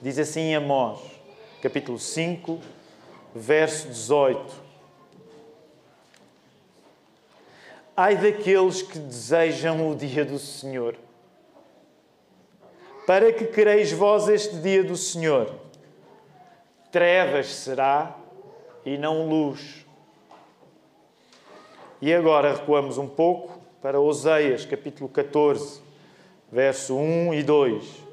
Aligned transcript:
Diz 0.00 0.16
assim 0.16 0.54
Amós, 0.54 1.00
capítulo 1.60 1.98
5, 1.98 2.60
verso 3.34 3.88
18. 3.88 4.54
Ai 7.96 8.16
daqueles 8.16 8.80
que 8.80 8.96
desejam 8.96 9.90
o 9.90 9.96
dia 9.96 10.24
do 10.24 10.38
Senhor. 10.38 10.96
Para 13.08 13.32
que 13.32 13.46
quereis 13.46 13.90
vós 13.90 14.28
este 14.28 14.54
dia 14.58 14.84
do 14.84 14.96
Senhor? 14.96 15.52
Trevas 16.92 17.48
será 17.48 18.16
e 18.84 18.96
não 18.96 19.28
luz. 19.28 19.84
E 22.00 22.14
agora 22.14 22.54
recuamos 22.54 22.98
um 22.98 23.08
pouco 23.08 23.58
para 23.82 23.98
Oseias, 23.98 24.64
capítulo 24.64 25.08
14, 25.08 25.80
verso 26.52 26.94
1 26.94 27.34
e 27.34 27.42
2. 27.42 28.07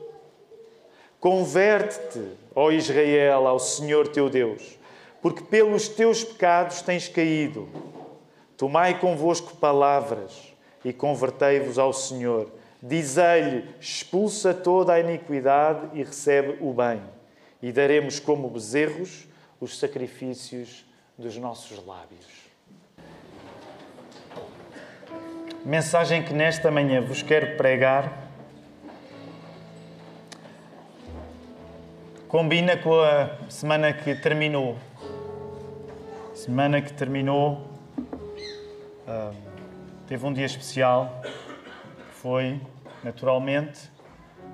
Converte-te, 1.25 2.23
ó 2.53 2.69
Israel, 2.69 3.47
ao 3.47 3.57
Senhor 3.57 4.07
teu 4.09 4.29
Deus, 4.29 4.77
porque 5.23 5.41
pelos 5.41 5.87
teus 5.87 6.23
pecados 6.23 6.83
tens 6.83 7.07
caído. 7.07 7.67
Tomai 8.55 8.99
convosco 8.99 9.55
palavras 9.55 10.53
e 10.83 10.93
convertei-vos 10.93 11.79
ao 11.79 11.91
Senhor. 11.91 12.51
Dizei-lhe: 12.79 13.67
expulsa 13.81 14.53
toda 14.53 14.93
a 14.93 14.99
iniquidade 14.99 15.97
e 15.97 16.03
recebe 16.03 16.59
o 16.61 16.71
bem, 16.71 17.01
e 17.59 17.71
daremos 17.71 18.19
como 18.19 18.47
bezerros 18.47 19.27
os 19.59 19.79
sacrifícios 19.79 20.85
dos 21.17 21.35
nossos 21.37 21.83
lábios. 21.83 22.45
Mensagem 25.65 26.21
que 26.21 26.35
nesta 26.35 26.69
manhã 26.69 27.01
vos 27.01 27.23
quero 27.23 27.57
pregar 27.57 28.24
combina 32.27 32.75
com 32.77 32.99
a 32.99 33.29
semana 33.49 33.93
que 33.93 34.15
terminou. 34.15 34.77
Semana 36.33 36.81
que 36.81 36.91
terminou 36.91 37.61
uh, 39.07 39.35
teve 40.07 40.25
um 40.25 40.33
dia 40.33 40.45
especial, 40.45 41.21
foi, 42.11 42.59
naturalmente, 43.03 43.89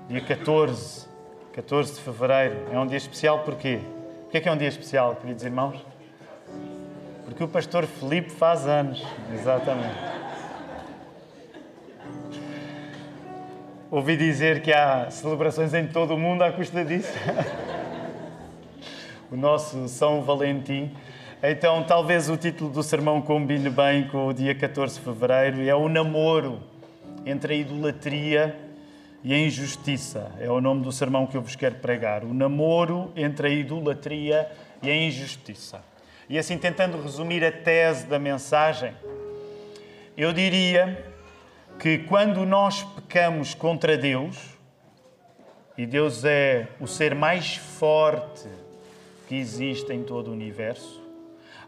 dia 0.08 0.20
14, 0.20 1.08
14 1.52 1.94
de 1.94 2.00
fevereiro. 2.00 2.56
É 2.72 2.78
um 2.78 2.86
dia 2.86 2.98
especial 2.98 3.40
porquê? 3.40 3.80
Porquê 4.22 4.38
é 4.38 4.40
que 4.40 4.48
é 4.48 4.52
um 4.52 4.56
dia 4.56 4.68
especial, 4.68 5.16
queridos 5.16 5.44
irmãos? 5.44 5.84
Porque 7.24 7.42
o 7.42 7.48
pastor 7.48 7.86
Felipe 7.86 8.30
faz 8.30 8.66
anos, 8.66 9.02
exatamente. 9.34 10.21
Ouvi 13.92 14.16
dizer 14.16 14.62
que 14.62 14.72
há 14.72 15.10
celebrações 15.10 15.74
em 15.74 15.86
todo 15.86 16.14
o 16.14 16.18
mundo 16.18 16.40
à 16.40 16.50
custa 16.50 16.82
disso. 16.82 17.12
o 19.30 19.36
nosso 19.36 19.86
São 19.86 20.22
Valentim. 20.22 20.90
Então, 21.42 21.84
talvez 21.84 22.30
o 22.30 22.38
título 22.38 22.70
do 22.70 22.82
sermão 22.82 23.20
combine 23.20 23.68
bem 23.68 24.08
com 24.08 24.28
o 24.28 24.32
dia 24.32 24.54
14 24.54 24.94
de 24.94 25.04
fevereiro. 25.04 25.60
É 25.68 25.74
o 25.74 25.90
namoro 25.90 26.58
entre 27.26 27.52
a 27.52 27.56
idolatria 27.58 28.58
e 29.22 29.34
a 29.34 29.38
injustiça. 29.38 30.32
É 30.40 30.48
o 30.50 30.58
nome 30.58 30.82
do 30.82 30.90
sermão 30.90 31.26
que 31.26 31.36
eu 31.36 31.42
vos 31.42 31.54
quero 31.54 31.74
pregar. 31.74 32.24
O 32.24 32.32
namoro 32.32 33.12
entre 33.14 33.48
a 33.48 33.50
idolatria 33.50 34.50
e 34.82 34.88
a 34.88 34.96
injustiça. 34.96 35.84
E 36.30 36.38
assim, 36.38 36.56
tentando 36.56 36.98
resumir 36.98 37.44
a 37.44 37.52
tese 37.52 38.06
da 38.06 38.18
mensagem, 38.18 38.94
eu 40.16 40.32
diria 40.32 41.11
que 41.78 41.98
quando 41.98 42.44
nós 42.46 42.82
pecamos 42.82 43.54
contra 43.54 43.96
Deus, 43.96 44.52
e 45.76 45.86
Deus 45.86 46.24
é 46.24 46.68
o 46.80 46.86
ser 46.86 47.14
mais 47.14 47.56
forte 47.56 48.48
que 49.26 49.34
existe 49.36 49.92
em 49.92 50.02
todo 50.02 50.28
o 50.28 50.32
universo, 50.32 51.02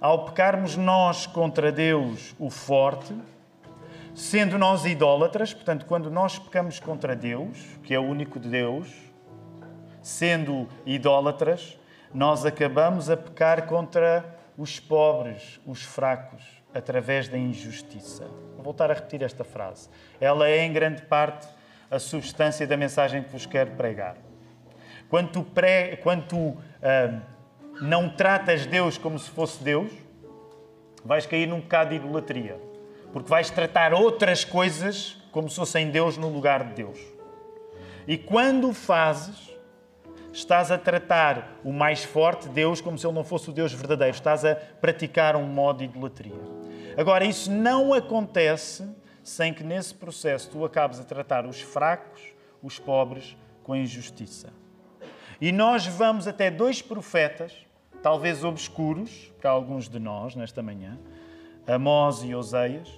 ao 0.01 0.27
pecarmos 0.27 0.77
nós 0.77 1.27
contra 1.27 1.73
Deus, 1.73 2.35
o 2.39 2.51
forte, 2.51 3.15
sendo 4.15 4.59
nós 4.59 4.85
idólatras, 4.85 5.53
portanto, 5.53 5.87
quando 5.87 6.11
nós 6.11 6.39
pecamos 6.39 6.79
contra 6.79 7.17
Deus, 7.17 7.59
que 7.83 7.95
é 7.95 7.99
o 7.99 8.05
único 8.05 8.39
Deus, 8.39 8.89
sendo 10.03 10.69
idólatras, 10.85 11.79
nós 12.13 12.45
acabamos 12.45 13.11
a 13.11 13.17
pecar 13.17 13.67
contra 13.67 14.39
os 14.57 14.79
pobres, 14.79 15.59
os 15.67 15.83
fracos, 15.83 16.43
através 16.75 17.29
da 17.29 17.39
injustiça. 17.39 18.25
Vou 18.55 18.65
voltar 18.65 18.91
a 18.91 18.95
repetir 18.95 19.23
esta 19.23 19.45
frase. 19.45 19.89
Ela 20.21 20.49
é, 20.49 20.65
em 20.65 20.73
grande 20.73 21.03
parte, 21.03 21.47
a 21.91 21.99
substância 21.99 22.67
da 22.67 22.77
mensagem 22.77 23.23
que 23.23 23.31
vos 23.31 23.47
quero 23.47 23.71
pregar. 23.73 24.17
Quando 25.09 25.31
tu, 25.31 25.45
pré, 25.45 25.97
quando 26.03 26.27
tu 26.27 26.37
uh, 26.37 26.59
não 27.81 28.09
tratas 28.09 28.67
Deus 28.67 28.99
como 28.99 29.19
se 29.19 29.31
fosse 29.31 29.63
Deus, 29.63 29.93
vais 31.05 31.25
cair 31.27 31.47
num 31.47 31.61
bocado 31.61 31.91
de 31.91 31.97
idolatria. 31.97 32.61
Porque 33.13 33.31
vais 33.31 33.49
tratar 33.51 33.95
outras 33.95 34.45
coisas 34.45 35.17
como 35.31 35.49
se 35.49 35.57
fossem 35.57 35.91
Deus 35.91 36.17
no 36.17 36.29
lugar 36.29 36.65
de 36.65 36.75
Deus. 36.75 36.99
E 38.09 38.19
quando 38.19 38.73
fazes, 38.75 39.54
estás 40.35 40.73
a 40.73 40.77
tratar 40.77 41.61
o 41.65 41.73
mais 41.73 42.05
forte, 42.05 42.49
Deus, 42.49 42.81
como 42.81 42.99
se 42.99 43.07
ele 43.07 43.15
não 43.15 43.25
fosse 43.25 43.49
o 43.51 43.53
Deus 43.53 43.73
verdadeiro. 43.73 44.15
Estás 44.15 44.45
a 44.45 44.57
praticar 44.57 45.37
um 45.37 45.47
modo 45.47 45.79
de 45.79 45.85
idolatria. 45.85 46.35
Agora, 46.97 47.25
isso 47.25 47.51
não 47.51 47.95
acontece 47.95 48.89
sem 49.23 49.55
que 49.55 49.63
nesse 49.63 49.95
processo 49.95 50.51
tu 50.51 50.65
acabes 50.65 50.99
a 50.99 51.05
tratar 51.05 51.47
os 51.47 51.61
fracos, 51.61 52.21
os 52.63 52.79
pobres, 52.79 53.37
com 53.63 53.75
injustiça. 53.75 54.53
E 55.41 55.51
nós 55.53 55.87
vamos 55.87 56.27
até 56.27 56.51
dois 56.51 56.83
profetas, 56.83 57.53
talvez 58.03 58.45
obscuros 58.45 59.33
para 59.41 59.51
alguns 59.51 59.89
de 59.89 59.99
nós 59.99 60.35
nesta 60.35 60.63
manhã, 60.63 60.99
Amós 61.67 62.23
e 62.23 62.35
Oseias, 62.35 62.89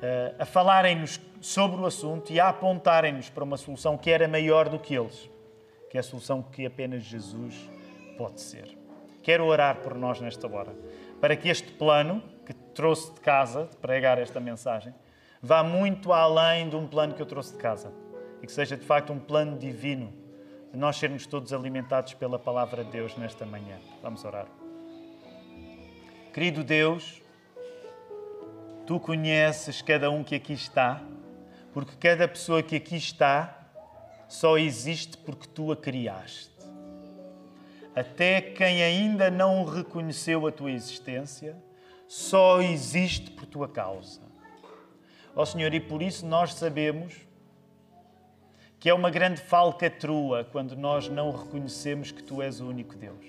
eh, 0.00 0.34
a 0.38 0.44
falarem-nos 0.44 1.20
sobre 1.40 1.80
o 1.80 1.86
assunto 1.86 2.32
e 2.32 2.38
a 2.38 2.48
apontarem-nos 2.48 3.28
para 3.30 3.42
uma 3.42 3.56
solução 3.56 3.98
que 3.98 4.10
era 4.10 4.28
maior 4.28 4.68
do 4.68 4.78
que 4.78 4.94
eles, 4.94 5.28
que 5.94 5.98
é 5.98 6.00
a 6.00 6.02
solução 6.02 6.42
que 6.42 6.66
apenas 6.66 7.04
Jesus 7.04 7.70
pode 8.18 8.40
ser. 8.40 8.76
Quero 9.22 9.44
orar 9.44 9.76
por 9.76 9.94
nós 9.94 10.20
nesta 10.20 10.52
hora, 10.52 10.74
para 11.20 11.36
que 11.36 11.48
este 11.48 11.70
plano 11.70 12.20
que 12.44 12.52
trouxe 12.52 13.14
de 13.14 13.20
casa, 13.20 13.68
de 13.70 13.76
pregar 13.76 14.18
esta 14.18 14.40
mensagem, 14.40 14.92
vá 15.40 15.62
muito 15.62 16.12
além 16.12 16.68
de 16.68 16.74
um 16.74 16.88
plano 16.88 17.14
que 17.14 17.22
eu 17.22 17.26
trouxe 17.26 17.52
de 17.52 17.58
casa 17.58 17.92
e 18.42 18.46
que 18.46 18.50
seja 18.50 18.76
de 18.76 18.84
facto 18.84 19.12
um 19.12 19.20
plano 19.20 19.56
divino 19.56 20.12
de 20.72 20.76
nós 20.76 20.96
sermos 20.96 21.28
todos 21.28 21.52
alimentados 21.52 22.12
pela 22.14 22.40
palavra 22.40 22.82
de 22.82 22.90
Deus 22.90 23.16
nesta 23.16 23.46
manhã. 23.46 23.78
Vamos 24.02 24.24
orar. 24.24 24.48
Querido 26.32 26.64
Deus, 26.64 27.22
tu 28.84 28.98
conheces 28.98 29.80
cada 29.80 30.10
um 30.10 30.24
que 30.24 30.34
aqui 30.34 30.54
está, 30.54 31.00
porque 31.72 31.92
cada 32.00 32.26
pessoa 32.26 32.64
que 32.64 32.74
aqui 32.74 32.96
está 32.96 33.63
só 34.34 34.58
existe 34.58 35.16
porque 35.16 35.46
tu 35.46 35.70
a 35.70 35.76
criaste. 35.76 36.50
Até 37.94 38.40
quem 38.40 38.82
ainda 38.82 39.30
não 39.30 39.64
reconheceu 39.64 40.44
a 40.44 40.50
tua 40.50 40.72
existência, 40.72 41.56
só 42.08 42.60
existe 42.60 43.30
por 43.30 43.46
tua 43.46 43.68
causa. 43.68 44.20
Ó 45.36 45.42
oh, 45.42 45.46
Senhor, 45.46 45.72
e 45.72 45.78
por 45.78 46.02
isso 46.02 46.26
nós 46.26 46.54
sabemos 46.54 47.14
que 48.80 48.90
é 48.90 48.94
uma 48.94 49.08
grande 49.08 49.40
falcatrua 49.40 50.42
quando 50.42 50.74
nós 50.74 51.08
não 51.08 51.30
reconhecemos 51.30 52.10
que 52.10 52.22
tu 52.22 52.42
és 52.42 52.60
o 52.60 52.66
único 52.66 52.96
Deus. 52.96 53.24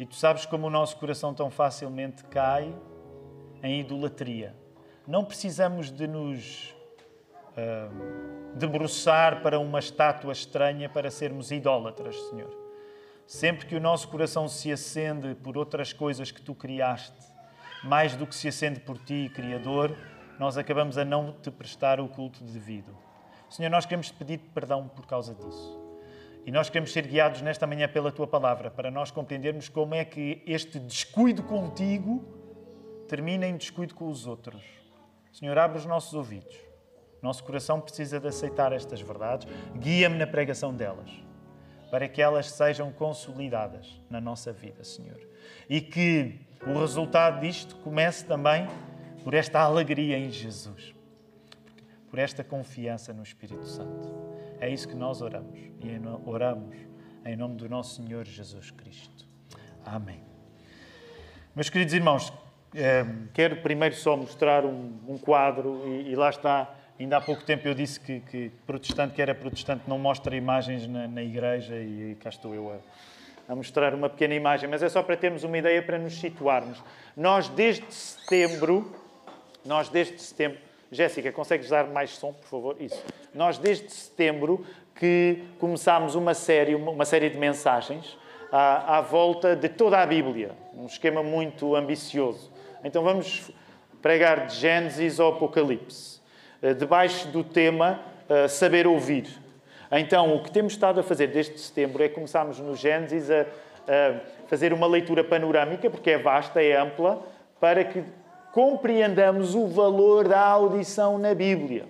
E 0.00 0.04
tu 0.04 0.16
sabes 0.16 0.44
como 0.44 0.66
o 0.66 0.70
nosso 0.70 0.96
coração 0.96 1.32
tão 1.32 1.48
facilmente 1.48 2.24
cai 2.24 2.74
em 3.62 3.78
idolatria. 3.78 4.52
Não 5.06 5.24
precisamos 5.24 5.92
de 5.92 6.08
nos 6.08 6.74
uh, 7.56 8.56
debruçar 8.56 9.42
para 9.42 9.58
uma 9.58 9.78
estátua 9.78 10.32
estranha 10.32 10.88
para 10.88 11.10
sermos 11.10 11.50
idólatras, 11.50 12.16
Senhor. 12.30 12.56
Sempre 13.26 13.66
que 13.66 13.76
o 13.76 13.80
nosso 13.80 14.08
coração 14.08 14.48
se 14.48 14.70
acende 14.70 15.34
por 15.34 15.56
outras 15.56 15.92
coisas 15.92 16.30
que 16.30 16.42
tu 16.42 16.54
criaste, 16.54 17.16
mais 17.82 18.14
do 18.14 18.26
que 18.26 18.34
se 18.34 18.48
acende 18.48 18.80
por 18.80 18.98
ti, 18.98 19.30
Criador, 19.34 19.96
nós 20.38 20.58
acabamos 20.58 20.98
a 20.98 21.04
não 21.04 21.32
te 21.32 21.50
prestar 21.50 22.00
o 22.00 22.08
culto 22.08 22.42
devido. 22.44 22.96
Senhor, 23.48 23.70
nós 23.70 23.84
queremos 23.84 24.08
te 24.08 24.14
pedir 24.14 24.38
perdão 24.54 24.88
por 24.88 25.06
causa 25.06 25.34
disso. 25.34 25.80
E 26.44 26.50
nós 26.50 26.68
queremos 26.68 26.92
ser 26.92 27.06
guiados 27.06 27.40
nesta 27.42 27.66
manhã 27.66 27.88
pela 27.88 28.10
tua 28.10 28.26
palavra, 28.26 28.70
para 28.70 28.90
nós 28.90 29.10
compreendermos 29.10 29.68
como 29.68 29.94
é 29.94 30.04
que 30.04 30.42
este 30.46 30.78
descuido 30.78 31.42
contigo 31.42 32.24
termina 33.08 33.46
em 33.46 33.56
descuido 33.56 33.94
com 33.94 34.08
os 34.08 34.26
outros. 34.26 34.62
Senhor, 35.32 35.56
abre 35.56 35.78
os 35.78 35.86
nossos 35.86 36.14
ouvidos. 36.14 36.71
Nosso 37.22 37.44
coração 37.44 37.80
precisa 37.80 38.18
de 38.18 38.26
aceitar 38.26 38.72
estas 38.72 39.00
verdades. 39.00 39.46
Guia-me 39.76 40.18
na 40.18 40.26
pregação 40.26 40.74
delas, 40.74 41.10
para 41.90 42.08
que 42.08 42.20
elas 42.20 42.50
sejam 42.50 42.90
consolidadas 42.90 44.00
na 44.10 44.20
nossa 44.20 44.52
vida, 44.52 44.82
Senhor. 44.82 45.20
E 45.70 45.80
que 45.80 46.40
o 46.66 46.78
resultado 46.78 47.40
disto 47.40 47.76
comece 47.76 48.24
também 48.24 48.66
por 49.22 49.34
esta 49.34 49.60
alegria 49.60 50.18
em 50.18 50.30
Jesus, 50.30 50.92
por 52.10 52.18
esta 52.18 52.42
confiança 52.42 53.12
no 53.12 53.22
Espírito 53.22 53.64
Santo. 53.66 54.12
É 54.60 54.68
isso 54.68 54.88
que 54.88 54.94
nós 54.94 55.22
oramos 55.22 55.58
e 55.58 56.00
oramos 56.26 56.76
em 57.24 57.36
nome 57.36 57.56
do 57.56 57.68
nosso 57.68 58.02
Senhor 58.02 58.24
Jesus 58.24 58.70
Cristo. 58.70 59.26
Amém. 59.84 60.22
Meus 61.54 61.68
queridos 61.68 61.94
irmãos, 61.94 62.32
eh, 62.74 63.04
quero 63.34 63.56
primeiro 63.56 63.94
só 63.94 64.16
mostrar 64.16 64.64
um, 64.64 65.18
quadro, 65.18 65.86
e, 65.86 66.14
lá 66.14 66.30
está. 66.30 66.74
Ainda 67.02 67.16
há 67.16 67.20
pouco 67.20 67.42
tempo 67.42 67.66
eu 67.66 67.74
disse 67.74 67.98
que, 67.98 68.20
que, 68.20 68.52
protestante, 68.64 69.12
que 69.12 69.20
era 69.20 69.34
protestante, 69.34 69.82
não 69.88 69.98
mostra 69.98 70.36
imagens 70.36 70.86
na, 70.86 71.08
na 71.08 71.20
igreja, 71.20 71.74
e, 71.74 72.12
e 72.12 72.14
cá 72.14 72.28
estou 72.28 72.54
eu 72.54 72.70
a, 72.70 73.52
a 73.52 73.56
mostrar 73.56 73.92
uma 73.92 74.08
pequena 74.08 74.36
imagem, 74.36 74.70
mas 74.70 74.84
é 74.84 74.88
só 74.88 75.02
para 75.02 75.16
termos 75.16 75.42
uma 75.42 75.58
ideia 75.58 75.82
para 75.82 75.98
nos 75.98 76.14
situarmos. 76.20 76.80
Nós, 77.16 77.48
desde 77.48 77.92
setembro, 77.92 78.94
nós 79.64 79.88
desde 79.88 80.22
setembro, 80.22 80.58
Jéssica, 80.92 81.32
consegues 81.32 81.68
dar 81.70 81.88
mais 81.88 82.10
som, 82.10 82.32
por 82.32 82.46
favor? 82.46 82.76
Isso. 82.78 83.04
Nós, 83.34 83.58
desde 83.58 83.90
setembro, 83.90 84.64
que 84.94 85.42
começámos 85.58 86.14
uma 86.14 86.34
série, 86.34 86.76
uma 86.76 87.04
série 87.04 87.28
de 87.30 87.36
mensagens 87.36 88.16
à, 88.52 88.98
à 88.98 89.00
volta 89.00 89.56
de 89.56 89.68
toda 89.68 90.00
a 90.00 90.06
Bíblia. 90.06 90.52
Um 90.72 90.86
esquema 90.86 91.20
muito 91.20 91.74
ambicioso. 91.74 92.52
Então 92.84 93.02
vamos 93.02 93.50
pregar 94.00 94.46
de 94.46 94.54
Gênesis 94.54 95.18
ao 95.18 95.32
Apocalipse, 95.32 96.11
debaixo 96.74 97.28
do 97.28 97.42
tema 97.42 98.00
uh, 98.28 98.48
Saber 98.48 98.86
Ouvir. 98.86 99.26
Então, 99.90 100.34
o 100.34 100.42
que 100.42 100.50
temos 100.50 100.72
estado 100.72 101.00
a 101.00 101.02
fazer 101.02 101.26
desde 101.26 101.58
setembro 101.58 102.02
é 102.02 102.08
começarmos 102.08 102.58
no 102.58 102.74
Gênesis 102.74 103.30
a, 103.30 103.42
a 103.42 104.20
fazer 104.46 104.72
uma 104.72 104.86
leitura 104.86 105.22
panorâmica, 105.22 105.90
porque 105.90 106.12
é 106.12 106.18
vasta, 106.18 106.62
é 106.62 106.76
ampla, 106.76 107.22
para 107.60 107.84
que 107.84 108.02
compreendamos 108.52 109.54
o 109.54 109.66
valor 109.66 110.28
da 110.28 110.40
audição 110.40 111.18
na 111.18 111.34
Bíblia. 111.34 111.84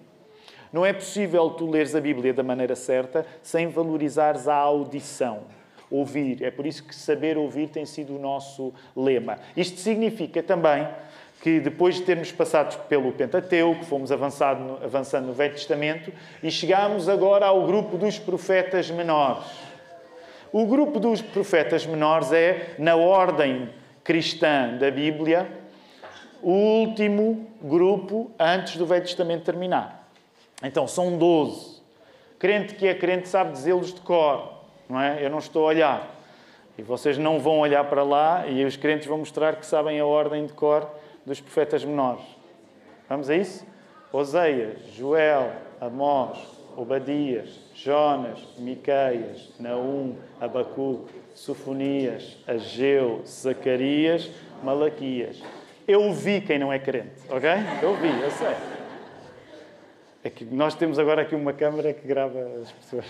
Não 0.72 0.86
é 0.86 0.92
possível 0.92 1.50
tu 1.50 1.70
leres 1.70 1.94
a 1.94 2.00
Bíblia 2.00 2.32
da 2.32 2.42
maneira 2.42 2.74
certa 2.74 3.26
sem 3.42 3.68
valorizares 3.68 4.48
a 4.48 4.54
audição. 4.54 5.40
Ouvir. 5.90 6.42
É 6.42 6.50
por 6.50 6.64
isso 6.64 6.84
que 6.84 6.94
saber 6.94 7.36
ouvir 7.36 7.68
tem 7.68 7.84
sido 7.84 8.16
o 8.16 8.18
nosso 8.18 8.72
lema. 8.96 9.38
Isto 9.54 9.78
significa 9.78 10.42
também 10.42 10.88
que 11.42 11.58
depois 11.58 11.96
de 11.96 12.02
termos 12.02 12.30
passado 12.30 12.86
pelo 12.86 13.10
Pentateuco, 13.10 13.84
fomos 13.84 14.12
avançando, 14.12 14.78
avançando 14.80 15.26
no 15.26 15.32
Velho 15.32 15.54
Testamento 15.54 16.12
e 16.40 16.48
chegámos 16.52 17.08
agora 17.08 17.46
ao 17.46 17.66
grupo 17.66 17.98
dos 17.98 18.16
profetas 18.16 18.88
menores. 18.92 19.44
O 20.52 20.64
grupo 20.66 21.00
dos 21.00 21.20
profetas 21.20 21.84
menores 21.84 22.30
é, 22.30 22.76
na 22.78 22.94
ordem 22.94 23.68
cristã 24.04 24.76
da 24.78 24.88
Bíblia, 24.88 25.48
o 26.40 26.52
último 26.52 27.50
grupo 27.60 28.30
antes 28.38 28.76
do 28.76 28.86
Velho 28.86 29.02
Testamento 29.02 29.42
terminar. 29.42 30.08
Então, 30.62 30.86
são 30.86 31.18
12. 31.18 31.82
Crente 32.38 32.76
que 32.76 32.86
é 32.86 32.94
crente 32.94 33.28
sabe 33.28 33.50
dizê-los 33.50 33.92
de 33.92 34.00
cor, 34.02 34.60
não 34.88 35.00
é? 35.00 35.18
Eu 35.20 35.28
não 35.28 35.38
estou 35.38 35.64
a 35.64 35.68
olhar. 35.70 36.14
E 36.78 36.82
vocês 36.82 37.18
não 37.18 37.40
vão 37.40 37.58
olhar 37.58 37.82
para 37.86 38.04
lá 38.04 38.46
e 38.46 38.64
os 38.64 38.76
crentes 38.76 39.08
vão 39.08 39.18
mostrar 39.18 39.56
que 39.56 39.66
sabem 39.66 39.98
a 39.98 40.06
ordem 40.06 40.46
de 40.46 40.52
cor 40.52 41.01
dos 41.24 41.40
profetas 41.40 41.84
menores. 41.84 42.24
Vamos 43.08 43.30
a 43.30 43.36
isso? 43.36 43.66
Oseias, 44.12 44.78
Joel, 44.94 45.52
Amós, 45.80 46.38
Obadias, 46.76 47.58
Jonas, 47.74 48.38
Miqueias, 48.58 49.52
Naum, 49.58 50.16
Abacuque, 50.40 51.12
Sofonias, 51.34 52.38
Ageu, 52.46 53.22
Zacarias, 53.26 54.30
Malaquias. 54.62 55.42
Eu 55.86 56.12
vi 56.12 56.40
quem 56.40 56.58
não 56.58 56.72
é 56.72 56.78
crente, 56.78 57.20
ok? 57.28 57.50
Eu 57.82 57.96
vi, 57.96 58.20
eu 58.20 58.30
sei. 58.30 58.54
É 60.24 60.30
que 60.30 60.44
nós 60.44 60.74
temos 60.74 60.98
agora 60.98 61.22
aqui 61.22 61.34
uma 61.34 61.52
câmara 61.52 61.92
que 61.92 62.06
grava 62.06 62.38
as 62.62 62.70
pessoas. 62.70 63.06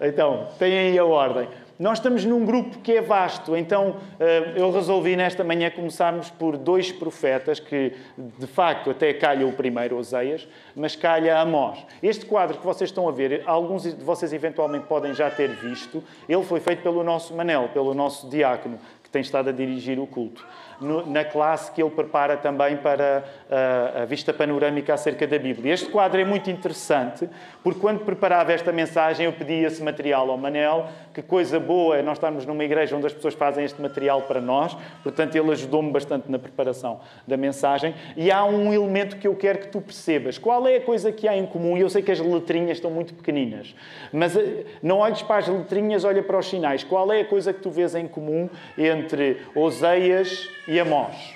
Então, 0.00 0.48
tem 0.58 0.76
aí 0.76 0.98
a 0.98 1.04
ordem. 1.04 1.48
Nós 1.80 1.96
estamos 1.96 2.26
num 2.26 2.44
grupo 2.44 2.78
que 2.80 2.92
é 2.92 3.00
vasto, 3.00 3.56
então 3.56 3.96
eh, 4.20 4.52
eu 4.54 4.70
resolvi 4.70 5.16
nesta 5.16 5.42
manhã 5.42 5.70
começarmos 5.70 6.28
por 6.28 6.58
dois 6.58 6.92
profetas 6.92 7.58
que, 7.58 7.94
de 8.18 8.46
facto, 8.46 8.90
até 8.90 9.14
calha 9.14 9.46
o 9.46 9.52
primeiro, 9.54 9.96
Oseias, 9.96 10.46
mas 10.76 10.94
calha 10.94 11.40
Amós. 11.40 11.78
Este 12.02 12.26
quadro 12.26 12.58
que 12.58 12.66
vocês 12.66 12.90
estão 12.90 13.08
a 13.08 13.12
ver, 13.12 13.44
alguns 13.46 13.84
de 13.84 14.04
vocês 14.04 14.30
eventualmente 14.34 14.84
podem 14.88 15.14
já 15.14 15.30
ter 15.30 15.48
visto, 15.48 16.04
ele 16.28 16.42
foi 16.42 16.60
feito 16.60 16.82
pelo 16.82 17.02
nosso 17.02 17.34
Manel, 17.34 17.70
pelo 17.72 17.94
nosso 17.94 18.28
diácono, 18.28 18.78
que 19.02 19.08
tem 19.08 19.22
estado 19.22 19.48
a 19.48 19.52
dirigir 19.52 19.98
o 19.98 20.06
culto 20.06 20.46
no, 20.80 21.06
na 21.06 21.24
classe 21.24 21.70
que 21.72 21.82
ele 21.82 21.90
prepara 21.90 22.36
também 22.36 22.76
para 22.76 23.24
a, 23.50 24.02
a 24.02 24.04
vista 24.04 24.32
panorâmica 24.32 24.94
acerca 24.94 25.26
da 25.26 25.38
Bíblia. 25.38 25.74
Este 25.74 25.88
quadro 25.90 26.20
é 26.20 26.24
muito 26.24 26.50
interessante, 26.50 27.28
porque 27.62 27.80
quando 27.80 28.00
preparava 28.00 28.52
esta 28.52 28.72
mensagem 28.72 29.26
eu 29.26 29.32
pedi 29.32 29.64
esse 29.64 29.82
material 29.82 30.30
ao 30.30 30.38
Manel, 30.38 30.88
que 31.12 31.22
coisa 31.22 31.58
boa 31.60 31.96
é 31.96 32.02
nós 32.02 32.16
estarmos 32.16 32.46
numa 32.46 32.64
igreja 32.64 32.96
onde 32.96 33.06
as 33.06 33.12
pessoas 33.12 33.34
fazem 33.34 33.64
este 33.64 33.80
material 33.80 34.22
para 34.22 34.40
nós, 34.40 34.76
portanto 35.02 35.36
ele 35.36 35.50
ajudou-me 35.52 35.90
bastante 35.90 36.30
na 36.30 36.38
preparação 36.38 37.00
da 37.26 37.36
mensagem. 37.36 37.94
E 38.16 38.30
há 38.30 38.44
um 38.44 38.72
elemento 38.72 39.16
que 39.16 39.26
eu 39.26 39.34
quero 39.34 39.58
que 39.58 39.68
tu 39.68 39.80
percebas. 39.80 40.38
Qual 40.38 40.66
é 40.66 40.76
a 40.76 40.80
coisa 40.80 41.12
que 41.12 41.28
há 41.28 41.36
em 41.36 41.46
comum? 41.46 41.76
Eu 41.76 41.88
sei 41.88 42.02
que 42.02 42.10
as 42.10 42.20
letrinhas 42.20 42.78
estão 42.78 42.90
muito 42.90 43.14
pequeninas, 43.14 43.74
mas 44.12 44.36
eh, 44.36 44.64
não 44.82 44.98
olhes 44.98 45.22
para 45.22 45.36
as 45.36 45.48
letrinhas, 45.48 46.04
olha 46.04 46.22
para 46.22 46.38
os 46.38 46.48
sinais. 46.48 46.84
Qual 46.84 47.12
é 47.12 47.20
a 47.20 47.24
coisa 47.24 47.52
que 47.52 47.60
tu 47.60 47.70
vês 47.70 47.94
em 47.94 48.06
comum 48.06 48.48
entre 48.78 49.38
Oseias 49.54 50.48
e 50.70 50.78
Amós? 50.78 51.34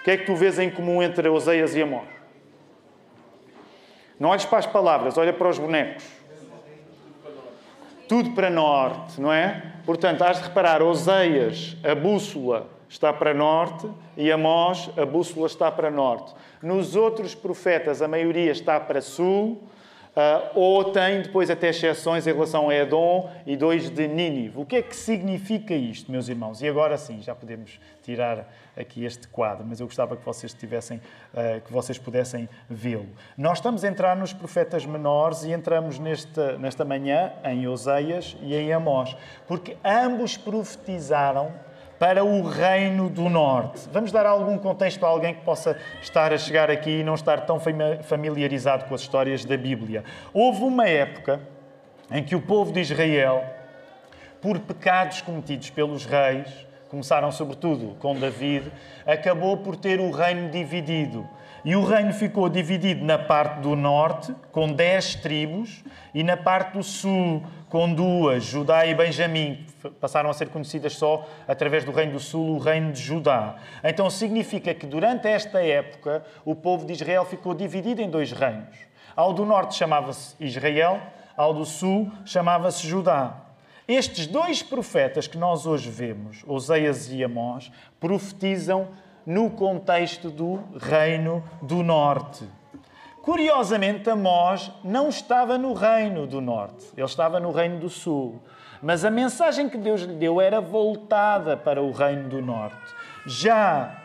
O 0.00 0.04
que 0.04 0.12
é 0.12 0.16
que 0.16 0.24
tu 0.24 0.36
vês 0.36 0.60
em 0.60 0.70
comum 0.70 1.02
entre 1.02 1.28
Oseias 1.28 1.74
e 1.74 1.82
Amós? 1.82 2.06
Não 4.18 4.28
olhes 4.28 4.44
para 4.44 4.58
as 4.58 4.66
palavras, 4.66 5.18
olha 5.18 5.32
para 5.32 5.48
os 5.48 5.58
bonecos. 5.58 6.04
Tudo 8.08 8.30
para 8.30 8.48
norte, 8.48 9.20
não 9.20 9.32
é? 9.32 9.74
Portanto, 9.84 10.22
has 10.22 10.38
de 10.38 10.44
reparar, 10.44 10.82
Oseias, 10.82 11.76
a 11.82 11.96
bússola 11.96 12.68
está 12.88 13.12
para 13.12 13.34
norte 13.34 13.90
e 14.16 14.30
Amós, 14.30 14.88
a 14.96 15.04
bússola 15.04 15.48
está 15.48 15.68
para 15.68 15.90
norte. 15.90 16.32
Nos 16.62 16.94
outros 16.94 17.34
profetas, 17.34 18.00
a 18.00 18.06
maioria 18.06 18.52
está 18.52 18.78
para 18.78 19.00
sul, 19.00 19.60
Uh, 20.18 20.50
ou 20.58 20.84
tem 20.86 21.22
depois 21.22 21.48
até 21.48 21.68
exceções 21.68 22.26
em 22.26 22.32
relação 22.32 22.68
a 22.68 22.74
Edom 22.74 23.30
e 23.46 23.56
dois 23.56 23.88
de 23.88 24.08
Nínive. 24.08 24.58
O 24.58 24.66
que 24.66 24.74
é 24.74 24.82
que 24.82 24.96
significa 24.96 25.72
isto, 25.72 26.10
meus 26.10 26.28
irmãos? 26.28 26.60
E 26.60 26.66
agora 26.66 26.98
sim, 26.98 27.22
já 27.22 27.36
podemos 27.36 27.78
tirar 28.02 28.52
aqui 28.76 29.04
este 29.04 29.28
quadro, 29.28 29.64
mas 29.64 29.78
eu 29.78 29.86
gostava 29.86 30.16
que 30.16 30.24
vocês 30.24 30.52
tivessem, 30.52 30.96
uh, 30.98 31.60
que 31.64 31.72
vocês 31.72 31.98
pudessem 31.98 32.48
vê-lo. 32.68 33.06
Nós 33.36 33.58
estamos 33.58 33.84
a 33.84 33.88
entrar 33.88 34.16
nos 34.16 34.32
profetas 34.32 34.84
menores 34.84 35.44
e 35.44 35.52
entramos 35.52 36.00
nesta, 36.00 36.58
nesta 36.58 36.84
manhã 36.84 37.32
em 37.44 37.68
Oseias 37.68 38.36
e 38.42 38.56
em 38.56 38.72
Amós, 38.72 39.16
porque 39.46 39.76
ambos 39.84 40.36
profetizaram 40.36 41.52
para 41.98 42.24
o 42.24 42.42
Reino 42.42 43.10
do 43.10 43.28
Norte. 43.28 43.88
Vamos 43.92 44.12
dar 44.12 44.24
algum 44.24 44.56
contexto 44.56 45.04
a 45.04 45.08
alguém 45.08 45.34
que 45.34 45.40
possa 45.40 45.76
estar 46.00 46.32
a 46.32 46.38
chegar 46.38 46.70
aqui 46.70 47.00
e 47.00 47.04
não 47.04 47.14
estar 47.14 47.40
tão 47.40 47.60
familiarizado 48.02 48.84
com 48.84 48.94
as 48.94 49.00
histórias 49.00 49.44
da 49.44 49.56
Bíblia. 49.56 50.04
Houve 50.32 50.62
uma 50.62 50.88
época 50.88 51.40
em 52.10 52.22
que 52.22 52.36
o 52.36 52.40
povo 52.40 52.72
de 52.72 52.80
Israel, 52.80 53.44
por 54.40 54.58
pecados 54.60 55.20
cometidos 55.20 55.70
pelos 55.70 56.04
reis, 56.04 56.48
começaram 56.88 57.30
sobretudo 57.30 57.96
com 57.98 58.14
David, 58.14 58.70
acabou 59.06 59.58
por 59.58 59.76
ter 59.76 60.00
o 60.00 60.10
reino 60.10 60.50
dividido. 60.50 61.28
E 61.64 61.74
o 61.74 61.84
reino 61.84 62.12
ficou 62.12 62.48
dividido 62.48 63.04
na 63.04 63.18
parte 63.18 63.60
do 63.60 63.74
norte, 63.74 64.34
com 64.52 64.72
dez 64.72 65.16
tribos, 65.16 65.84
e 66.14 66.22
na 66.22 66.36
parte 66.36 66.74
do 66.74 66.82
sul, 66.82 67.42
com 67.68 67.92
duas, 67.92 68.44
Judá 68.44 68.86
e 68.86 68.94
Benjamim, 68.94 69.66
passaram 70.00 70.30
a 70.30 70.34
ser 70.34 70.48
conhecidas 70.48 70.94
só 70.94 71.26
através 71.46 71.84
do 71.84 71.92
Reino 71.92 72.12
do 72.12 72.20
Sul, 72.20 72.56
o 72.56 72.58
Reino 72.58 72.92
de 72.92 73.00
Judá. 73.00 73.56
Então 73.84 74.08
significa 74.08 74.74
que 74.74 74.86
durante 74.86 75.28
esta 75.28 75.62
época 75.62 76.24
o 76.44 76.54
povo 76.54 76.86
de 76.86 76.92
Israel 76.92 77.24
ficou 77.24 77.54
dividido 77.54 78.00
em 78.00 78.08
dois 78.08 78.32
reinos. 78.32 78.78
Ao 79.14 79.32
do 79.32 79.44
norte 79.44 79.74
chamava-se 79.74 80.34
Israel, 80.38 81.00
ao 81.36 81.52
do 81.52 81.64
sul 81.64 82.10
chamava-se 82.24 82.86
Judá. 82.86 83.36
Estes 83.86 84.26
dois 84.26 84.62
profetas 84.62 85.26
que 85.26 85.38
nós 85.38 85.66
hoje 85.66 85.90
vemos, 85.90 86.44
Oseias 86.46 87.10
e 87.10 87.24
Amós, 87.24 87.72
profetizam 87.98 88.88
no 89.24 89.50
contexto 89.50 90.30
do 90.30 90.60
Reino 90.78 91.42
do 91.60 91.82
Norte. 91.82 92.44
Curiosamente, 93.28 94.08
Amós 94.08 94.72
não 94.82 95.10
estava 95.10 95.58
no 95.58 95.74
Reino 95.74 96.26
do 96.26 96.40
Norte, 96.40 96.86
ele 96.96 97.04
estava 97.04 97.38
no 97.38 97.52
Reino 97.52 97.78
do 97.78 97.90
Sul. 97.90 98.40
Mas 98.80 99.04
a 99.04 99.10
mensagem 99.10 99.68
que 99.68 99.76
Deus 99.76 100.00
lhe 100.00 100.14
deu 100.14 100.40
era 100.40 100.62
voltada 100.62 101.54
para 101.54 101.82
o 101.82 101.92
Reino 101.92 102.30
do 102.30 102.40
Norte. 102.40 102.90
Já 103.26 104.02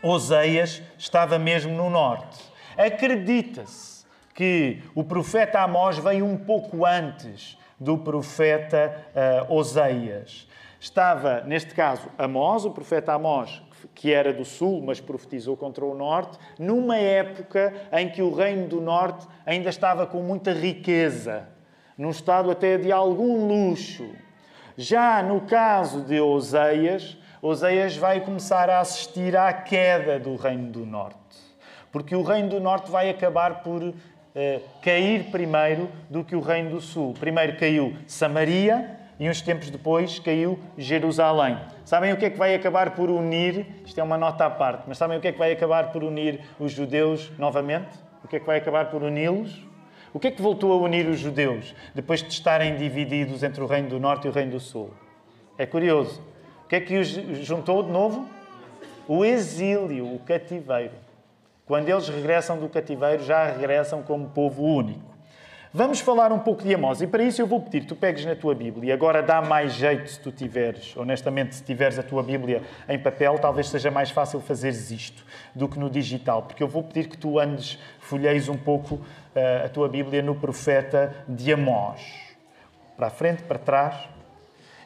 Oseias 0.00 0.80
estava 0.96 1.40
mesmo 1.40 1.74
no 1.74 1.90
Norte. 1.90 2.38
Acredita-se 2.78 4.06
que 4.32 4.80
o 4.94 5.02
profeta 5.02 5.60
Amós 5.60 5.98
veio 5.98 6.24
um 6.24 6.36
pouco 6.36 6.86
antes 6.86 7.58
do 7.80 7.98
profeta 7.98 8.94
uh, 9.48 9.52
Oseias. 9.52 10.46
Estava, 10.78 11.40
neste 11.40 11.74
caso, 11.74 12.08
Amós, 12.16 12.64
o 12.64 12.70
profeta 12.70 13.12
Amós, 13.12 13.60
que 13.94 14.12
era 14.12 14.32
do 14.32 14.44
sul, 14.44 14.82
mas 14.82 15.00
profetizou 15.00 15.56
contra 15.56 15.84
o 15.84 15.94
norte, 15.94 16.38
numa 16.58 16.96
época 16.96 17.72
em 17.92 18.08
que 18.08 18.22
o 18.22 18.34
reino 18.34 18.66
do 18.68 18.80
norte 18.80 19.26
ainda 19.44 19.70
estava 19.70 20.06
com 20.06 20.22
muita 20.22 20.52
riqueza. 20.52 21.48
num 21.96 22.10
estado 22.10 22.50
até 22.50 22.78
de 22.78 22.90
algum 22.90 23.46
luxo. 23.46 24.10
Já 24.76 25.22
no 25.22 25.42
caso 25.42 26.00
de 26.00 26.18
Oseias, 26.20 27.16
Oseias 27.40 27.96
vai 27.96 28.20
começar 28.20 28.70
a 28.70 28.80
assistir 28.80 29.36
à 29.36 29.52
queda 29.52 30.18
do 30.18 30.34
Reino 30.34 30.70
do 30.70 30.86
Norte. 30.86 31.18
Porque 31.92 32.16
o 32.16 32.22
Reino 32.22 32.48
do 32.48 32.60
Norte 32.60 32.90
vai 32.90 33.10
acabar 33.10 33.62
por 33.62 33.92
eh, 34.34 34.60
cair 34.80 35.24
primeiro 35.24 35.90
do 36.08 36.24
que 36.24 36.34
o 36.34 36.40
Reino 36.40 36.70
do 36.70 36.80
Sul. 36.80 37.12
Primeiro 37.12 37.58
caiu 37.58 37.94
Samaria 38.06 39.01
e 39.22 39.30
uns 39.30 39.40
tempos 39.40 39.70
depois 39.70 40.18
caiu 40.18 40.58
Jerusalém. 40.76 41.56
Sabem 41.84 42.12
o 42.12 42.16
que 42.16 42.24
é 42.24 42.30
que 42.30 42.36
vai 42.36 42.56
acabar 42.56 42.90
por 42.90 43.08
unir? 43.08 43.64
Isto 43.86 44.00
é 44.00 44.02
uma 44.02 44.18
nota 44.18 44.46
à 44.46 44.50
parte, 44.50 44.82
mas 44.88 44.98
sabem 44.98 45.16
o 45.16 45.20
que 45.20 45.28
é 45.28 45.32
que 45.32 45.38
vai 45.38 45.52
acabar 45.52 45.92
por 45.92 46.02
unir 46.02 46.40
os 46.58 46.72
judeus 46.72 47.30
novamente? 47.38 47.96
O 48.24 48.26
que 48.26 48.34
é 48.34 48.40
que 48.40 48.46
vai 48.46 48.58
acabar 48.58 48.90
por 48.90 49.00
uni-los? 49.00 49.64
O 50.12 50.18
que 50.18 50.26
é 50.26 50.30
que 50.32 50.42
voltou 50.42 50.72
a 50.72 50.76
unir 50.76 51.06
os 51.06 51.20
judeus 51.20 51.72
depois 51.94 52.20
de 52.20 52.32
estarem 52.32 52.74
divididos 52.76 53.44
entre 53.44 53.62
o 53.62 53.66
Reino 53.66 53.90
do 53.90 54.00
Norte 54.00 54.26
e 54.26 54.28
o 54.28 54.32
Reino 54.32 54.50
do 54.50 54.60
Sul? 54.60 54.90
É 55.56 55.66
curioso. 55.66 56.20
O 56.64 56.66
que 56.66 56.74
é 56.74 56.80
que 56.80 56.98
os 56.98 57.06
juntou 57.46 57.84
de 57.84 57.92
novo? 57.92 58.28
O 59.06 59.24
exílio, 59.24 60.12
o 60.12 60.18
cativeiro. 60.18 60.94
Quando 61.64 61.88
eles 61.88 62.08
regressam 62.08 62.58
do 62.58 62.68
cativeiro, 62.68 63.22
já 63.22 63.44
regressam 63.44 64.02
como 64.02 64.30
povo 64.30 64.64
único. 64.64 65.11
Vamos 65.74 66.00
falar 66.00 66.30
um 66.32 66.38
pouco 66.38 66.62
de 66.62 66.74
Amós 66.74 67.00
e 67.00 67.06
para 67.06 67.22
isso 67.22 67.40
eu 67.40 67.46
vou 67.46 67.58
pedir 67.58 67.80
que 67.80 67.86
tu 67.86 67.96
pegues 67.96 68.26
na 68.26 68.36
tua 68.36 68.54
Bíblia. 68.54 68.92
Agora 68.92 69.22
dá 69.22 69.40
mais 69.40 69.72
jeito 69.72 70.06
se 70.10 70.20
tu 70.20 70.30
tiveres, 70.30 70.94
honestamente, 70.98 71.54
se 71.54 71.64
tiveres 71.64 71.98
a 71.98 72.02
tua 72.02 72.22
Bíblia 72.22 72.60
em 72.86 72.98
papel, 72.98 73.38
talvez 73.38 73.70
seja 73.70 73.90
mais 73.90 74.10
fácil 74.10 74.38
fazeres 74.38 74.90
isto 74.90 75.24
do 75.54 75.66
que 75.66 75.78
no 75.78 75.88
digital, 75.88 76.42
porque 76.42 76.62
eu 76.62 76.68
vou 76.68 76.82
pedir 76.82 77.08
que 77.08 77.16
tu 77.16 77.38
andes, 77.38 77.78
folheis 78.00 78.50
um 78.50 78.56
pouco 78.58 78.96
uh, 78.96 79.64
a 79.64 79.68
tua 79.70 79.88
Bíblia 79.88 80.20
no 80.20 80.34
profeta 80.34 81.24
de 81.26 81.50
Amós. 81.54 82.02
Para 82.94 83.06
a 83.06 83.10
frente, 83.10 83.42
para 83.42 83.58
trás. 83.58 83.96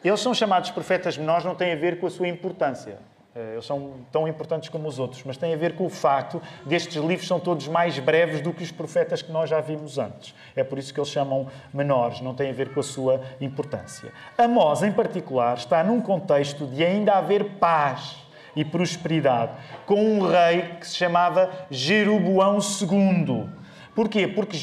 Eles 0.04 0.20
são 0.20 0.32
chamados 0.32 0.70
profetas 0.70 1.18
menores, 1.18 1.44
não 1.44 1.56
tem 1.56 1.72
a 1.72 1.76
ver 1.76 1.98
com 1.98 2.06
a 2.06 2.10
sua 2.10 2.28
importância. 2.28 2.98
Eh, 3.36 3.52
eles 3.52 3.66
são 3.66 3.92
tão 4.10 4.26
importantes 4.26 4.70
como 4.70 4.88
os 4.88 4.98
outros, 4.98 5.22
mas 5.24 5.36
tem 5.36 5.52
a 5.52 5.56
ver 5.56 5.74
com 5.74 5.84
o 5.84 5.90
facto 5.90 6.40
destes 6.64 6.96
livros 6.96 7.28
são 7.28 7.38
todos 7.38 7.68
mais 7.68 7.98
breves 7.98 8.40
do 8.40 8.50
que 8.50 8.62
os 8.62 8.72
profetas 8.72 9.20
que 9.20 9.30
nós 9.30 9.50
já 9.50 9.60
vimos 9.60 9.98
antes. 9.98 10.34
É 10.54 10.64
por 10.64 10.78
isso 10.78 10.92
que 10.92 10.98
eles 10.98 11.10
chamam 11.10 11.46
menores, 11.72 12.22
não 12.22 12.34
tem 12.34 12.48
a 12.48 12.52
ver 12.54 12.72
com 12.72 12.80
a 12.80 12.82
sua 12.82 13.20
importância. 13.38 14.10
Amós, 14.38 14.82
em 14.82 14.90
particular, 14.90 15.58
está 15.58 15.84
num 15.84 16.00
contexto 16.00 16.66
de 16.66 16.82
ainda 16.82 17.12
haver 17.12 17.44
paz 17.60 18.16
e 18.54 18.64
prosperidade, 18.64 19.52
com 19.84 20.02
um 20.02 20.26
rei 20.26 20.62
que 20.80 20.88
se 20.88 20.96
chamava 20.96 21.50
Jeroboão 21.70 22.56
II. 22.56 23.50
Porquê? 23.96 24.28
Porque 24.28 24.58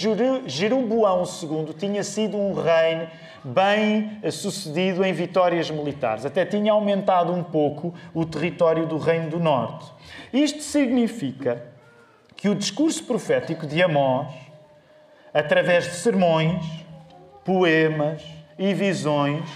Jeroboão 0.45 1.23
II 1.23 1.73
tinha 1.73 2.03
sido 2.03 2.37
um 2.37 2.53
rei 2.53 3.07
bem 3.43 4.21
sucedido 4.31 5.03
em 5.03 5.11
vitórias 5.11 5.71
militares. 5.71 6.23
Até 6.23 6.45
tinha 6.45 6.71
aumentado 6.71 7.33
um 7.33 7.43
pouco 7.43 7.95
o 8.13 8.27
território 8.27 8.85
do 8.85 8.99
Reino 8.99 9.31
do 9.31 9.39
Norte. 9.39 9.91
Isto 10.31 10.61
significa 10.61 11.65
que 12.35 12.47
o 12.47 12.53
discurso 12.53 13.03
profético 13.05 13.65
de 13.65 13.81
Amós, 13.81 14.31
através 15.33 15.85
de 15.85 15.95
sermões, 15.95 16.63
poemas 17.43 18.21
e 18.59 18.71
visões, 18.75 19.49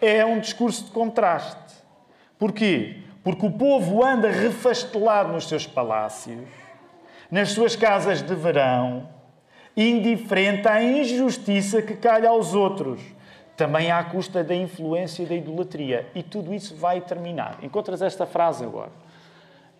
é 0.00 0.24
um 0.24 0.40
discurso 0.40 0.84
de 0.84 0.92
contraste. 0.92 1.74
Porquê? 2.38 3.02
Porque 3.22 3.44
o 3.44 3.52
povo 3.52 4.02
anda 4.02 4.30
refastelado 4.30 5.30
nos 5.30 5.46
seus 5.46 5.66
palácios 5.66 6.48
nas 7.30 7.52
suas 7.52 7.76
casas 7.76 8.22
de 8.22 8.34
verão, 8.34 9.08
indiferente 9.76 10.66
à 10.66 10.82
injustiça 10.82 11.80
que 11.80 11.94
calha 11.94 12.28
aos 12.28 12.54
outros, 12.54 13.00
também 13.56 13.90
à 13.90 14.02
custa 14.02 14.42
da 14.42 14.54
influência 14.54 15.22
e 15.22 15.26
da 15.26 15.34
idolatria. 15.34 16.06
E 16.14 16.22
tudo 16.22 16.52
isso 16.52 16.74
vai 16.74 17.00
terminar. 17.00 17.58
Encontras 17.62 18.02
esta 18.02 18.26
frase 18.26 18.64
agora. 18.64 18.90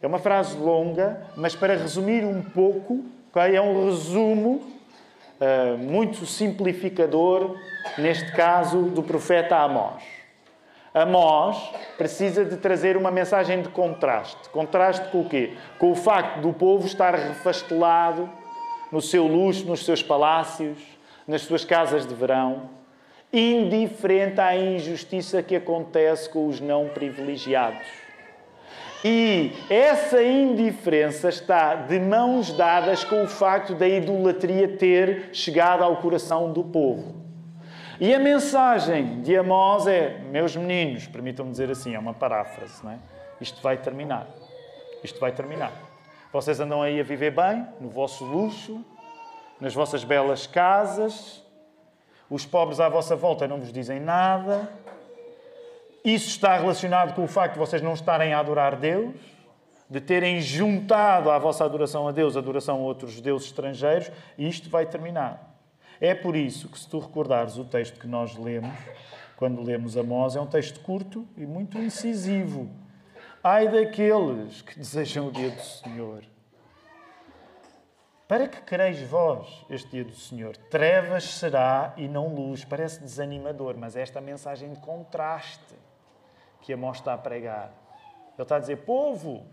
É 0.02 0.06
uma 0.06 0.18
frase 0.18 0.56
longa, 0.56 1.26
mas 1.36 1.54
para 1.54 1.76
resumir 1.76 2.24
um 2.24 2.42
pouco, 2.42 3.04
okay, 3.30 3.56
é 3.56 3.60
um 3.60 3.86
resumo 3.86 4.62
uh, 5.40 5.78
muito 5.78 6.24
simplificador, 6.24 7.56
neste 7.98 8.32
caso, 8.32 8.82
do 8.82 9.02
profeta 9.02 9.56
Amós. 9.56 10.19
Amós 10.92 11.56
precisa 11.96 12.44
de 12.44 12.56
trazer 12.56 12.96
uma 12.96 13.12
mensagem 13.12 13.62
de 13.62 13.68
contraste. 13.68 14.48
Contraste 14.48 15.08
com 15.10 15.20
o 15.20 15.28
quê? 15.28 15.56
Com 15.78 15.92
o 15.92 15.94
facto 15.94 16.40
do 16.40 16.52
povo 16.52 16.84
estar 16.84 17.14
refastelado 17.14 18.28
no 18.90 19.00
seu 19.00 19.26
luxo, 19.26 19.66
nos 19.66 19.84
seus 19.84 20.02
palácios, 20.02 20.78
nas 21.28 21.42
suas 21.42 21.64
casas 21.64 22.04
de 22.04 22.12
verão, 22.12 22.70
indiferente 23.32 24.40
à 24.40 24.56
injustiça 24.56 25.42
que 25.44 25.54
acontece 25.54 26.28
com 26.28 26.48
os 26.48 26.60
não 26.60 26.88
privilegiados. 26.88 27.86
E 29.04 29.52
essa 29.70 30.20
indiferença 30.22 31.28
está 31.28 31.74
de 31.74 32.00
mãos 32.00 32.52
dadas 32.52 33.04
com 33.04 33.22
o 33.22 33.28
facto 33.28 33.74
da 33.74 33.88
idolatria 33.88 34.76
ter 34.76 35.30
chegado 35.32 35.84
ao 35.84 35.98
coração 35.98 36.52
do 36.52 36.64
povo. 36.64 37.19
E 38.00 38.14
a 38.14 38.18
mensagem 38.18 39.20
de 39.20 39.36
Amós 39.36 39.86
é: 39.86 40.18
meus 40.30 40.56
meninos, 40.56 41.06
permitam-me 41.06 41.50
dizer 41.50 41.70
assim, 41.70 41.94
é 41.94 41.98
uma 41.98 42.14
paráfrase, 42.14 42.82
não 42.82 42.92
é? 42.92 42.98
Isto 43.38 43.60
vai 43.60 43.76
terminar. 43.76 44.26
Isto 45.04 45.20
vai 45.20 45.32
terminar. 45.32 45.70
Vocês 46.32 46.58
andam 46.60 46.80
aí 46.80 46.98
a 46.98 47.02
viver 47.02 47.30
bem, 47.30 47.66
no 47.78 47.90
vosso 47.90 48.24
luxo, 48.24 48.82
nas 49.60 49.74
vossas 49.74 50.02
belas 50.02 50.46
casas. 50.46 51.44
Os 52.30 52.46
pobres 52.46 52.80
à 52.80 52.88
vossa 52.88 53.14
volta 53.14 53.46
não 53.46 53.58
vos 53.58 53.70
dizem 53.70 54.00
nada. 54.00 54.70
Isso 56.02 56.28
está 56.28 56.56
relacionado 56.56 57.14
com 57.14 57.24
o 57.24 57.28
facto 57.28 57.54
de 57.54 57.58
vocês 57.58 57.82
não 57.82 57.92
estarem 57.92 58.32
a 58.32 58.38
adorar 58.38 58.76
Deus, 58.76 59.14
de 59.90 60.00
terem 60.00 60.40
juntado 60.40 61.30
à 61.30 61.38
vossa 61.38 61.66
adoração 61.66 62.08
a 62.08 62.12
Deus 62.12 62.34
adoração 62.34 62.76
a 62.76 62.80
outros 62.80 63.20
deuses 63.20 63.48
estrangeiros, 63.48 64.10
e 64.38 64.48
isto 64.48 64.70
vai 64.70 64.86
terminar. 64.86 65.49
É 66.00 66.14
por 66.14 66.34
isso 66.34 66.68
que, 66.68 66.78
se 66.78 66.88
tu 66.88 66.98
recordares 66.98 67.58
o 67.58 67.64
texto 67.64 68.00
que 68.00 68.06
nós 68.06 68.34
lemos, 68.34 68.74
quando 69.36 69.62
lemos 69.62 69.96
Amós, 69.98 70.34
é 70.34 70.40
um 70.40 70.46
texto 70.46 70.80
curto 70.80 71.28
e 71.36 71.44
muito 71.44 71.76
incisivo. 71.76 72.70
Ai 73.44 73.68
daqueles 73.68 74.62
que 74.62 74.78
desejam 74.78 75.28
o 75.28 75.32
dia 75.32 75.50
do 75.50 75.60
Senhor. 75.60 76.24
Para 78.26 78.48
que 78.48 78.62
quereis 78.62 79.02
vós 79.02 79.66
este 79.68 79.90
dia 79.90 80.04
do 80.04 80.14
Senhor? 80.14 80.56
Trevas 80.56 81.24
será 81.24 81.92
e 81.96 82.08
não 82.08 82.34
luz. 82.34 82.64
Parece 82.64 83.00
desanimador, 83.00 83.76
mas 83.76 83.96
é 83.96 84.02
esta 84.02 84.20
mensagem 84.20 84.72
de 84.72 84.80
contraste 84.80 85.74
que 86.62 86.72
Amós 86.72 86.98
está 86.98 87.12
a 87.12 87.18
pregar. 87.18 87.72
Ele 88.34 88.42
está 88.42 88.56
a 88.56 88.60
dizer: 88.60 88.76
povo, 88.84 89.44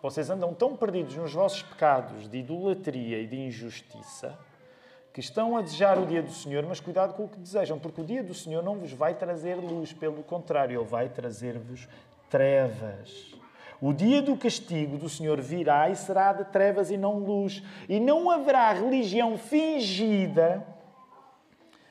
vocês 0.00 0.30
andam 0.30 0.54
tão 0.54 0.76
perdidos 0.76 1.16
nos 1.16 1.32
vossos 1.32 1.62
pecados 1.62 2.28
de 2.28 2.38
idolatria 2.38 3.18
e 3.18 3.26
de 3.26 3.36
injustiça 3.36 4.38
que 5.12 5.20
estão 5.20 5.56
a 5.56 5.62
desejar 5.62 5.98
o 5.98 6.06
dia 6.06 6.22
do 6.22 6.32
Senhor, 6.32 6.64
mas 6.66 6.78
cuidado 6.78 7.14
com 7.14 7.24
o 7.24 7.28
que 7.28 7.38
desejam, 7.38 7.78
porque 7.78 8.00
o 8.00 8.04
dia 8.04 8.22
do 8.22 8.34
Senhor 8.34 8.62
não 8.62 8.76
vos 8.76 8.92
vai 8.92 9.14
trazer 9.14 9.56
luz, 9.56 9.92
pelo 9.92 10.22
contrário, 10.22 10.80
ele 10.80 10.88
vai 10.88 11.08
trazer-vos 11.08 11.88
trevas. 12.28 13.34
O 13.80 13.92
dia 13.92 14.20
do 14.20 14.36
castigo 14.36 14.98
do 14.98 15.08
Senhor 15.08 15.40
virá 15.40 15.88
e 15.88 15.96
será 15.96 16.32
de 16.32 16.44
trevas 16.44 16.90
e 16.90 16.96
não 16.96 17.18
luz, 17.18 17.62
e 17.88 17.98
não 17.98 18.30
haverá 18.30 18.72
religião 18.72 19.36
fingida 19.36 20.64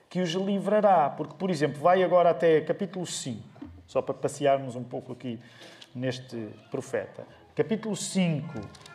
que 0.07 0.21
os 0.21 0.31
livrará. 0.31 1.09
Porque, 1.09 1.33
por 1.35 1.49
exemplo, 1.49 1.81
vai 1.81 2.03
agora 2.03 2.29
até 2.29 2.61
capítulo 2.61 3.05
5, 3.05 3.41
só 3.85 4.01
para 4.01 4.13
passearmos 4.13 4.75
um 4.75 4.83
pouco 4.83 5.11
aqui 5.11 5.39
neste 5.93 6.49
profeta. 6.71 7.25
Capítulo 7.55 7.95
5, 7.95 8.47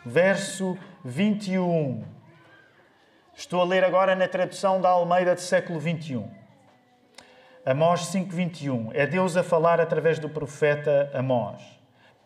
verso 0.05 0.77
21. 1.03 2.03
Estou 3.37 3.59
a 3.59 3.65
ler 3.65 3.83
agora 3.83 4.15
na 4.15 4.29
tradução 4.29 4.79
da 4.79 4.89
Almeida 4.89 5.35
do 5.35 5.41
século 5.41 5.79
XXI. 5.79 6.23
Amós 7.65 8.05
5:21. 8.05 8.91
É 8.93 9.05
Deus 9.05 9.35
a 9.35 9.43
falar 9.43 9.81
através 9.81 10.17
do 10.19 10.29
profeta 10.29 11.11
Amós. 11.13 11.61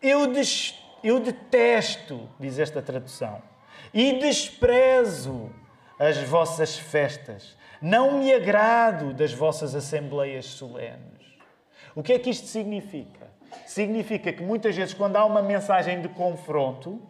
Eu, 0.00 0.28
des... 0.28 0.80
eu 1.02 1.18
detesto, 1.18 2.28
diz 2.38 2.60
esta 2.60 2.80
tradução, 2.80 3.42
e 3.92 4.20
desprezo 4.20 5.50
as 5.98 6.16
vossas 6.18 6.78
festas. 6.78 7.56
Não 7.82 8.18
me 8.18 8.32
agrado 8.32 9.12
das 9.12 9.32
vossas 9.32 9.74
assembleias 9.74 10.46
solenes. 10.46 11.26
O 11.92 12.04
que 12.04 12.12
é 12.12 12.18
que 12.20 12.30
isto 12.30 12.46
significa? 12.46 13.26
Significa 13.66 14.32
que 14.32 14.44
muitas 14.44 14.76
vezes, 14.76 14.94
quando 14.94 15.16
há 15.16 15.24
uma 15.24 15.42
mensagem 15.42 16.00
de 16.00 16.08
confronto, 16.08 17.02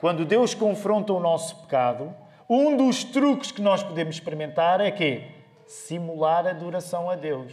quando 0.00 0.26
Deus 0.26 0.52
confronta 0.52 1.14
o 1.14 1.20
nosso 1.20 1.62
pecado, 1.62 2.14
um 2.52 2.76
dos 2.76 3.04
truques 3.04 3.52
que 3.52 3.62
nós 3.62 3.80
podemos 3.80 4.16
experimentar 4.16 4.80
é 4.80 4.90
que 4.90 5.24
simular 5.68 6.48
adoração 6.48 7.08
a 7.08 7.14
Deus, 7.14 7.52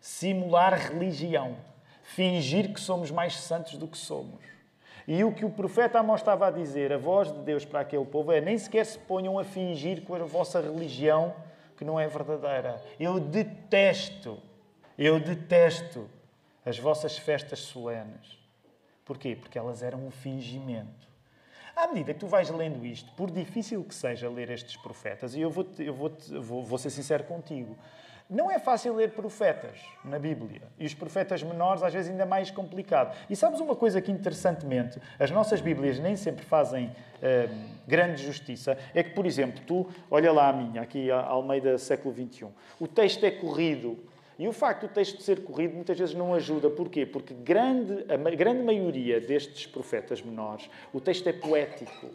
simular 0.00 0.72
religião, 0.72 1.54
fingir 2.02 2.72
que 2.72 2.80
somos 2.80 3.10
mais 3.10 3.36
santos 3.36 3.76
do 3.76 3.86
que 3.86 3.98
somos. 3.98 4.40
E 5.06 5.22
o 5.22 5.34
que 5.34 5.44
o 5.44 5.50
profeta 5.50 5.98
Amós 5.98 6.22
estava 6.22 6.46
a 6.46 6.50
dizer, 6.50 6.94
a 6.94 6.96
voz 6.96 7.30
de 7.30 7.40
Deus 7.40 7.66
para 7.66 7.80
aquele 7.80 8.06
povo, 8.06 8.32
é 8.32 8.40
nem 8.40 8.56
sequer 8.56 8.86
se 8.86 8.98
ponham 8.98 9.38
a 9.38 9.44
fingir 9.44 10.02
com 10.02 10.14
a 10.14 10.24
vossa 10.24 10.62
religião 10.62 11.34
que 11.76 11.84
não 11.84 12.00
é 12.00 12.08
verdadeira. 12.08 12.82
Eu 12.98 13.20
detesto, 13.20 14.38
eu 14.96 15.20
detesto 15.20 16.08
as 16.64 16.78
vossas 16.78 17.18
festas 17.18 17.58
solenes. 17.58 18.38
Porquê? 19.04 19.36
Porque 19.36 19.58
elas 19.58 19.82
eram 19.82 20.06
um 20.06 20.10
fingimento. 20.10 21.07
À 21.78 21.86
medida 21.86 22.12
que 22.12 22.18
tu 22.18 22.26
vais 22.26 22.50
lendo 22.50 22.84
isto, 22.84 23.08
por 23.12 23.30
difícil 23.30 23.84
que 23.84 23.94
seja 23.94 24.28
ler 24.28 24.50
estes 24.50 24.76
profetas, 24.76 25.36
e 25.36 25.40
eu 25.40 25.48
vou, 25.48 25.64
eu 25.78 25.94
vou, 25.94 26.12
vou, 26.40 26.64
vou 26.64 26.76
ser 26.76 26.90
sincero 26.90 27.22
contigo, 27.22 27.76
não 28.28 28.50
é 28.50 28.58
fácil 28.58 28.96
ler 28.96 29.12
profetas 29.12 29.78
na 30.04 30.18
Bíblia. 30.18 30.62
E 30.76 30.84
os 30.84 30.92
profetas 30.92 31.40
menores, 31.40 31.84
às 31.84 31.94
vezes, 31.94 32.10
ainda 32.10 32.26
mais 32.26 32.50
complicado. 32.50 33.16
E 33.30 33.36
sabes 33.36 33.60
uma 33.60 33.76
coisa 33.76 34.02
que, 34.02 34.10
interessantemente, 34.10 35.00
as 35.20 35.30
nossas 35.30 35.60
Bíblias 35.60 36.00
nem 36.00 36.16
sempre 36.16 36.44
fazem 36.44 36.88
uh, 36.88 37.56
grande 37.86 38.22
justiça? 38.22 38.76
É 38.92 39.04
que, 39.04 39.10
por 39.10 39.24
exemplo, 39.24 39.62
tu, 39.64 39.88
olha 40.10 40.32
lá 40.32 40.48
a 40.48 40.52
minha, 40.52 40.82
aqui 40.82 41.10
a 41.12 41.20
Almeida 41.20 41.78
século 41.78 42.12
XXI. 42.12 42.48
O 42.80 42.88
texto 42.88 43.24
é 43.24 43.30
corrido. 43.30 43.96
E 44.38 44.46
o 44.46 44.52
facto 44.52 44.82
do 44.82 44.88
texto 44.88 45.20
ser 45.20 45.42
corrido 45.42 45.74
muitas 45.74 45.98
vezes 45.98 46.14
não 46.14 46.32
ajuda. 46.32 46.70
Porquê? 46.70 47.04
Porque 47.04 47.34
grande, 47.34 48.04
a 48.08 48.16
grande 48.36 48.62
maioria 48.62 49.20
destes 49.20 49.66
profetas 49.66 50.22
menores, 50.22 50.70
o 50.92 51.00
texto 51.00 51.26
é 51.26 51.32
poético. 51.32 52.06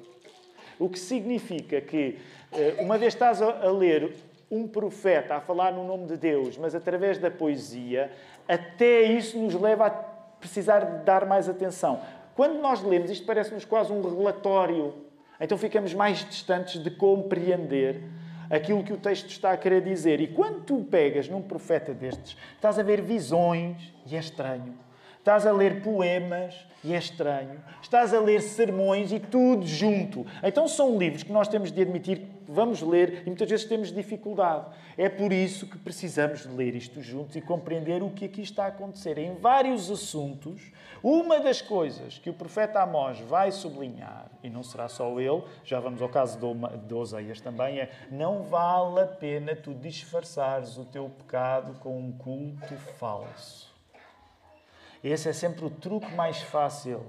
O 0.79 0.89
que 0.89 0.97
significa 0.97 1.81
que, 1.81 2.17
uh, 2.51 2.81
uma 2.81 2.97
vez 2.97 3.13
estás 3.13 3.41
a 3.41 3.69
ler 3.69 4.15
um 4.49 4.67
profeta 4.67 5.35
a 5.35 5.41
falar 5.41 5.73
no 5.73 5.85
nome 5.85 6.05
de 6.05 6.15
Deus, 6.15 6.57
mas 6.57 6.73
através 6.73 7.17
da 7.17 7.29
poesia, 7.29 8.11
até 8.47 9.01
isso 9.03 9.37
nos 9.37 9.55
leva 9.55 9.87
a 9.87 9.89
precisar 9.89 10.79
de 10.79 11.03
dar 11.03 11.25
mais 11.25 11.49
atenção. 11.49 12.01
Quando 12.35 12.59
nós 12.59 12.81
lemos, 12.83 13.11
isto 13.11 13.25
parece-nos 13.25 13.65
quase 13.65 13.91
um 13.91 14.01
relatório. 14.01 14.93
Então 15.39 15.57
ficamos 15.57 15.93
mais 15.93 16.19
distantes 16.29 16.81
de 16.81 16.89
compreender 16.89 18.01
aquilo 18.49 18.83
que 18.83 18.93
o 18.93 18.97
texto 18.97 19.29
está 19.29 19.51
a 19.51 19.57
querer 19.57 19.81
dizer. 19.81 20.19
E 20.19 20.27
quando 20.27 20.63
tu 20.63 20.83
pegas 20.83 21.27
num 21.27 21.41
profeta 21.41 21.93
destes, 21.93 22.37
estás 22.55 22.77
a 22.77 22.83
ver 22.83 23.01
visões 23.01 23.93
e 24.05 24.15
é 24.15 24.19
estranho. 24.19 24.82
Estás 25.23 25.47
a 25.47 25.53
ler 25.53 25.81
poemas 25.81 26.53
e 26.83 26.93
é 26.93 26.97
estranho. 26.97 27.63
Estás 27.81 28.13
a 28.13 28.19
ler 28.19 28.41
sermões 28.41 29.09
e 29.13 29.21
tudo 29.21 29.65
junto. 29.65 30.25
Então 30.43 30.67
são 30.67 30.97
livros 30.97 31.23
que 31.23 31.31
nós 31.31 31.47
temos 31.47 31.71
de 31.71 31.81
admitir 31.81 32.27
vamos 32.45 32.81
ler 32.81 33.23
e 33.25 33.27
muitas 33.27 33.49
vezes 33.49 33.65
temos 33.65 33.89
dificuldade. 33.89 34.65
É 34.97 35.07
por 35.07 35.31
isso 35.31 35.65
que 35.65 35.77
precisamos 35.77 36.41
de 36.41 36.49
ler 36.49 36.75
isto 36.75 37.01
juntos 37.01 37.37
e 37.37 37.41
compreender 37.41 38.03
o 38.03 38.09
que 38.09 38.25
aqui 38.25 38.41
está 38.41 38.65
a 38.65 38.67
acontecer. 38.67 39.17
Em 39.17 39.33
vários 39.35 39.89
assuntos, 39.89 40.73
uma 41.01 41.39
das 41.39 41.61
coisas 41.61 42.17
que 42.19 42.29
o 42.29 42.33
profeta 42.33 42.81
Amós 42.81 43.17
vai 43.21 43.49
sublinhar, 43.49 44.29
e 44.43 44.49
não 44.49 44.61
será 44.61 44.89
só 44.89 45.17
ele, 45.21 45.41
já 45.63 45.79
vamos 45.79 46.01
ao 46.01 46.09
caso 46.09 46.37
de 46.85 46.93
Oseias 46.93 47.39
também, 47.39 47.79
é 47.79 47.89
não 48.11 48.43
vale 48.43 48.99
a 48.99 49.07
pena 49.07 49.55
tu 49.55 49.73
disfarçares 49.73 50.77
o 50.77 50.83
teu 50.83 51.09
pecado 51.09 51.79
com 51.79 51.97
um 51.97 52.11
culto 52.11 52.75
falso. 52.99 53.72
Esse 55.03 55.29
é 55.29 55.33
sempre 55.33 55.65
o 55.65 55.69
truque 55.69 56.13
mais 56.13 56.41
fácil. 56.41 57.05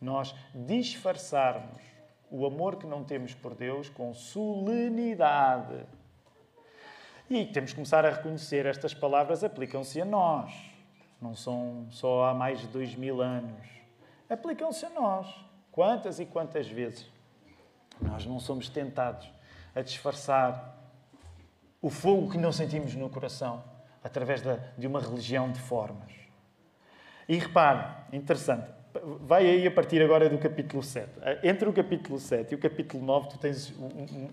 Nós 0.00 0.34
disfarçarmos 0.54 1.82
o 2.30 2.46
amor 2.46 2.76
que 2.76 2.86
não 2.86 3.02
temos 3.02 3.34
por 3.34 3.54
Deus 3.54 3.88
com 3.88 4.14
solenidade. 4.14 5.84
E 7.28 7.46
temos 7.46 7.70
que 7.70 7.76
começar 7.76 8.06
a 8.06 8.10
reconhecer 8.10 8.64
estas 8.64 8.94
palavras 8.94 9.42
aplicam-se 9.42 10.00
a 10.00 10.04
nós. 10.04 10.52
Não 11.20 11.34
são 11.34 11.86
só 11.90 12.26
há 12.26 12.34
mais 12.34 12.60
de 12.60 12.68
dois 12.68 12.94
mil 12.94 13.20
anos. 13.20 13.66
Aplicam-se 14.30 14.86
a 14.86 14.90
nós. 14.90 15.26
Quantas 15.72 16.20
e 16.20 16.26
quantas 16.26 16.68
vezes 16.68 17.10
nós 18.00 18.24
não 18.26 18.38
somos 18.38 18.68
tentados 18.68 19.28
a 19.74 19.82
disfarçar 19.82 20.76
o 21.80 21.90
fogo 21.90 22.30
que 22.30 22.38
não 22.38 22.52
sentimos 22.52 22.94
no 22.94 23.08
coração 23.08 23.64
através 24.04 24.42
de 24.76 24.86
uma 24.86 25.00
religião 25.00 25.50
de 25.50 25.58
formas. 25.58 26.21
E 27.28 27.36
repare, 27.36 27.84
interessante, 28.12 28.66
vai 29.20 29.48
aí 29.48 29.66
a 29.66 29.70
partir 29.70 30.02
agora 30.02 30.28
do 30.28 30.38
capítulo 30.38 30.82
7. 30.82 31.08
Entre 31.42 31.68
o 31.68 31.72
capítulo 31.72 32.18
7 32.18 32.52
e 32.52 32.54
o 32.54 32.58
capítulo 32.58 33.04
9, 33.04 33.28
tu 33.28 33.38
tens 33.38 33.72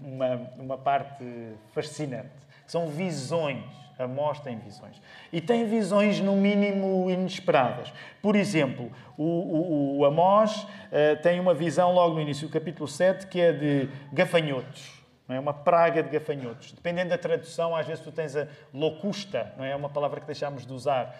uma, 0.03 0.41
uma 0.57 0.77
parte 0.77 1.23
fascinante. 1.71 2.29
São 2.65 2.87
visões. 2.87 3.63
Amós 3.97 4.39
tem 4.39 4.57
visões. 4.57 5.01
E 5.31 5.41
tem 5.41 5.65
visões, 5.67 6.21
no 6.21 6.33
mínimo, 6.33 7.09
inesperadas. 7.09 7.91
Por 8.21 8.35
exemplo, 8.35 8.89
o, 9.17 9.23
o, 9.23 9.97
o 9.97 10.05
Amós 10.05 10.63
uh, 10.63 11.21
tem 11.21 11.37
uma 11.39 11.53
visão 11.53 11.93
logo 11.93 12.15
no 12.15 12.21
início 12.21 12.47
do 12.47 12.53
capítulo 12.53 12.87
7 12.87 13.27
que 13.27 13.41
é 13.41 13.51
de 13.51 13.89
gafanhotos 14.13 14.98
não 15.29 15.35
é? 15.35 15.39
Uma 15.39 15.53
praga 15.53 16.01
de 16.01 16.09
gafanhotos. 16.09 16.71
Dependendo 16.71 17.11
da 17.11 17.17
tradução, 17.17 17.75
às 17.75 17.85
vezes 17.85 18.03
tu 18.03 18.11
tens 18.11 18.35
a 18.35 18.47
locusta, 18.73 19.53
não 19.55 19.63
é? 19.63 19.69
é 19.71 19.75
uma 19.75 19.89
palavra 19.89 20.19
que 20.19 20.25
deixámos 20.25 20.65
de 20.65 20.73
usar. 20.73 21.15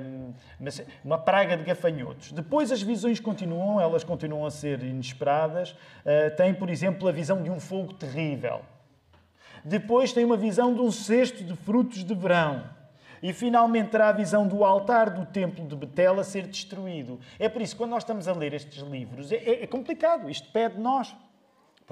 Um, 0.00 0.32
mas 0.58 0.82
uma 1.04 1.18
praga 1.18 1.54
de 1.54 1.62
gafanhotos. 1.62 2.32
Depois 2.32 2.72
as 2.72 2.80
visões 2.80 3.20
continuam, 3.20 3.78
elas 3.78 4.02
continuam 4.02 4.46
a 4.46 4.50
ser 4.50 4.82
inesperadas. 4.82 5.72
Uh, 5.72 6.34
tem, 6.34 6.54
por 6.54 6.70
exemplo, 6.70 7.06
a 7.06 7.12
visão 7.12 7.42
de 7.42 7.50
um 7.50 7.60
fogo 7.60 7.92
terrível. 7.92 8.62
Depois 9.62 10.14
tem 10.14 10.24
uma 10.24 10.36
visão 10.36 10.74
de 10.74 10.80
um 10.80 10.90
cesto 10.90 11.44
de 11.44 11.54
frutos 11.54 12.02
de 12.02 12.14
verão. 12.14 12.64
E 13.22 13.34
finalmente 13.34 13.90
terá 13.90 14.08
a 14.08 14.12
visão 14.12 14.48
do 14.48 14.64
altar 14.64 15.10
do 15.10 15.26
templo 15.26 15.64
de 15.64 15.76
Betel 15.76 16.18
a 16.18 16.24
ser 16.24 16.46
destruído. 16.46 17.20
É 17.38 17.50
por 17.50 17.60
isso 17.60 17.74
que 17.74 17.78
quando 17.78 17.90
nós 17.90 18.02
estamos 18.02 18.26
a 18.26 18.32
ler 18.32 18.54
estes 18.54 18.82
livros, 18.82 19.30
é, 19.30 19.36
é, 19.36 19.62
é 19.62 19.66
complicado. 19.66 20.30
Isto 20.30 20.50
pede 20.50 20.76
de 20.76 20.80
nós. 20.80 21.14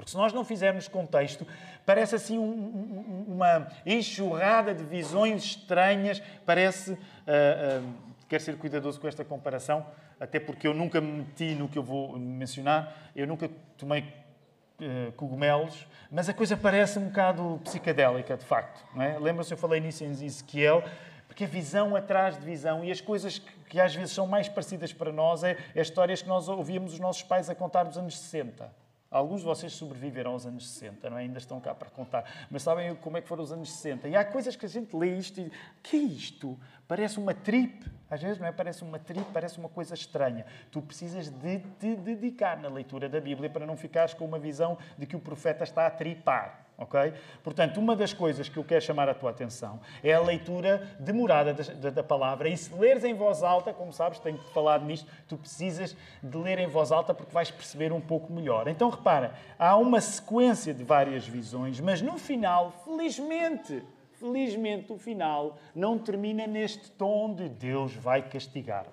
Porque 0.01 0.09
se 0.09 0.17
nós 0.17 0.33
não 0.33 0.43
fizermos 0.43 0.87
contexto, 0.87 1.45
parece 1.85 2.15
assim 2.15 2.35
um, 2.35 2.43
um, 2.43 3.25
uma 3.35 3.67
enxurrada 3.85 4.73
de 4.73 4.83
visões 4.83 5.43
estranhas, 5.43 6.19
parece. 6.43 6.93
Uh, 6.93 7.83
uh, 7.83 8.11
quero 8.27 8.41
ser 8.41 8.57
cuidadoso 8.57 8.99
com 8.99 9.07
esta 9.07 9.23
comparação, 9.23 9.85
até 10.19 10.39
porque 10.39 10.67
eu 10.67 10.73
nunca 10.73 10.99
me 10.99 11.19
meti 11.19 11.53
no 11.53 11.69
que 11.69 11.77
eu 11.77 11.83
vou 11.83 12.17
mencionar, 12.17 13.11
eu 13.15 13.27
nunca 13.27 13.47
tomei 13.77 14.01
uh, 14.01 15.11
cogumelos, 15.11 15.85
mas 16.09 16.27
a 16.27 16.33
coisa 16.33 16.57
parece 16.57 16.97
um 16.97 17.09
bocado 17.09 17.61
psicadélica, 17.63 18.35
de 18.35 18.45
facto. 18.45 18.83
É? 18.99 19.19
Lembra-se, 19.19 19.53
eu 19.53 19.57
falei 19.57 19.79
nisso 19.79 20.03
em 20.03 20.09
Ezequiel, 20.09 20.83
porque 21.27 21.43
a 21.43 21.47
visão 21.47 21.95
atrás 21.95 22.39
de 22.39 22.43
visão 22.43 22.83
e 22.83 22.91
as 22.91 23.01
coisas 23.01 23.37
que, 23.37 23.51
que 23.69 23.79
às 23.79 23.93
vezes 23.93 24.13
são 24.13 24.25
mais 24.25 24.49
parecidas 24.49 24.91
para 24.91 25.11
nós 25.11 25.43
é, 25.43 25.57
é 25.75 25.81
histórias 25.81 26.23
que 26.23 26.27
nós 26.27 26.49
ouvíamos 26.49 26.93
os 26.93 26.99
nossos 26.99 27.21
pais 27.21 27.51
a 27.51 27.53
contar 27.53 27.85
nos 27.85 27.99
anos 27.99 28.17
60. 28.17 28.80
Alguns 29.11 29.41
de 29.41 29.45
vocês 29.45 29.73
sobreviveram 29.73 30.31
aos 30.31 30.45
anos 30.45 30.69
60, 30.69 31.09
não 31.09 31.17
é? 31.17 31.23
ainda 31.23 31.37
estão 31.37 31.59
cá 31.59 31.75
para 31.75 31.89
contar, 31.89 32.47
mas 32.49 32.63
sabem 32.63 32.95
como 32.95 33.17
é 33.17 33.21
que 33.21 33.27
foram 33.27 33.43
os 33.43 33.51
anos 33.51 33.69
60. 33.69 34.07
E 34.07 34.15
há 34.15 34.23
coisas 34.23 34.55
que 34.55 34.65
a 34.65 34.69
gente 34.69 34.95
lê 34.95 35.17
isto 35.17 35.41
e 35.41 35.51
que 35.83 35.97
é 35.97 35.99
isto? 35.99 36.57
Parece 36.87 37.19
uma 37.19 37.33
trip, 37.33 37.85
às 38.09 38.21
vezes 38.21 38.39
não 38.39 38.47
é? 38.47 38.53
Parece 38.53 38.83
uma 38.83 38.97
trip, 38.97 39.25
parece 39.33 39.59
uma 39.59 39.67
coisa 39.67 39.93
estranha. 39.93 40.45
Tu 40.71 40.81
precisas 40.81 41.29
de 41.29 41.59
te 41.77 41.93
dedicar 41.93 42.57
na 42.57 42.69
leitura 42.69 43.09
da 43.09 43.19
Bíblia 43.19 43.49
para 43.49 43.65
não 43.65 43.75
ficares 43.75 44.13
com 44.13 44.23
uma 44.23 44.39
visão 44.39 44.77
de 44.97 45.05
que 45.05 45.15
o 45.17 45.19
profeta 45.19 45.65
está 45.65 45.85
a 45.87 45.91
tripar 45.91 46.70
ok? 46.77 47.13
Portanto, 47.43 47.79
uma 47.79 47.95
das 47.95 48.13
coisas 48.13 48.49
que 48.49 48.57
eu 48.57 48.63
quero 48.63 48.81
chamar 48.81 49.07
a 49.07 49.13
tua 49.13 49.29
atenção 49.29 49.79
é 50.03 50.13
a 50.13 50.19
leitura 50.19 50.95
demorada 50.99 51.53
da, 51.53 51.89
da, 51.89 52.03
palavra. 52.03 52.49
E 52.49 52.57
se 52.57 52.73
leres 52.73 53.03
em 53.03 53.13
voz 53.13 53.43
alta, 53.43 53.73
como 53.73 53.93
sabes, 53.93 54.19
tenho 54.19 54.37
falado 54.53 54.85
nisto, 54.85 55.07
tu 55.27 55.37
precisas 55.37 55.95
de 56.21 56.37
ler 56.37 56.59
em 56.59 56.67
voz 56.67 56.91
alta 56.91 57.13
porque 57.13 57.31
vais 57.31 57.51
perceber 57.51 57.91
um 57.91 58.01
pouco 58.01 58.33
melhor. 58.33 58.67
Então, 58.67 58.89
repara, 58.89 59.33
há 59.57 59.77
uma 59.77 60.01
sequência 60.01 60.73
de 60.73 60.83
várias 60.83 61.27
visões, 61.27 61.79
mas 61.79 62.01
no 62.01 62.17
final, 62.17 62.71
felizmente, 62.83 63.83
felizmente, 64.13 64.91
o 64.91 64.97
final 64.97 65.57
não 65.75 65.97
termina 65.97 66.47
neste 66.47 66.91
tom 66.91 67.33
de 67.33 67.47
Deus 67.47 67.95
vai 67.95 68.21
castigar-vos. 68.21 68.91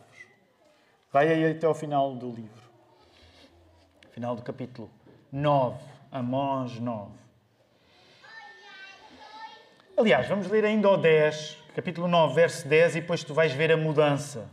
Vai 1.11 1.29
aí 1.29 1.53
até 1.53 1.67
ao 1.67 1.75
final 1.75 2.14
do 2.14 2.31
livro. 2.31 2.69
Final 4.11 4.37
do 4.37 4.43
capítulo 4.43 4.91
9, 5.33 5.79
Amós 6.11 6.79
9. 6.79 7.28
Aliás, 9.99 10.29
vamos 10.29 10.47
ler 10.47 10.65
ainda 10.65 10.89
o 10.89 10.97
10, 10.97 11.59
capítulo 11.75 12.07
9, 12.07 12.33
verso 12.33 12.69
10, 12.69 12.95
e 12.95 13.01
depois 13.01 13.25
tu 13.25 13.35
vais 13.35 13.53
ver 13.53 13.73
a 13.73 13.77
mudança. 13.77 14.49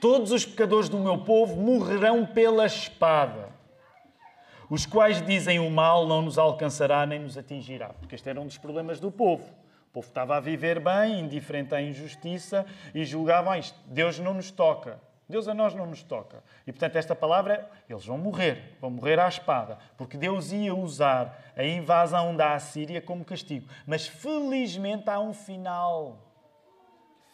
Todos 0.00 0.30
os 0.30 0.46
pecadores 0.46 0.88
do 0.88 0.96
meu 0.96 1.18
povo 1.18 1.56
morrerão 1.56 2.24
pela 2.24 2.64
espada. 2.64 3.48
Os 4.70 4.86
quais 4.86 5.20
dizem 5.26 5.58
o 5.58 5.68
mal 5.68 6.06
não 6.06 6.22
nos 6.22 6.38
alcançará 6.38 7.04
nem 7.04 7.18
nos 7.18 7.36
atingirá. 7.36 7.88
Porque 7.88 8.14
este 8.14 8.28
era 8.28 8.40
um 8.40 8.46
dos 8.46 8.56
problemas 8.56 9.00
do 9.00 9.10
povo. 9.10 9.42
O 9.88 9.92
povo 9.94 10.06
estava 10.06 10.36
a 10.36 10.40
viver 10.40 10.78
bem, 10.78 11.18
indiferente 11.18 11.74
à 11.74 11.82
injustiça, 11.82 12.64
e 12.94 13.04
julgavam 13.04 13.56
isto. 13.56 13.76
Deus 13.86 14.20
não 14.20 14.34
nos 14.34 14.52
toca. 14.52 15.00
Deus 15.32 15.48
a 15.48 15.54
nós 15.54 15.74
não 15.74 15.86
nos 15.86 16.02
toca. 16.02 16.44
E 16.66 16.72
portanto, 16.72 16.96
esta 16.96 17.16
palavra, 17.16 17.68
eles 17.88 18.04
vão 18.04 18.18
morrer, 18.18 18.76
vão 18.78 18.90
morrer 18.90 19.18
à 19.18 19.26
espada, 19.26 19.78
porque 19.96 20.18
Deus 20.18 20.52
ia 20.52 20.74
usar 20.74 21.52
a 21.56 21.64
invasão 21.64 22.36
da 22.36 22.52
Assíria 22.52 23.00
como 23.00 23.24
castigo. 23.24 23.66
Mas 23.86 24.06
felizmente 24.06 25.08
há 25.08 25.18
um 25.18 25.32
final. 25.32 26.18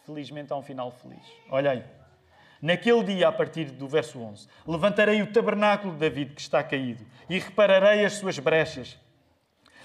Felizmente 0.05 0.53
há 0.53 0.55
um 0.55 0.61
final 0.61 0.91
feliz. 0.91 1.25
Olha 1.51 1.71
aí. 1.71 1.83
Naquele 2.61 3.03
dia, 3.03 3.27
a 3.27 3.31
partir 3.31 3.65
do 3.65 3.87
verso 3.87 4.19
11, 4.19 4.47
levantarei 4.65 5.21
o 5.21 5.31
tabernáculo 5.31 5.93
de 5.93 5.99
David 5.99 6.33
que 6.33 6.41
está 6.41 6.63
caído 6.63 7.05
e 7.29 7.37
repararei 7.37 8.05
as 8.05 8.13
suas 8.13 8.39
brechas. 8.39 8.97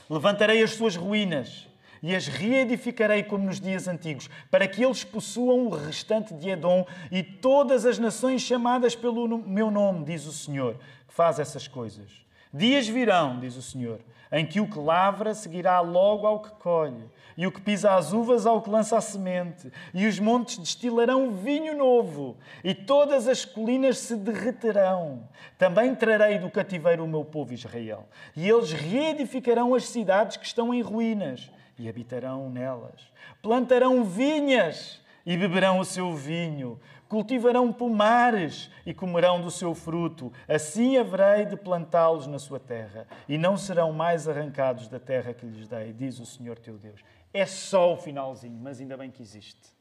Levantarei 0.09 0.63
as 0.63 0.71
suas 0.71 0.95
ruínas 0.95 1.69
e 2.05 2.15
as 2.15 2.27
reedificarei 2.27 3.23
como 3.23 3.47
nos 3.47 3.59
dias 3.59 3.89
antigos, 3.89 4.29
para 4.51 4.69
que 4.69 4.85
eles 4.85 5.03
possuam 5.03 5.69
o 5.69 5.71
restante 5.71 6.35
de 6.35 6.51
Edom 6.51 6.87
e 7.11 7.23
todas 7.23 7.87
as 7.87 7.99
nações 7.99 8.43
chamadas 8.43 8.95
pelo 8.95 9.39
meu 9.39 9.71
nome, 9.71 10.05
diz 10.05 10.27
o 10.27 10.33
Senhor, 10.33 10.75
que 11.09 11.15
faz 11.15 11.39
essas 11.39 11.67
coisas. 11.67 12.11
Dias 12.53 12.87
virão, 12.87 13.41
diz 13.41 13.57
o 13.57 13.63
Senhor, 13.63 14.01
em 14.31 14.45
que 14.45 14.61
o 14.61 14.69
que 14.69 14.79
lavra 14.79 15.33
seguirá 15.33 15.81
logo 15.81 16.27
ao 16.27 16.41
que 16.41 16.51
colhe, 16.57 17.09
e 17.39 17.47
o 17.47 17.51
que 17.51 17.63
pisa 17.63 17.95
as 17.95 18.13
uvas 18.13 18.45
ao 18.45 18.61
que 18.61 18.69
lança 18.69 18.99
a 18.99 19.01
semente, 19.01 19.73
e 19.95 20.07
os 20.07 20.21
montes 20.21 20.59
destilarão 20.59 21.31
vinho 21.31 21.75
novo, 21.75 22.37
e 22.63 22.75
todas 22.75 23.27
as 23.27 23.47
colinas 23.47 23.97
se 23.97 24.15
derreterão. 24.15 25.27
Também 25.57 25.95
trarei 25.95 26.39
do 26.39 26.51
cativeiro 26.51 27.03
o 27.03 27.09
meu 27.09 27.25
povo 27.25 27.55
Israel, 27.55 28.07
e 28.37 28.47
eles 28.47 28.73
reedificarão 28.73 29.75
as 29.75 29.87
cidades 29.89 30.37
que 30.37 30.45
estão 30.45 30.75
em 30.75 30.83
ruínas 30.83 31.51
e 31.79 31.89
habitarão 31.89 32.49
nelas. 32.51 33.13
Plantarão 33.43 34.05
vinhas 34.05 35.01
e 35.27 35.37
beberão 35.37 35.79
o 35.79 35.85
seu 35.85 36.15
vinho. 36.15 36.81
Cultivarão 37.09 37.73
pomares 37.73 38.71
e 38.85 38.93
comerão 38.93 39.41
do 39.41 39.51
seu 39.51 39.75
fruto. 39.75 40.33
Assim 40.49 40.97
haverei 40.97 41.47
de 41.47 41.57
plantá-los 41.57 42.27
na 42.27 42.39
sua 42.39 42.59
terra 42.59 43.07
e 43.29 43.39
não 43.39 43.57
serão 43.57 43.93
mais 43.93 44.29
arrancados 44.29 44.89
da 44.89 44.99
terra 44.99 45.33
que 45.33 45.47
lhes 45.47 45.69
dei, 45.69 45.93
diz 45.93 46.19
o 46.19 46.27
Senhor 46.27 46.59
teu 46.59 46.77
Deus. 46.77 47.01
É 47.33 47.47
só 47.47 47.93
o 47.93 47.97
finalzinho, 47.97 48.59
mas 48.61 48.81
ainda 48.81 48.97
bem 48.97 49.11
que 49.11 49.23
existe. 49.23 49.75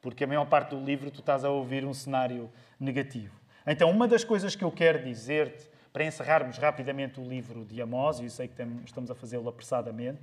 Porque 0.00 0.24
a 0.24 0.26
maior 0.26 0.46
parte 0.46 0.70
do 0.70 0.84
livro 0.84 1.10
tu 1.10 1.20
estás 1.20 1.44
a 1.44 1.50
ouvir 1.50 1.84
um 1.84 1.94
cenário 1.94 2.50
negativo. 2.78 3.40
Então, 3.64 3.88
uma 3.88 4.08
das 4.08 4.24
coisas 4.24 4.56
que 4.56 4.64
eu 4.64 4.72
quero 4.72 5.04
dizer-te, 5.04 5.70
para 5.92 6.04
encerrarmos 6.04 6.58
rapidamente 6.58 7.20
o 7.20 7.24
livro 7.24 7.64
de 7.64 7.80
Amós, 7.80 8.18
e 8.18 8.24
eu 8.24 8.30
sei 8.30 8.48
que 8.48 8.54
estamos 8.84 9.10
a 9.10 9.14
fazê-lo 9.14 9.48
apressadamente, 9.48 10.22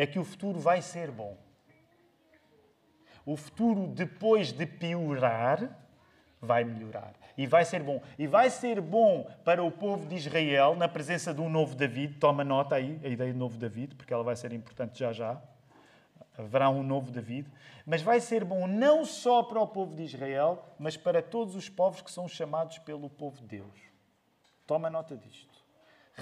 é 0.00 0.06
que 0.06 0.18
o 0.18 0.24
futuro 0.24 0.58
vai 0.58 0.80
ser 0.80 1.10
bom. 1.10 1.36
O 3.26 3.36
futuro, 3.36 3.86
depois 3.86 4.50
de 4.50 4.64
piorar, 4.64 5.78
vai 6.40 6.64
melhorar. 6.64 7.12
E 7.36 7.46
vai 7.46 7.66
ser 7.66 7.82
bom. 7.82 8.02
E 8.18 8.26
vai 8.26 8.48
ser 8.48 8.80
bom 8.80 9.30
para 9.44 9.62
o 9.62 9.70
povo 9.70 10.06
de 10.06 10.14
Israel, 10.14 10.74
na 10.74 10.88
presença 10.88 11.34
de 11.34 11.40
um 11.42 11.50
novo 11.50 11.74
David. 11.74 12.14
Toma 12.14 12.42
nota 12.42 12.76
aí, 12.76 12.98
a 13.04 13.08
ideia 13.08 13.30
de 13.30 13.38
novo 13.38 13.58
David, 13.58 13.94
porque 13.94 14.10
ela 14.10 14.24
vai 14.24 14.34
ser 14.36 14.54
importante 14.54 14.98
já 14.98 15.12
já. 15.12 15.38
Haverá 16.38 16.70
um 16.70 16.82
novo 16.82 17.10
David. 17.10 17.46
Mas 17.84 18.00
vai 18.00 18.20
ser 18.20 18.42
bom 18.42 18.66
não 18.66 19.04
só 19.04 19.42
para 19.42 19.60
o 19.60 19.68
povo 19.68 19.94
de 19.94 20.04
Israel, 20.04 20.64
mas 20.78 20.96
para 20.96 21.20
todos 21.20 21.54
os 21.54 21.68
povos 21.68 22.00
que 22.00 22.10
são 22.10 22.26
chamados 22.26 22.78
pelo 22.78 23.10
povo 23.10 23.38
de 23.42 23.58
Deus. 23.58 23.78
Toma 24.66 24.88
nota 24.88 25.14
disto. 25.14 25.49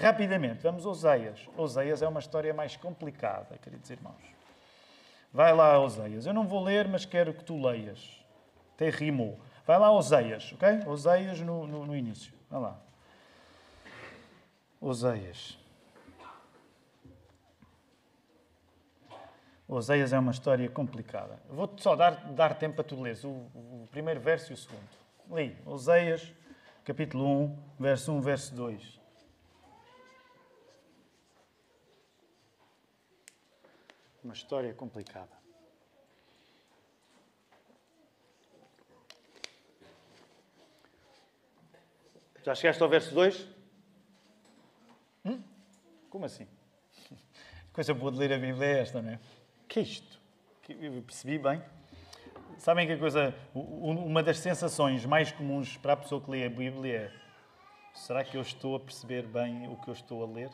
Rapidamente, 0.01 0.63
vamos 0.63 0.85
a 0.85 0.89
Oseias. 0.89 1.49
Oseias 1.57 2.01
é 2.01 2.07
uma 2.07 2.21
história 2.21 2.53
mais 2.53 2.77
complicada, 2.77 3.57
queridos 3.57 3.89
irmãos. 3.89 4.23
Vai 5.33 5.53
lá, 5.53 5.77
Oseias. 5.77 6.25
Eu 6.25 6.33
não 6.33 6.47
vou 6.47 6.63
ler, 6.63 6.87
mas 6.87 7.03
quero 7.05 7.33
que 7.33 7.43
tu 7.43 7.61
leias. 7.61 8.23
Até 8.75 8.89
rimou. 8.89 9.37
Vai 9.67 9.77
lá, 9.77 9.91
Oseias, 9.91 10.53
ok? 10.53 10.87
Oseias 10.87 11.41
no, 11.41 11.67
no, 11.67 11.85
no 11.85 11.95
início. 11.95 12.33
Vai 12.49 12.61
lá. 12.61 12.79
Oseias. 14.79 15.59
Oseias 19.67 20.13
é 20.13 20.17
uma 20.17 20.31
história 20.31 20.67
complicada. 20.69 21.39
Vou-te 21.49 21.83
só 21.83 21.95
dar, 21.95 22.31
dar 22.31 22.57
tempo 22.57 22.75
para 22.75 22.85
tu 22.85 22.99
leres 22.99 23.23
o, 23.25 23.29
o, 23.29 23.87
primeiro 23.91 24.21
verso 24.21 24.51
e 24.51 24.53
o 24.53 24.57
segundo. 24.57 24.89
Li. 25.29 25.55
Oseias, 25.65 26.33
capítulo 26.85 27.27
1, 27.27 27.57
verso 27.77 28.13
1, 28.13 28.21
verso 28.21 28.55
2. 28.55 28.98
Uma 34.23 34.33
história 34.33 34.73
complicada. 34.73 35.39
Já 42.43 42.55
chegaste 42.55 42.81
ao 42.81 42.89
verso 42.89 43.13
2? 43.13 43.47
Hum? 45.25 45.41
Como 46.09 46.25
assim? 46.25 46.47
Coisa 47.73 47.93
boa 47.93 48.11
de 48.11 48.17
ler 48.17 48.33
a 48.33 48.37
Bíblia 48.37 48.65
é 48.67 48.79
esta, 48.79 49.01
não 49.01 49.11
é? 49.11 49.19
que 49.69 49.79
é 49.79 49.83
isto? 49.83 50.19
Eu 50.67 51.01
percebi 51.03 51.37
bem. 51.37 51.61
Sabem 52.57 52.85
que 52.87 52.93
a 52.93 52.97
coisa, 52.97 53.35
uma 53.53 54.21
das 54.21 54.39
sensações 54.39 55.05
mais 55.05 55.31
comuns 55.31 55.77
para 55.77 55.93
a 55.93 55.97
pessoa 55.97 56.19
que 56.19 56.29
lê 56.29 56.45
a 56.45 56.49
Bíblia 56.49 56.93
é: 56.93 57.11
será 57.93 58.23
que 58.23 58.35
eu 58.35 58.41
estou 58.41 58.75
a 58.75 58.79
perceber 58.79 59.27
bem 59.27 59.67
o 59.67 59.77
que 59.77 59.87
eu 59.87 59.93
estou 59.93 60.23
a 60.23 60.27
ler? 60.27 60.49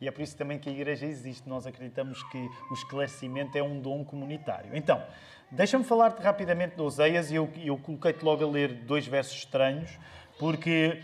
E 0.00 0.08
é 0.08 0.10
por 0.10 0.22
isso 0.22 0.36
também 0.36 0.58
que 0.58 0.68
a 0.68 0.72
Igreja 0.72 1.06
existe. 1.06 1.48
Nós 1.48 1.66
acreditamos 1.66 2.22
que 2.24 2.38
o 2.70 2.74
esclarecimento 2.74 3.56
é 3.56 3.62
um 3.62 3.80
dom 3.80 4.04
comunitário. 4.04 4.70
Então, 4.74 5.02
deixa-me 5.50 5.84
falar-te 5.84 6.22
rapidamente 6.22 6.76
de 6.76 6.82
Oseias 6.82 7.30
e 7.30 7.36
eu, 7.36 7.50
eu 7.62 7.76
coloquei-te 7.78 8.24
logo 8.24 8.44
a 8.44 8.48
ler 8.48 8.72
dois 8.72 9.06
versos 9.06 9.36
estranhos, 9.38 9.98
porque 10.38 11.00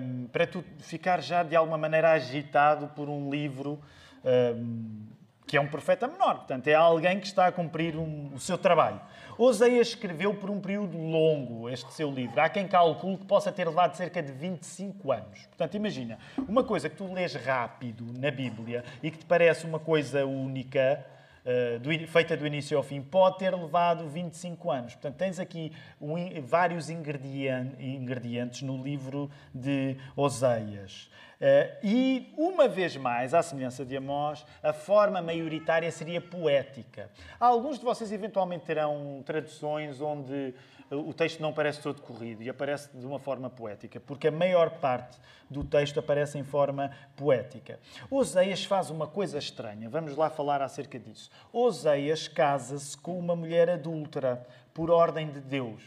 um, 0.00 0.26
para 0.26 0.46
tu 0.46 0.64
ficar 0.78 1.22
já 1.22 1.42
de 1.42 1.54
alguma 1.54 1.78
maneira 1.78 2.12
agitado 2.12 2.88
por 2.88 3.08
um 3.08 3.30
livro. 3.30 3.80
Um, 4.24 5.17
que 5.48 5.56
é 5.56 5.60
um 5.60 5.66
profeta 5.66 6.06
menor, 6.06 6.36
portanto, 6.36 6.68
é 6.68 6.74
alguém 6.74 7.18
que 7.18 7.26
está 7.26 7.46
a 7.46 7.52
cumprir 7.52 7.96
um, 7.96 8.30
o 8.34 8.38
seu 8.38 8.58
trabalho. 8.58 9.00
Oseias 9.38 9.88
escreveu 9.88 10.34
por 10.34 10.50
um 10.50 10.60
período 10.60 10.98
longo 10.98 11.70
este 11.70 11.90
seu 11.94 12.10
livro. 12.10 12.38
Há 12.38 12.50
quem 12.50 12.68
calcule 12.68 13.16
que 13.16 13.24
possa 13.24 13.50
ter 13.50 13.66
levado 13.66 13.94
cerca 13.94 14.22
de 14.22 14.30
25 14.30 15.10
anos. 15.10 15.46
Portanto, 15.46 15.74
imagina, 15.74 16.18
uma 16.46 16.62
coisa 16.62 16.90
que 16.90 16.96
tu 16.96 17.10
lês 17.14 17.34
rápido 17.34 18.04
na 18.18 18.30
Bíblia 18.30 18.84
e 19.02 19.10
que 19.10 19.18
te 19.18 19.24
parece 19.24 19.64
uma 19.64 19.78
coisa 19.78 20.26
única, 20.26 21.02
uh, 21.48 21.78
do, 21.78 22.06
feita 22.06 22.36
do 22.36 22.46
início 22.46 22.76
ao 22.76 22.82
fim, 22.82 23.00
pode 23.00 23.38
ter 23.38 23.54
levado 23.54 24.06
25 24.06 24.70
anos. 24.70 24.94
Portanto, 24.94 25.16
tens 25.16 25.40
aqui 25.40 25.72
um, 26.00 26.14
vários 26.42 26.90
ingredientes 26.90 28.62
no 28.62 28.82
livro 28.82 29.30
de 29.54 29.96
Oseias. 30.14 31.10
Uh, 31.40 31.70
e, 31.84 32.34
uma 32.36 32.66
vez 32.66 32.96
mais, 32.96 33.32
à 33.32 33.42
semelhança 33.42 33.84
de 33.84 33.96
Amós, 33.96 34.44
a 34.62 34.72
forma 34.72 35.22
maioritária 35.22 35.90
seria 35.90 36.20
poética. 36.20 37.08
Alguns 37.38 37.78
de 37.78 37.84
vocês 37.84 38.10
eventualmente 38.10 38.64
terão 38.64 39.22
traduções 39.24 40.00
onde 40.00 40.52
o 40.90 41.12
texto 41.12 41.40
não 41.40 41.52
parece 41.52 41.82
todo 41.82 42.00
corrido 42.00 42.42
e 42.42 42.48
aparece 42.48 42.96
de 42.96 43.04
uma 43.04 43.18
forma 43.18 43.50
poética, 43.50 44.00
porque 44.00 44.28
a 44.28 44.32
maior 44.32 44.70
parte 44.70 45.18
do 45.50 45.62
texto 45.62 46.00
aparece 46.00 46.38
em 46.38 46.44
forma 46.44 46.90
poética. 47.14 47.78
Oseias 48.10 48.64
faz 48.64 48.88
uma 48.88 49.06
coisa 49.06 49.38
estranha, 49.38 49.88
vamos 49.88 50.16
lá 50.16 50.30
falar 50.30 50.62
acerca 50.62 50.98
disso. 50.98 51.30
Oseias 51.52 52.26
casa-se 52.26 52.96
com 52.96 53.18
uma 53.18 53.36
mulher 53.36 53.68
adúltera, 53.68 54.46
por 54.72 54.90
ordem 54.90 55.30
de 55.30 55.40
Deus. 55.40 55.82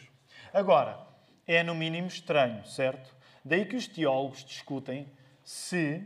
Agora, 0.53 0.99
é 1.47 1.63
no 1.63 1.73
mínimo 1.73 2.07
estranho, 2.07 2.65
certo? 2.65 3.15
Daí 3.43 3.65
que 3.65 3.75
os 3.75 3.87
teólogos 3.87 4.43
discutem 4.43 5.07
se 5.43 6.05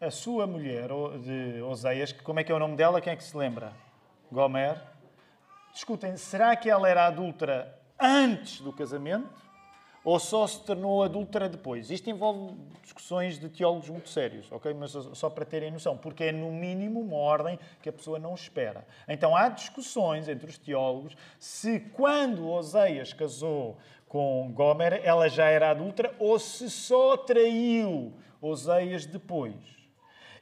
a 0.00 0.10
sua 0.10 0.46
mulher 0.46 0.88
de 1.22 1.62
Oseias, 1.62 2.12
como 2.12 2.40
é 2.40 2.44
que 2.44 2.50
é 2.50 2.54
o 2.54 2.58
nome 2.58 2.76
dela? 2.76 3.00
Quem 3.00 3.12
é 3.12 3.16
que 3.16 3.24
se 3.24 3.36
lembra? 3.36 3.72
Gomer. 4.30 4.82
Discutem, 5.72 6.16
será 6.16 6.54
que 6.56 6.68
ela 6.68 6.88
era 6.88 7.06
adúltera 7.06 7.81
antes 8.02 8.60
do 8.60 8.72
casamento 8.72 9.42
ou 10.04 10.18
só 10.18 10.46
se 10.46 10.60
tornou 10.64 11.02
adúltera 11.02 11.48
depois? 11.48 11.90
Isto 11.90 12.10
envolve 12.10 12.54
discussões 12.82 13.38
de 13.38 13.48
teólogos 13.48 13.88
muito 13.88 14.08
sérios, 14.08 14.50
ok? 14.50 14.74
Mas 14.74 14.90
só 14.90 15.30
para 15.30 15.44
terem 15.44 15.70
noção, 15.70 15.96
porque 15.96 16.24
é 16.24 16.32
no 16.32 16.50
mínimo 16.50 17.00
uma 17.00 17.16
ordem 17.16 17.58
que 17.80 17.88
a 17.88 17.92
pessoa 17.92 18.18
não 18.18 18.34
espera. 18.34 18.84
Então 19.08 19.36
há 19.36 19.48
discussões 19.48 20.28
entre 20.28 20.50
os 20.50 20.58
teólogos 20.58 21.16
se 21.38 21.78
quando 21.78 22.50
Oseias 22.50 23.12
casou 23.12 23.78
com 24.08 24.52
Gomer 24.52 25.00
ela 25.04 25.28
já 25.28 25.46
era 25.46 25.70
adúltera 25.70 26.14
ou 26.18 26.38
se 26.38 26.68
só 26.68 27.16
traiu 27.16 28.12
Oseias 28.40 29.06
depois. 29.06 29.54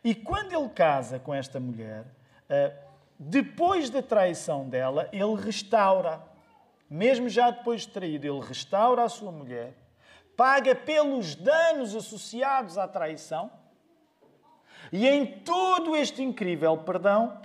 E 0.03 0.15
quando 0.15 0.53
ele 0.53 0.69
casa 0.71 1.19
com 1.19 1.35
esta 1.35 1.61
mulher, 1.61 2.07
eh, 2.49 2.73
depois 3.19 3.91
da 3.91 4.03
traição 4.03 4.67
dela, 4.67 5.09
ele 5.13 5.35
restaura. 5.37 6.30
Mesmo 6.91 7.29
já 7.29 7.51
depois 7.51 7.83
de 7.83 7.89
traído, 7.89 8.27
ele 8.27 8.45
restaura 8.45 9.05
a 9.05 9.09
sua 9.09 9.31
mulher, 9.31 9.75
paga 10.37 10.75
pelos 10.75 11.37
danos 11.37 11.95
associados 11.95 12.77
à 12.77 12.89
traição, 12.89 13.51
e 14.93 15.07
em 15.07 15.25
todo 15.25 15.95
este 15.95 16.21
incrível 16.23 16.77
perdão 16.79 17.41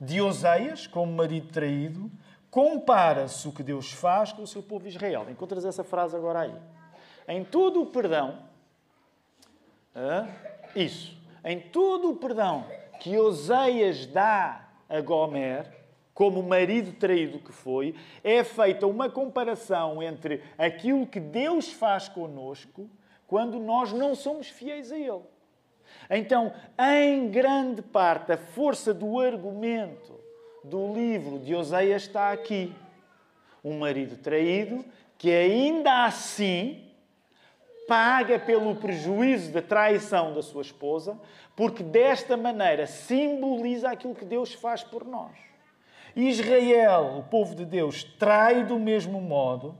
de 0.00 0.20
Oseias, 0.20 0.86
como 0.86 1.12
marido 1.12 1.48
traído, 1.48 2.10
compara-se 2.48 3.48
o 3.48 3.52
que 3.52 3.62
Deus 3.62 3.90
faz 3.90 4.32
com 4.32 4.42
o 4.42 4.46
seu 4.46 4.62
povo 4.62 4.86
Israel. 4.86 5.26
Encontras 5.28 5.64
essa 5.64 5.82
frase 5.82 6.14
agora 6.14 6.40
aí. 6.40 6.54
Em 7.26 7.44
todo 7.44 7.82
o 7.82 7.86
perdão 7.86 8.50
isso. 10.74 11.16
Em 11.44 11.60
todo 11.60 12.10
o 12.10 12.16
perdão 12.16 12.64
que 13.00 13.18
Oseias 13.18 14.06
dá 14.06 14.68
a 14.88 15.00
Gomer, 15.00 15.79
como 16.20 16.42
marido 16.42 16.92
traído 16.92 17.38
que 17.38 17.50
foi, 17.50 17.94
é 18.22 18.44
feita 18.44 18.86
uma 18.86 19.08
comparação 19.08 20.02
entre 20.02 20.42
aquilo 20.58 21.06
que 21.06 21.18
Deus 21.18 21.72
faz 21.72 22.10
conosco 22.10 22.90
quando 23.26 23.58
nós 23.58 23.90
não 23.90 24.14
somos 24.14 24.46
fiéis 24.46 24.92
a 24.92 24.98
Ele. 24.98 25.22
Então, 26.10 26.52
em 26.78 27.30
grande 27.30 27.80
parte, 27.80 28.32
a 28.32 28.36
força 28.36 28.92
do 28.92 29.18
argumento 29.18 30.20
do 30.62 30.92
livro 30.92 31.38
de 31.38 31.54
Oseias 31.54 32.02
está 32.02 32.32
aqui. 32.32 32.70
Um 33.64 33.78
marido 33.78 34.18
traído 34.18 34.84
que 35.16 35.30
ainda 35.30 36.04
assim 36.04 36.84
paga 37.88 38.38
pelo 38.38 38.76
prejuízo 38.76 39.52
da 39.52 39.62
traição 39.62 40.34
da 40.34 40.42
sua 40.42 40.60
esposa, 40.60 41.18
porque 41.56 41.82
desta 41.82 42.36
maneira 42.36 42.86
simboliza 42.86 43.88
aquilo 43.88 44.14
que 44.14 44.26
Deus 44.26 44.52
faz 44.52 44.84
por 44.84 45.06
nós. 45.06 45.49
Israel, 46.16 47.18
o 47.18 47.22
povo 47.22 47.54
de 47.54 47.64
Deus, 47.64 48.04
trai 48.04 48.64
do 48.64 48.78
mesmo 48.78 49.20
modo 49.20 49.76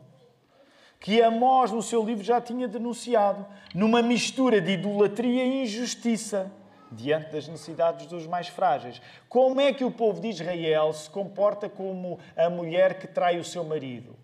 que 1.00 1.22
Amós, 1.22 1.72
no 1.72 1.82
seu 1.82 2.04
livro, 2.04 2.22
já 2.22 2.40
tinha 2.40 2.68
denunciado, 2.68 3.46
numa 3.74 4.02
mistura 4.02 4.60
de 4.60 4.72
idolatria 4.72 5.44
e 5.44 5.62
injustiça 5.62 6.52
diante 6.92 7.32
das 7.32 7.48
necessidades 7.48 8.06
dos 8.06 8.26
mais 8.26 8.48
frágeis. 8.48 9.00
Como 9.28 9.60
é 9.60 9.72
que 9.72 9.84
o 9.84 9.90
povo 9.90 10.20
de 10.20 10.28
Israel 10.28 10.92
se 10.92 11.08
comporta 11.08 11.68
como 11.68 12.18
a 12.36 12.50
mulher 12.50 12.98
que 12.98 13.06
trai 13.06 13.38
o 13.38 13.44
seu 13.44 13.64
marido? 13.64 14.14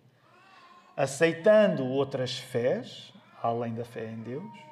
Aceitando 0.95 1.87
outras 1.87 2.37
fés, 2.37 3.13
além 3.43 3.75
da 3.75 3.85
fé 3.85 4.11
em 4.11 4.23
Deus, 4.23 4.67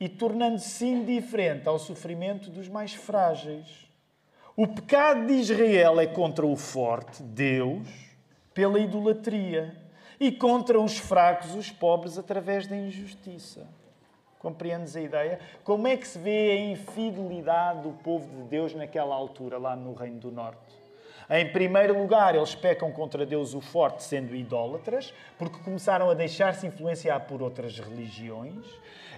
e 0.00 0.08
tornando-se 0.08 0.86
indiferente 0.86 1.68
ao 1.68 1.78
sofrimento 1.78 2.50
dos 2.50 2.68
mais 2.68 2.94
frágeis. 2.94 3.91
O 4.54 4.66
pecado 4.66 5.26
de 5.26 5.32
Israel 5.32 5.98
é 5.98 6.06
contra 6.06 6.44
o 6.44 6.54
forte, 6.56 7.22
Deus, 7.22 7.88
pela 8.52 8.78
idolatria, 8.78 9.74
e 10.20 10.30
contra 10.30 10.78
os 10.78 10.98
fracos, 10.98 11.54
os 11.54 11.70
pobres, 11.70 12.18
através 12.18 12.66
da 12.66 12.76
injustiça. 12.76 13.66
Compreendes 14.38 14.94
a 14.94 15.00
ideia? 15.00 15.40
Como 15.64 15.88
é 15.88 15.96
que 15.96 16.06
se 16.06 16.18
vê 16.18 16.50
a 16.50 16.60
infidelidade 16.70 17.82
do 17.82 17.92
povo 17.92 18.28
de 18.28 18.48
Deus 18.48 18.74
naquela 18.74 19.14
altura, 19.14 19.56
lá 19.56 19.74
no 19.74 19.94
Reino 19.94 20.20
do 20.20 20.30
Norte? 20.30 20.82
Em 21.30 21.50
primeiro 21.50 21.98
lugar, 21.98 22.34
eles 22.34 22.54
pecam 22.54 22.92
contra 22.92 23.24
Deus 23.24 23.54
o 23.54 23.60
forte, 23.60 24.02
sendo 24.02 24.36
idólatras, 24.36 25.14
porque 25.38 25.58
começaram 25.60 26.10
a 26.10 26.14
deixar-se 26.14 26.66
influenciar 26.66 27.20
por 27.20 27.40
outras 27.40 27.78
religiões. 27.78 28.66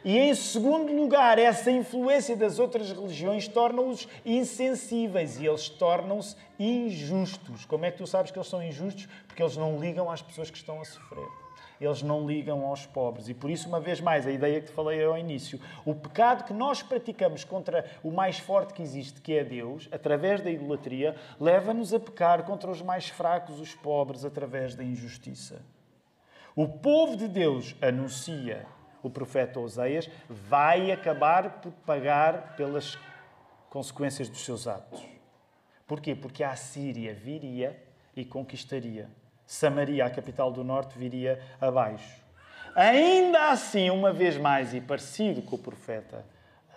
E 0.05 0.19
em 0.19 0.35
segundo 0.35 0.93
lugar, 0.93 1.39
essa 1.39 1.71
influência 1.71 2.37
das 2.37 2.59
outras 2.59 2.93
religiões 2.93 3.49
torna-os 3.49 4.07
insensíveis 4.25 5.41
e 5.41 5.47
eles 5.47 5.69
tornam-se 5.69 6.37
injustos. 6.59 7.65
Como 7.65 7.87
é 7.87 7.91
que 7.91 7.99
tu 7.99 8.07
sabes 8.07 8.31
que 8.31 8.39
eles 8.39 8.49
são 8.49 8.63
injustos? 8.63 9.09
Porque 9.27 9.43
eles 9.43 9.57
não 9.57 9.79
ligam 9.79 10.11
às 10.11 10.21
pessoas 10.21 10.51
que 10.51 10.59
estão 10.59 10.81
a 10.81 10.85
sofrer 10.85 11.45
eles 11.81 12.03
não 12.03 12.27
ligam 12.27 12.65
aos 12.65 12.87
pobres. 12.87 13.29
E 13.29 13.35
por 13.35 13.51
isso, 13.51 13.69
uma 13.69 13.81
vez 13.81 14.01
mais, 14.01 14.27
a 14.27 14.31
ideia 14.31 14.61
que 14.61 14.69
te 14.69 14.73
falei 14.73 15.03
ao 15.05 15.19
início, 15.19 15.61
o 15.85 15.95
pecado 15.95 16.45
que 16.45 16.53
nós 16.53 16.83
praticamos 16.83 17.45
contra 17.45 17.85
o 18.03 18.11
mais 18.11 18.39
forte 18.39 18.75
que 18.75 18.83
existe, 18.83 19.21
que 19.21 19.35
é 19.35 19.45
Deus, 19.45 19.89
através 19.93 20.41
da 20.41 20.51
idolatria, 20.51 21.17
leva-nos 21.41 21.93
a 21.93 22.01
pecar 22.01 22.45
contra 22.45 22.71
os 22.71 22.83
mais 22.83 23.09
fracos, 23.09 23.61
os 23.61 23.75
pobres, 23.75 24.25
através 24.25 24.75
da 24.75 24.85
injustiça. 24.85 25.63
O 26.57 26.69
povo 26.69 27.17
de 27.17 27.27
Deus 27.27 27.75
anuncia, 27.83 28.65
o 29.09 29.11
profeta 29.11 29.61
Oseias, 29.61 30.09
vai 30.29 30.91
acabar 30.91 31.61
por 31.61 31.73
pagar 31.87 32.57
pelas 32.57 32.99
consequências 33.71 34.29
dos 34.29 34.45
seus 34.45 34.67
atos. 34.67 35.03
Porquê? 35.87 36.15
Porque 36.15 36.43
a 36.43 36.57
Síria 36.57 37.15
viria 37.15 37.81
e 38.17 38.25
conquistaria. 38.25 39.09
Samaria, 39.47 40.07
a 40.07 40.11
capital 40.11 40.51
do 40.51 40.65
norte, 40.65 40.99
viria 40.99 41.41
abaixo. 41.61 42.23
Ainda 42.75 43.51
assim, 43.51 43.91
uma 43.91 44.13
vez 44.13 44.37
mais, 44.37 44.75
e 44.75 44.81
parecido 44.81 45.43
com 45.43 45.57
o 45.57 45.59
profeta 45.59 46.25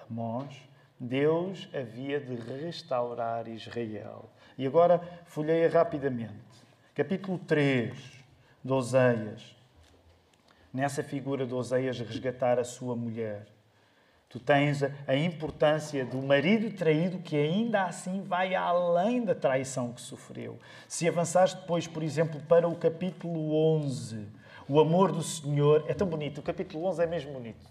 Amós, 0.09 0.55
Deus 0.99 1.67
havia 1.73 2.19
de 2.19 2.35
restaurar 2.35 3.47
Israel. 3.47 4.29
E 4.57 4.65
agora 4.65 4.99
folheia 5.25 5.69
rapidamente. 5.69 6.33
Capítulo 6.93 7.37
3 7.39 7.95
de 8.63 8.73
Oseias. 8.73 9.56
Nessa 10.77 11.01
figura 11.01 11.43
de 11.43 11.55
Oseias 11.55 11.97
resgatar 11.97 12.59
a 12.59 12.63
sua 12.63 12.95
mulher. 12.95 13.47
Tu 14.29 14.39
tens 14.39 14.83
a 14.83 15.15
importância 15.15 16.05
do 16.05 16.21
marido 16.21 16.69
traído 16.77 17.17
que 17.17 17.35
ainda 17.35 17.85
assim 17.85 18.21
vai 18.21 18.53
além 18.53 19.25
da 19.25 19.33
traição 19.33 19.91
que 19.91 19.99
sofreu. 19.99 20.59
Se 20.87 21.07
avançares 21.07 21.55
depois, 21.55 21.87
por 21.87 22.03
exemplo, 22.03 22.39
para 22.41 22.67
o 22.67 22.75
capítulo 22.75 23.55
11, 23.79 24.27
o 24.69 24.79
amor 24.79 25.11
do 25.11 25.23
Senhor 25.23 25.83
é 25.87 25.95
tão 25.95 26.05
bonito. 26.05 26.41
O 26.41 26.43
capítulo 26.43 26.85
11 26.85 27.01
é 27.01 27.07
mesmo 27.07 27.33
bonito. 27.33 27.65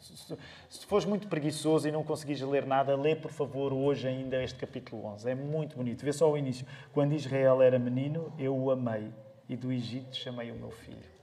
Se 0.69 0.85
fores 0.87 1.07
muito 1.07 1.29
preguiçoso 1.29 1.87
e 1.87 1.93
não 1.93 2.03
conseguires 2.03 2.43
ler 2.43 2.67
nada, 2.67 2.97
lê, 2.97 3.15
por 3.15 3.31
favor, 3.31 3.73
hoje 3.73 4.09
ainda 4.09 4.43
este 4.43 4.59
capítulo 4.59 5.07
11. 5.07 5.31
É 5.31 5.35
muito 5.37 5.77
bonito. 5.77 6.05
Vê 6.05 6.13
só 6.13 6.29
o 6.29 6.37
início. 6.37 6.67
Quando 6.93 7.13
Israel 7.13 7.63
era 7.63 7.79
menino, 7.79 8.33
eu 8.37 8.53
o 8.57 8.69
amei 8.69 9.13
e 9.49 9.55
do 9.55 9.71
Egito 9.71 10.17
chamei 10.17 10.51
o 10.51 10.57
meu 10.57 10.73
filho. 10.73 11.16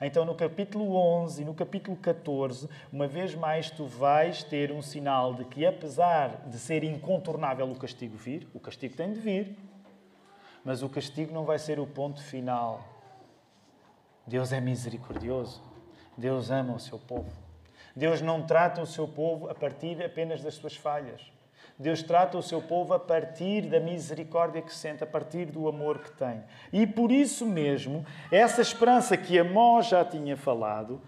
Então, 0.00 0.24
no 0.24 0.34
capítulo 0.34 0.94
11 0.94 1.42
e 1.42 1.44
no 1.44 1.54
capítulo 1.54 1.96
14, 1.96 2.68
uma 2.92 3.06
vez 3.06 3.34
mais, 3.34 3.70
tu 3.70 3.86
vais 3.86 4.42
ter 4.42 4.70
um 4.70 4.82
sinal 4.82 5.32
de 5.32 5.44
que, 5.44 5.64
apesar 5.64 6.46
de 6.48 6.58
ser 6.58 6.84
incontornável 6.84 7.70
o 7.70 7.74
castigo 7.74 8.16
vir, 8.16 8.46
o 8.52 8.60
castigo 8.60 8.94
tem 8.94 9.12
de 9.12 9.20
vir, 9.20 9.56
mas 10.62 10.82
o 10.82 10.88
castigo 10.88 11.32
não 11.32 11.44
vai 11.44 11.58
ser 11.58 11.80
o 11.80 11.86
ponto 11.86 12.22
final. 12.22 12.84
Deus 14.26 14.52
é 14.52 14.60
misericordioso. 14.60 15.62
Deus 16.16 16.50
ama 16.50 16.74
o 16.74 16.80
seu 16.80 16.98
povo. 16.98 17.30
Deus 17.94 18.20
não 18.20 18.42
trata 18.42 18.82
o 18.82 18.86
seu 18.86 19.06
povo 19.08 19.48
a 19.48 19.54
partir 19.54 20.02
apenas 20.04 20.42
das 20.42 20.54
suas 20.54 20.76
falhas. 20.76 21.35
Deus 21.78 22.02
trata 22.02 22.38
o 22.38 22.42
seu 22.42 22.62
povo 22.62 22.94
a 22.94 22.98
partir 22.98 23.62
da 23.62 23.78
misericórdia 23.78 24.62
que 24.62 24.74
sente, 24.74 25.04
a 25.04 25.06
partir 25.06 25.44
do 25.46 25.68
amor 25.68 25.98
que 25.98 26.10
tem. 26.10 26.42
E 26.72 26.86
por 26.86 27.12
isso 27.12 27.44
mesmo, 27.44 28.04
essa 28.32 28.62
esperança 28.62 29.16
que 29.16 29.38
Amós 29.38 29.86
já 29.88 30.02
tinha 30.02 30.36
falado, 30.36 31.00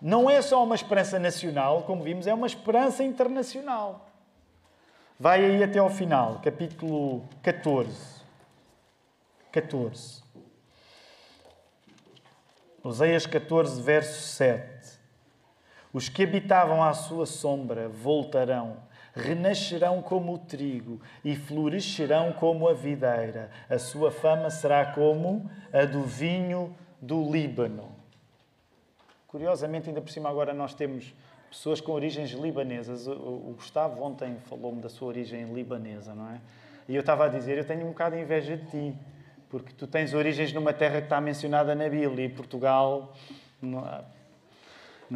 não 0.00 0.30
é 0.30 0.40
só 0.40 0.62
uma 0.62 0.76
esperança 0.76 1.18
nacional, 1.18 1.82
como 1.82 2.04
vimos, 2.04 2.26
é 2.26 2.34
uma 2.34 2.46
esperança 2.46 3.02
internacional. 3.02 4.08
Vai 5.18 5.44
aí 5.44 5.62
até 5.62 5.78
ao 5.78 5.90
final, 5.90 6.40
capítulo 6.42 7.24
14. 7.42 8.22
14. 9.50 10.22
Oseias 12.82 13.26
14, 13.26 13.80
verso 13.82 14.22
7. 14.34 14.98
Os 15.92 16.08
que 16.08 16.22
habitavam 16.22 16.82
à 16.82 16.94
sua 16.94 17.26
sombra 17.26 17.88
voltarão 17.88 18.78
renascerão 19.14 20.00
como 20.02 20.34
o 20.34 20.38
trigo 20.38 21.00
e 21.24 21.36
florescerão 21.36 22.32
como 22.32 22.68
a 22.68 22.74
videira. 22.74 23.50
A 23.68 23.78
sua 23.78 24.10
fama 24.10 24.50
será 24.50 24.86
como 24.86 25.50
a 25.72 25.84
do 25.84 26.02
vinho 26.02 26.74
do 27.00 27.30
Líbano. 27.30 27.90
Curiosamente, 29.26 29.88
ainda 29.88 30.00
por 30.00 30.10
cima, 30.10 30.28
agora 30.28 30.52
nós 30.52 30.74
temos 30.74 31.14
pessoas 31.48 31.80
com 31.80 31.92
origens 31.92 32.30
libanesas. 32.32 33.06
O 33.06 33.54
Gustavo 33.56 34.02
ontem 34.02 34.36
falou-me 34.46 34.80
da 34.80 34.88
sua 34.88 35.08
origem 35.08 35.52
libanesa, 35.52 36.14
não 36.14 36.30
é? 36.30 36.40
E 36.88 36.94
eu 36.94 37.00
estava 37.00 37.26
a 37.26 37.28
dizer: 37.28 37.58
eu 37.58 37.64
tenho 37.64 37.84
um 37.84 37.88
bocado 37.88 38.16
de 38.16 38.22
inveja 38.22 38.56
de 38.56 38.66
ti, 38.66 38.94
porque 39.48 39.72
tu 39.72 39.86
tens 39.86 40.14
origens 40.14 40.52
numa 40.52 40.72
terra 40.72 40.98
que 40.98 41.06
está 41.06 41.20
mencionada 41.20 41.74
na 41.74 41.88
Bíblia 41.88 42.26
e 42.26 42.28
Portugal 42.28 43.14
não 43.60 43.86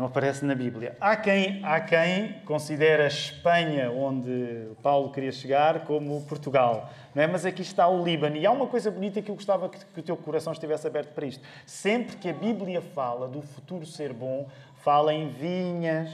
aparece 0.04 0.44
na 0.44 0.54
Bíblia. 0.54 0.96
Há 1.00 1.16
quem, 1.16 1.64
há 1.64 1.80
quem 1.80 2.40
considera 2.44 3.04
a 3.04 3.06
Espanha, 3.06 3.90
onde 3.90 4.68
Paulo 4.82 5.10
queria 5.10 5.32
chegar, 5.32 5.84
como 5.84 6.20
Portugal. 6.22 6.90
Não 7.14 7.22
é? 7.22 7.26
Mas 7.26 7.46
aqui 7.46 7.62
está 7.62 7.88
o 7.88 8.04
Líbano. 8.04 8.36
E 8.36 8.44
há 8.44 8.50
uma 8.50 8.66
coisa 8.66 8.90
bonita 8.90 9.22
que 9.22 9.30
eu 9.30 9.34
gostava 9.34 9.68
que, 9.68 9.78
que 9.84 10.00
o 10.00 10.02
teu 10.02 10.16
coração 10.16 10.52
estivesse 10.52 10.86
aberto 10.86 11.14
para 11.14 11.26
isto. 11.26 11.42
Sempre 11.64 12.16
que 12.16 12.28
a 12.28 12.32
Bíblia 12.32 12.82
fala 12.82 13.26
do 13.26 13.40
futuro 13.40 13.86
ser 13.86 14.12
bom, 14.12 14.48
fala 14.76 15.14
em 15.14 15.28
vinhas, 15.28 16.10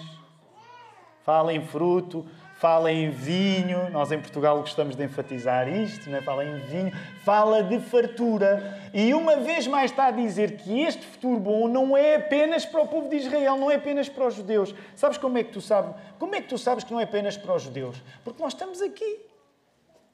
fala 1.24 1.52
em 1.52 1.64
fruto, 1.64 2.26
fala 2.62 2.92
em 2.92 3.10
vinho, 3.10 3.90
nós 3.90 4.12
em 4.12 4.20
Portugal 4.20 4.60
gostamos 4.60 4.94
de 4.94 5.02
enfatizar 5.02 5.68
isto, 5.68 6.08
né? 6.08 6.22
fala 6.22 6.44
em 6.44 6.60
vinho, 6.60 6.92
fala 7.24 7.60
de 7.60 7.80
fartura. 7.80 8.80
E 8.94 9.12
uma 9.14 9.38
vez 9.38 9.66
mais 9.66 9.90
está 9.90 10.06
a 10.06 10.10
dizer 10.12 10.58
que 10.58 10.80
este 10.80 11.04
futuro 11.04 11.40
bom 11.40 11.66
não 11.66 11.96
é 11.96 12.14
apenas 12.14 12.64
para 12.64 12.80
o 12.80 12.86
povo 12.86 13.08
de 13.08 13.16
Israel, 13.16 13.56
não 13.56 13.68
é 13.68 13.74
apenas 13.74 14.08
para 14.08 14.28
os 14.28 14.34
judeus. 14.34 14.72
Sabes 14.94 15.18
como 15.18 15.38
é 15.38 15.42
que 15.42 15.50
tu 15.50 15.60
sabes? 15.60 15.92
Como 16.20 16.36
é 16.36 16.40
que 16.40 16.46
tu 16.46 16.56
sabes 16.56 16.84
que 16.84 16.92
não 16.92 17.00
é 17.00 17.02
apenas 17.02 17.36
para 17.36 17.52
os 17.52 17.64
judeus? 17.64 18.00
Porque 18.22 18.40
nós 18.40 18.52
estamos 18.52 18.80
aqui, 18.80 19.18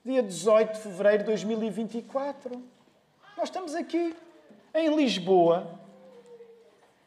dia 0.02 0.22
18 0.22 0.72
de 0.72 0.78
fevereiro 0.78 1.18
de 1.18 1.24
2024. 1.24 2.62
Nós 3.36 3.50
estamos 3.50 3.74
aqui, 3.74 4.16
em 4.74 4.96
Lisboa, 4.96 5.78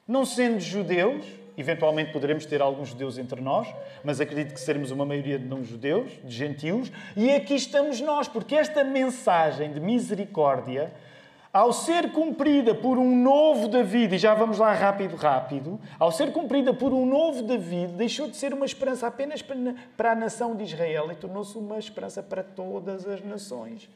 não 0.07 0.23
sendo 0.23 0.59
judeus, 0.59 1.25
Eventualmente 1.57 2.11
poderemos 2.11 2.45
ter 2.45 2.61
alguns 2.61 2.89
judeus 2.89 3.17
entre 3.17 3.41
nós, 3.41 3.67
mas 4.03 4.21
acredito 4.21 4.53
que 4.53 4.59
seremos 4.59 4.91
uma 4.91 5.05
maioria 5.05 5.37
de 5.37 5.45
não-judeus, 5.45 6.11
de 6.23 6.35
gentios, 6.35 6.91
e 7.15 7.31
aqui 7.31 7.55
estamos 7.55 7.99
nós, 7.99 8.27
porque 8.27 8.55
esta 8.55 8.83
mensagem 8.83 9.73
de 9.73 9.79
misericórdia 9.79 10.91
ao 11.53 11.73
ser 11.73 12.13
cumprida 12.13 12.73
por 12.73 12.97
um 12.97 13.13
novo 13.13 13.67
David, 13.67 14.15
e 14.15 14.17
já 14.17 14.33
vamos 14.33 14.57
lá 14.57 14.73
rápido, 14.73 15.17
rápido, 15.17 15.79
ao 15.99 16.09
ser 16.09 16.31
cumprida 16.31 16.73
por 16.73 16.93
um 16.93 17.05
novo 17.05 17.43
David, 17.43 17.93
deixou 17.93 18.29
de 18.29 18.37
ser 18.37 18.53
uma 18.53 18.65
esperança 18.65 19.05
apenas 19.05 19.43
para 19.97 20.13
a 20.13 20.15
nação 20.15 20.55
de 20.55 20.63
Israel 20.63 21.11
e 21.11 21.15
tornou-se 21.15 21.57
uma 21.57 21.77
esperança 21.77 22.23
para 22.23 22.41
todas 22.41 23.05
as 23.05 23.21
nações. 23.21 23.89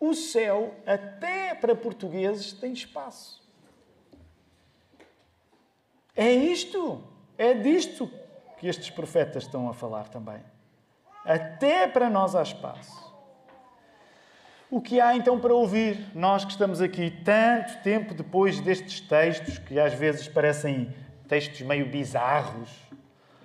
O 0.00 0.14
céu, 0.14 0.74
até 0.86 1.54
para 1.54 1.74
portugueses, 1.74 2.54
tem 2.54 2.72
espaço. 2.72 3.45
É 6.16 6.32
isto, 6.32 7.02
é 7.36 7.52
disto 7.52 8.10
que 8.58 8.66
estes 8.66 8.88
profetas 8.88 9.42
estão 9.42 9.68
a 9.68 9.74
falar 9.74 10.08
também. 10.08 10.42
Até 11.24 11.86
para 11.86 12.08
nós 12.08 12.34
há 12.34 12.42
espaço. 12.42 13.06
O 14.70 14.80
que 14.80 15.00
há 15.00 15.14
então 15.14 15.38
para 15.38 15.54
ouvir, 15.54 15.98
nós 16.14 16.44
que 16.44 16.50
estamos 16.50 16.80
aqui 16.80 17.10
tanto 17.24 17.80
tempo 17.82 18.14
depois 18.14 18.58
destes 18.60 19.00
textos, 19.00 19.58
que 19.58 19.78
às 19.78 19.92
vezes 19.92 20.26
parecem 20.26 20.92
textos 21.28 21.60
meio 21.60 21.86
bizarros, 21.86 22.70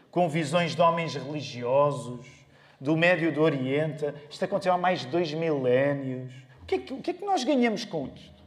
com 0.09 0.29
visões 0.29 0.75
de 0.75 0.81
homens 0.81 1.13
religiosos, 1.13 2.25
do 2.79 2.97
Médio 2.97 3.31
do 3.31 3.41
Oriente, 3.41 4.11
isto 4.27 4.43
aconteceu 4.43 4.73
há 4.73 4.77
mais 4.77 5.01
de 5.01 5.07
dois 5.07 5.31
milénios. 5.33 6.33
O 6.63 6.65
que, 6.65 6.75
é 6.75 6.77
que, 6.79 6.93
o 6.93 7.01
que 7.01 7.11
é 7.11 7.13
que 7.13 7.23
nós 7.23 7.43
ganhamos 7.43 7.85
com 7.85 8.07
isto? 8.07 8.40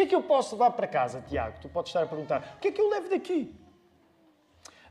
Que 0.00 0.04
é 0.04 0.06
que 0.06 0.14
eu 0.14 0.22
posso 0.22 0.54
levar 0.54 0.70
para 0.70 0.86
casa, 0.86 1.22
Tiago? 1.28 1.58
Tu 1.60 1.68
podes 1.68 1.90
estar 1.90 2.02
a 2.02 2.06
perguntar. 2.06 2.54
O 2.56 2.58
que 2.58 2.68
é 2.68 2.72
que 2.72 2.80
eu 2.80 2.88
levo 2.88 3.10
daqui? 3.10 3.54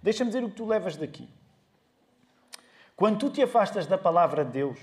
Deixa-me 0.04 0.30
dizer 0.30 0.44
o 0.44 0.50
que 0.50 0.56
tu 0.56 0.68
levas 0.68 0.96
daqui. 0.96 1.28
Quando 2.96 3.18
tu 3.18 3.32
te 3.32 3.42
afastas 3.42 3.88
da 3.88 3.98
palavra 3.98 4.46
de 4.46 4.52
Deus, 4.52 4.78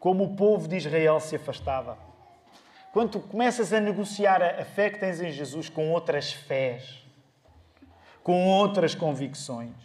como 0.00 0.24
o 0.24 0.36
povo 0.36 0.66
de 0.66 0.76
Israel 0.76 1.20
se 1.20 1.36
afastava. 1.36 1.98
Quando 2.94 3.10
tu 3.10 3.20
começas 3.20 3.74
a 3.74 3.78
negociar 3.78 4.42
a 4.42 4.64
fé 4.64 4.88
que 4.88 5.00
tens 5.00 5.20
em 5.20 5.30
Jesus 5.30 5.68
com 5.68 5.92
outras 5.92 6.32
fés, 6.32 7.04
com 8.22 8.48
outras 8.48 8.94
convicções, 8.94 9.76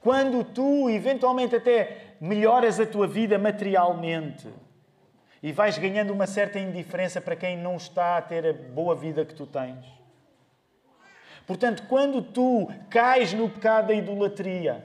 quando 0.00 0.42
tu 0.44 0.88
eventualmente 0.88 1.56
até 1.56 2.14
melhoras 2.18 2.80
a 2.80 2.86
tua 2.86 3.06
vida 3.06 3.36
materialmente 3.38 4.48
e 5.42 5.52
vais 5.52 5.78
ganhando 5.78 6.12
uma 6.12 6.26
certa 6.26 6.58
indiferença 6.58 7.20
para 7.20 7.36
quem 7.36 7.56
não 7.56 7.76
está 7.76 8.16
a 8.16 8.22
ter 8.22 8.46
a 8.46 8.52
boa 8.52 8.94
vida 8.94 9.24
que 9.24 9.34
tu 9.34 9.46
tens. 9.46 9.84
Portanto, 11.46 11.84
quando 11.88 12.20
tu 12.20 12.68
cais 12.90 13.32
no 13.32 13.48
pecado 13.48 13.88
da 13.88 13.94
idolatria, 13.94 14.84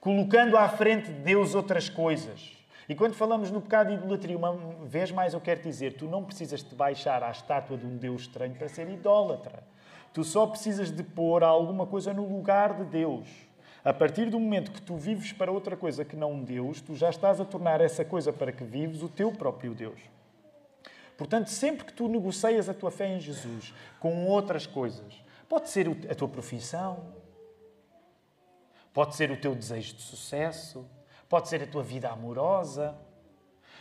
colocando 0.00 0.56
à 0.56 0.68
frente 0.68 1.06
de 1.06 1.20
Deus 1.20 1.54
outras 1.54 1.88
coisas, 1.88 2.56
e 2.88 2.94
quando 2.94 3.14
falamos 3.14 3.50
no 3.50 3.60
pecado 3.60 3.88
de 3.88 3.94
idolatria, 3.94 4.36
uma 4.36 4.56
vez 4.86 5.10
mais 5.10 5.34
eu 5.34 5.40
quero 5.40 5.62
dizer, 5.62 5.92
tu 5.92 6.06
não 6.06 6.24
precisas 6.24 6.62
te 6.62 6.74
baixar 6.74 7.22
à 7.22 7.30
estátua 7.30 7.76
de 7.76 7.86
um 7.86 7.96
Deus 7.96 8.22
estranho 8.22 8.54
para 8.54 8.68
ser 8.68 8.88
idólatra. 8.88 9.62
Tu 10.12 10.24
só 10.24 10.46
precisas 10.46 10.90
de 10.90 11.02
pôr 11.02 11.44
alguma 11.44 11.86
coisa 11.86 12.14
no 12.14 12.26
lugar 12.26 12.74
de 12.74 12.84
Deus. 12.84 13.28
A 13.88 13.94
partir 13.94 14.28
do 14.28 14.38
momento 14.38 14.70
que 14.70 14.82
tu 14.82 14.96
vives 14.98 15.32
para 15.32 15.50
outra 15.50 15.74
coisa 15.74 16.04
que 16.04 16.14
não 16.14 16.44
Deus, 16.44 16.78
tu 16.78 16.94
já 16.94 17.08
estás 17.08 17.40
a 17.40 17.44
tornar 17.46 17.80
essa 17.80 18.04
coisa 18.04 18.30
para 18.30 18.52
que 18.52 18.62
vives 18.62 19.02
o 19.02 19.08
teu 19.08 19.32
próprio 19.32 19.74
Deus. 19.74 19.98
Portanto, 21.16 21.48
sempre 21.48 21.86
que 21.86 21.94
tu 21.94 22.06
negocias 22.06 22.68
a 22.68 22.74
tua 22.74 22.90
fé 22.90 23.08
em 23.08 23.18
Jesus 23.18 23.72
com 23.98 24.26
outras 24.26 24.66
coisas, 24.66 25.24
pode 25.48 25.70
ser 25.70 25.88
a 26.10 26.14
tua 26.14 26.28
profissão, 26.28 27.14
pode 28.92 29.16
ser 29.16 29.30
o 29.30 29.40
teu 29.40 29.54
desejo 29.54 29.94
de 29.94 30.02
sucesso, 30.02 30.86
pode 31.26 31.48
ser 31.48 31.62
a 31.62 31.66
tua 31.66 31.82
vida 31.82 32.10
amorosa. 32.10 32.94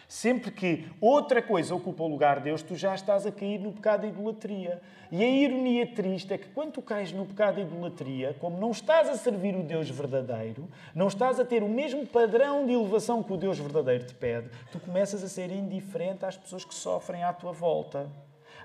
Sempre 0.08 0.52
que 0.52 0.88
outra 1.02 1.41
coisa 1.41 1.76
ocupa 1.76 2.02
o 2.04 2.08
lugar 2.08 2.38
de 2.38 2.46
Deus, 2.46 2.62
tu 2.62 2.76
já 2.76 2.96
estás 2.96 3.26
a 3.26 3.32
cair 3.32 3.60
no 3.60 3.74
pecado 3.74 4.02
de 4.02 4.08
idolatria. 4.08 4.82
E 5.12 5.22
a 5.22 5.28
ironia 5.28 5.86
triste 5.86 6.34
é 6.34 6.38
que 6.38 6.48
quando 6.50 6.74
tu 6.74 6.82
cais 6.82 7.12
no 7.12 7.26
pecado 7.26 7.56
de 7.56 7.62
idolatria, 7.62 8.36
como 8.39 8.58
não 8.58 8.72
estás 8.72 9.10
a 9.10 9.15
servir 9.15 9.56
o 9.56 9.63
Deus 9.63 9.89
verdadeiro, 9.89 10.70
não 10.96 11.08
estás 11.08 11.39
a 11.39 11.46
ter 11.46 11.62
o 11.62 11.67
mesmo 11.67 12.06
padrão 12.08 12.65
de 12.65 12.72
elevação 12.72 13.22
que 13.22 13.34
o 13.34 13.38
Deus 13.38 13.60
verdadeiro 13.60 14.06
te 14.06 14.15
pede, 14.15 14.50
tu 14.72 14.80
começas 14.80 15.24
a 15.24 15.28
ser 15.28 15.52
indiferente 15.52 16.26
às 16.26 16.38
pessoas 16.38 16.63
que 16.63 16.74
sofrem 16.74 17.24
à 17.24 17.34
tua 17.34 17.52
volta. 17.52 18.10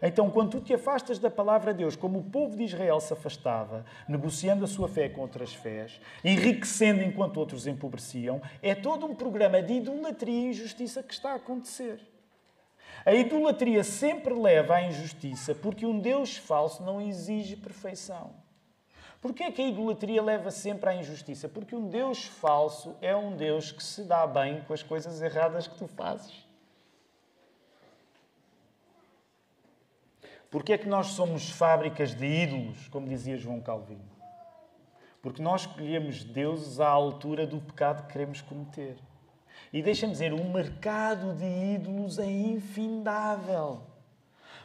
Então, 0.00 0.30
quando 0.30 0.52
tu 0.52 0.60
te 0.60 0.74
afastas 0.74 1.18
da 1.18 1.30
palavra 1.30 1.72
de 1.72 1.78
Deus, 1.78 1.96
como 1.96 2.20
o 2.20 2.24
povo 2.24 2.56
de 2.56 2.64
Israel 2.64 3.00
se 3.00 3.12
afastava, 3.12 3.84
negociando 4.08 4.64
a 4.64 4.68
sua 4.68 4.88
fé 4.88 5.08
com 5.08 5.20
outras 5.20 5.52
fés, 5.52 6.00
enriquecendo 6.24 7.02
enquanto 7.02 7.36
outros 7.36 7.66
empobreciam, 7.66 8.40
é 8.62 8.74
todo 8.74 9.06
um 9.06 9.14
programa 9.14 9.62
de 9.62 9.74
idolatria 9.74 10.46
e 10.46 10.50
injustiça 10.50 11.02
que 11.02 11.12
está 11.12 11.32
a 11.32 11.36
acontecer. 11.36 12.00
A 13.04 13.12
idolatria 13.12 13.82
sempre 13.82 14.32
leva 14.32 14.76
à 14.76 14.82
injustiça 14.82 15.54
porque 15.54 15.84
um 15.84 15.98
Deus 15.98 16.36
falso 16.36 16.82
não 16.82 17.00
exige 17.00 17.56
perfeição. 17.56 18.30
Porquê 19.20 19.44
é 19.44 19.52
que 19.52 19.62
a 19.62 19.68
idolatria 19.68 20.20
leva 20.20 20.50
sempre 20.50 20.90
à 20.90 20.94
injustiça? 20.94 21.48
Porque 21.48 21.76
um 21.76 21.88
Deus 21.88 22.24
falso 22.24 22.96
é 23.00 23.14
um 23.14 23.36
Deus 23.36 23.70
que 23.70 23.82
se 23.82 24.02
dá 24.02 24.26
bem 24.26 24.62
com 24.62 24.74
as 24.74 24.82
coisas 24.82 25.22
erradas 25.22 25.68
que 25.68 25.76
tu 25.76 25.86
fazes. 25.86 26.41
Porque 30.52 30.74
é 30.74 30.78
que 30.78 30.86
nós 30.86 31.06
somos 31.06 31.48
fábricas 31.48 32.14
de 32.14 32.26
ídolos, 32.26 32.86
como 32.88 33.08
dizia 33.08 33.38
João 33.38 33.58
Calvino? 33.58 34.04
Porque 35.22 35.40
nós 35.40 35.62
escolhemos 35.62 36.24
deuses 36.24 36.78
à 36.78 36.88
altura 36.90 37.46
do 37.46 37.58
pecado 37.58 38.02
que 38.02 38.12
queremos 38.12 38.42
cometer. 38.42 38.98
E 39.72 39.82
deixa-me 39.82 40.12
dizer, 40.12 40.34
o 40.34 40.44
mercado 40.44 41.32
de 41.32 41.46
ídolos 41.46 42.18
é 42.18 42.30
infindável. 42.30 43.80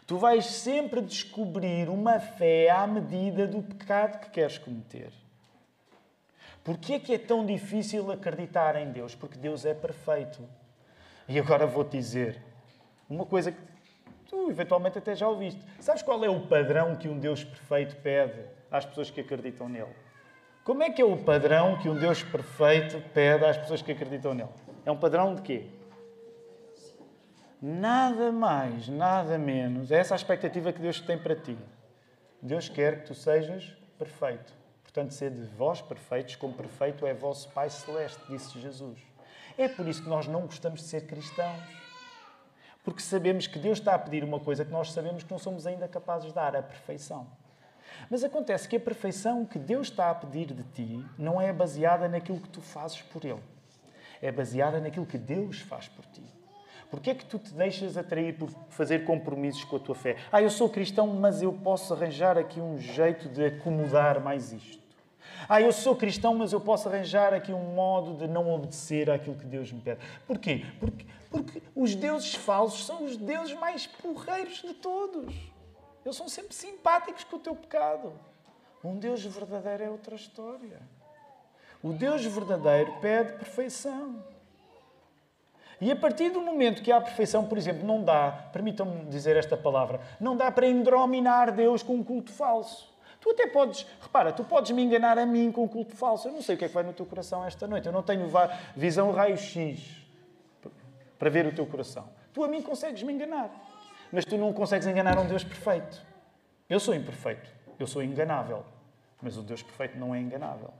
Tu 0.05 0.17
vais 0.17 0.45
sempre 0.45 0.99
descobrir 1.01 1.87
uma 1.87 2.19
fé 2.19 2.69
à 2.69 2.85
medida 2.85 3.47
do 3.47 3.63
pecado 3.63 4.19
que 4.19 4.29
queres 4.29 4.57
cometer. 4.57 5.13
Porquê 6.65 6.95
é 6.95 6.99
que 6.99 7.13
é 7.13 7.17
tão 7.17 7.45
difícil 7.45 8.11
acreditar 8.11 8.75
em 8.75 8.91
Deus? 8.91 9.15
Porque 9.15 9.37
Deus 9.37 9.63
é 9.63 9.73
perfeito. 9.73 10.43
E 11.29 11.39
agora 11.39 11.65
vou-te 11.65 11.95
dizer 11.97 12.41
uma 13.09 13.25
coisa 13.25 13.53
que 13.53 13.66
Tu, 14.27 14.49
eventualmente, 14.49 14.97
até 14.97 15.15
já 15.15 15.27
ouviste. 15.27 15.61
Sabes 15.79 16.01
qual 16.01 16.23
é 16.23 16.29
o 16.29 16.41
padrão 16.47 16.95
que 16.95 17.07
um 17.07 17.17
Deus 17.17 17.43
perfeito 17.43 17.95
pede 17.97 18.41
às 18.69 18.85
pessoas 18.85 19.09
que 19.09 19.21
acreditam 19.21 19.69
nele? 19.69 19.95
Como 20.63 20.83
é 20.83 20.89
que 20.89 21.01
é 21.01 21.05
o 21.05 21.15
padrão 21.15 21.77
que 21.77 21.87
um 21.87 21.95
Deus 21.95 22.23
perfeito 22.23 23.01
pede 23.13 23.45
às 23.45 23.57
pessoas 23.57 23.81
que 23.81 23.91
acreditam 23.91 24.33
nele? 24.33 24.49
É 24.85 24.91
um 24.91 24.97
padrão 24.97 25.33
de 25.33 25.41
quê? 25.41 25.65
Nada 27.61 28.31
mais, 28.31 28.87
nada 28.89 29.37
menos. 29.37 29.91
É 29.91 29.97
essa 29.97 30.13
a 30.13 30.17
expectativa 30.17 30.73
que 30.73 30.81
Deus 30.81 30.99
tem 30.99 31.17
para 31.17 31.35
ti. 31.35 31.57
Deus 32.41 32.67
quer 32.67 32.99
que 32.99 33.07
tu 33.07 33.15
sejas 33.15 33.75
perfeito. 33.97 34.53
Portanto, 34.83 35.13
sede 35.13 35.41
vós 35.57 35.81
perfeitos, 35.81 36.35
como 36.35 36.53
perfeito 36.53 37.05
é 37.05 37.13
vosso 37.13 37.49
Pai 37.49 37.69
Celeste, 37.69 38.19
disse 38.29 38.59
Jesus. 38.59 38.99
É 39.57 39.67
por 39.67 39.87
isso 39.87 40.03
que 40.03 40.09
nós 40.09 40.27
não 40.27 40.41
gostamos 40.41 40.81
de 40.81 40.87
ser 40.87 41.07
cristãos 41.07 41.86
porque 42.87 43.01
sabemos 43.01 43.47
que 43.47 43.59
Deus 43.59 43.79
está 43.79 43.95
a 43.95 43.99
pedir 43.99 44.23
uma 44.23 44.39
coisa 44.39 44.63
que 44.63 44.71
nós 44.71 44.93
sabemos 44.93 45.21
que 45.21 45.29
não 45.29 45.37
somos 45.37 45.67
ainda 45.67 45.89
capazes 45.89 46.29
de 46.29 46.33
dar, 46.33 46.55
a 46.55 46.63
perfeição. 46.63 47.27
Mas 48.09 48.23
acontece 48.23 48.65
que 48.65 48.77
a 48.77 48.79
perfeição 48.79 49.43
que 49.43 49.59
Deus 49.59 49.89
está 49.89 50.09
a 50.09 50.15
pedir 50.15 50.53
de 50.53 50.63
ti 50.63 51.05
não 51.17 51.41
é 51.41 51.51
baseada 51.51 52.07
naquilo 52.07 52.39
que 52.39 52.47
tu 52.47 52.61
fazes 52.61 53.01
por 53.01 53.25
Ele. 53.25 53.41
É 54.21 54.31
baseada 54.31 54.79
naquilo 54.79 55.05
que 55.05 55.17
Deus 55.17 55.59
faz 55.59 55.89
por 55.89 56.05
ti. 56.05 56.23
Porquê 56.89 57.09
é 57.09 57.15
que 57.15 57.25
tu 57.25 57.37
te 57.37 57.53
deixas 57.53 57.97
atrair 57.97 58.37
por 58.37 58.49
fazer 58.69 59.03
compromissos 59.03 59.65
com 59.65 59.75
a 59.75 59.79
tua 59.79 59.93
fé? 59.93 60.15
Ah, 60.31 60.41
eu 60.41 60.49
sou 60.49 60.69
cristão, 60.69 61.07
mas 61.07 61.41
eu 61.41 61.51
posso 61.51 61.93
arranjar 61.93 62.37
aqui 62.37 62.61
um 62.61 62.77
jeito 62.77 63.27
de 63.27 63.47
acomodar 63.47 64.21
mais 64.21 64.53
isto. 64.53 64.87
Ah, 65.49 65.61
eu 65.61 65.71
sou 65.71 65.95
cristão, 65.95 66.33
mas 66.33 66.53
eu 66.53 66.59
posso 66.61 66.87
arranjar 66.87 67.33
aqui 67.33 67.51
um 67.51 67.73
modo 67.73 68.17
de 68.17 68.27
não 68.27 68.49
obedecer 68.49 69.09
àquilo 69.09 69.35
que 69.35 69.45
Deus 69.45 69.71
me 69.71 69.81
pede. 69.81 69.99
Porquê? 70.25 70.65
Porque, 70.79 71.05
porque 71.29 71.61
os 71.75 71.95
deuses 71.95 72.35
falsos 72.35 72.85
são 72.85 73.03
os 73.03 73.17
deuses 73.17 73.53
mais 73.55 73.85
porreiros 73.85 74.61
de 74.61 74.73
todos. 74.73 75.33
Eles 76.05 76.15
são 76.15 76.29
sempre 76.29 76.53
simpáticos 76.53 77.23
com 77.23 77.35
o 77.35 77.39
teu 77.39 77.55
pecado. 77.55 78.13
Um 78.83 78.97
Deus 78.97 79.23
verdadeiro 79.23 79.83
é 79.83 79.89
outra 79.89 80.15
história. 80.15 80.79
O 81.83 81.91
Deus 81.91 82.23
verdadeiro 82.23 82.93
pede 83.01 83.33
perfeição. 83.33 84.23
E 85.79 85.91
a 85.91 85.95
partir 85.95 86.29
do 86.29 86.41
momento 86.41 86.81
que 86.81 86.91
há 86.91 86.99
perfeição, 86.99 87.45
por 87.45 87.57
exemplo, 87.57 87.85
não 87.85 88.03
dá, 88.03 88.31
permitam-me 88.51 89.05
dizer 89.05 89.35
esta 89.35 89.55
palavra, 89.55 90.01
não 90.19 90.35
dá 90.35 90.51
para 90.51 90.67
endrominar 90.67 91.51
Deus 91.51 91.83
com 91.83 91.95
um 91.95 92.03
culto 92.03 92.31
falso. 92.31 92.91
Tu 93.19 93.29
até 93.29 93.47
podes, 93.47 93.85
repara, 94.01 94.31
tu 94.31 94.43
podes 94.43 94.71
me 94.71 94.81
enganar 94.81 95.19
a 95.19 95.25
mim 95.25 95.51
com 95.51 95.65
um 95.65 95.67
culto 95.67 95.95
falso. 95.95 96.29
Eu 96.29 96.31
não 96.31 96.41
sei 96.41 96.55
o 96.55 96.57
que 96.57 96.65
é 96.65 96.67
que 96.67 96.73
vai 96.73 96.83
no 96.83 96.93
teu 96.93 97.05
coração 97.05 97.45
esta 97.45 97.67
noite. 97.67 97.85
Eu 97.85 97.91
não 97.91 98.01
tenho 98.01 98.27
visão 98.75 99.11
raio-x 99.11 100.06
para 101.17 101.29
ver 101.29 101.45
o 101.45 101.51
teu 101.51 101.65
coração. 101.65 102.09
Tu 102.33 102.43
a 102.43 102.47
mim 102.47 102.61
consegues 102.61 103.01
me 103.03 103.13
enganar. 103.13 103.49
Mas 104.11 104.25
tu 104.25 104.37
não 104.37 104.53
consegues 104.53 104.87
enganar 104.87 105.17
um 105.19 105.27
Deus 105.27 105.43
perfeito. 105.43 106.05
Eu 106.69 106.79
sou 106.79 106.93
imperfeito. 106.93 107.49
Eu 107.79 107.87
sou 107.87 108.01
enganável. 108.01 108.63
Mas 109.21 109.37
o 109.37 109.41
Deus 109.41 109.61
perfeito 109.63 109.97
não 109.97 110.13
é 110.13 110.19
enganável. 110.19 110.71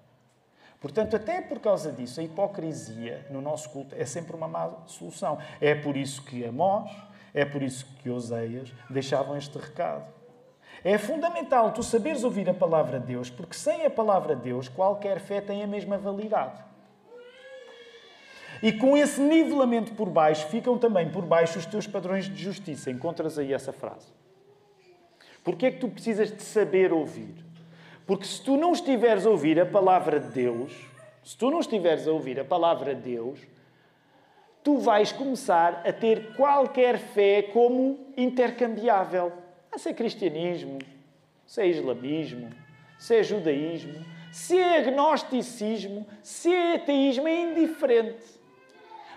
Portanto, 0.79 1.15
até 1.15 1.41
por 1.41 1.59
causa 1.59 1.91
disso, 1.91 2.19
a 2.19 2.23
hipocrisia 2.23 3.25
no 3.31 3.41
nosso 3.41 3.69
culto 3.71 3.95
é 3.97 4.05
sempre 4.05 4.35
uma 4.35 4.47
má 4.47 4.69
solução. 4.85 5.39
É 5.59 5.73
por 5.73 5.97
isso 5.97 6.23
que 6.23 6.45
Amós 6.45 6.91
É 7.33 7.43
por 7.45 7.61
isso 7.61 7.85
que 8.01 8.09
Oseias 8.09 8.73
deixavam 8.89 9.37
este 9.37 9.57
recado. 9.57 10.05
É 10.83 10.97
fundamental 10.97 11.71
tu 11.71 11.83
saberes 11.83 12.23
ouvir 12.23 12.49
a 12.49 12.53
palavra 12.53 12.99
de 12.99 13.07
Deus, 13.07 13.29
porque 13.29 13.55
sem 13.55 13.85
a 13.85 13.89
palavra 13.89 14.35
de 14.35 14.43
Deus, 14.43 14.67
qualquer 14.67 15.19
fé 15.19 15.41
tem 15.41 15.63
a 15.63 15.67
mesma 15.67 15.97
validade. 15.97 16.66
E 18.61 18.71
com 18.71 18.97
esse 18.97 19.21
nivelamento 19.21 19.93
por 19.93 20.09
baixo, 20.09 20.47
ficam 20.47 20.77
também 20.77 21.09
por 21.09 21.25
baixo 21.25 21.59
os 21.59 21.65
teus 21.65 21.85
padrões 21.85 22.25
de 22.25 22.41
justiça. 22.41 22.89
Encontras 22.89 23.37
aí 23.37 23.53
essa 23.53 23.71
frase. 23.71 24.07
Porquê 25.43 25.67
é 25.67 25.71
que 25.71 25.79
tu 25.79 25.87
precisas 25.87 26.31
de 26.31 26.41
saber 26.41 26.91
ouvir? 26.91 27.35
Porque 28.05 28.25
se 28.25 28.41
tu 28.41 28.57
não 28.57 28.71
estiveres 28.71 29.25
a 29.25 29.29
ouvir 29.29 29.59
a 29.59 29.65
palavra 29.65 30.19
de 30.19 30.29
Deus, 30.29 30.73
se 31.23 31.37
tu 31.37 31.51
não 31.51 31.59
estiveres 31.59 32.07
a 32.07 32.11
ouvir 32.11 32.39
a 32.39 32.45
palavra 32.45 32.95
de 32.95 33.01
Deus, 33.01 33.39
tu 34.63 34.77
vais 34.77 35.11
começar 35.11 35.81
a 35.85 35.93
ter 35.93 36.33
qualquer 36.35 36.97
fé 36.97 37.41
como 37.41 37.99
intercambiável. 38.17 39.31
A 39.71 39.77
ser 39.77 39.93
cristianismo, 39.93 40.79
se 41.45 41.61
é 41.61 41.67
islamismo, 41.67 42.49
se 42.97 43.15
é 43.15 43.23
judaísmo, 43.23 44.05
se 44.31 44.57
é 44.57 44.79
agnosticismo, 44.79 46.05
se 46.21 46.53
é 46.53 46.75
ateísmo, 46.75 47.27
é 47.27 47.41
indiferente. 47.41 48.36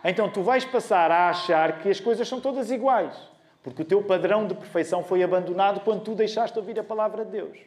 Então 0.05 0.29
tu 0.29 0.43
vais 0.43 0.65
passar 0.65 1.11
a 1.11 1.29
achar 1.29 1.79
que 1.79 1.89
as 1.89 2.01
coisas 2.01 2.27
são 2.27 2.41
todas 2.41 2.71
iguais, 2.71 3.15
porque 3.63 3.83
o 3.83 3.85
teu 3.85 4.03
padrão 4.03 4.47
de 4.47 4.55
perfeição 4.55 5.03
foi 5.03 5.23
abandonado 5.23 5.81
quando 5.81 6.03
tu 6.03 6.15
deixaste 6.15 6.55
de 6.55 6.61
ouvir 6.61 6.79
a 6.79 6.85
palavra 6.85 7.25
de 7.25 7.33
Deus. 7.33 7.59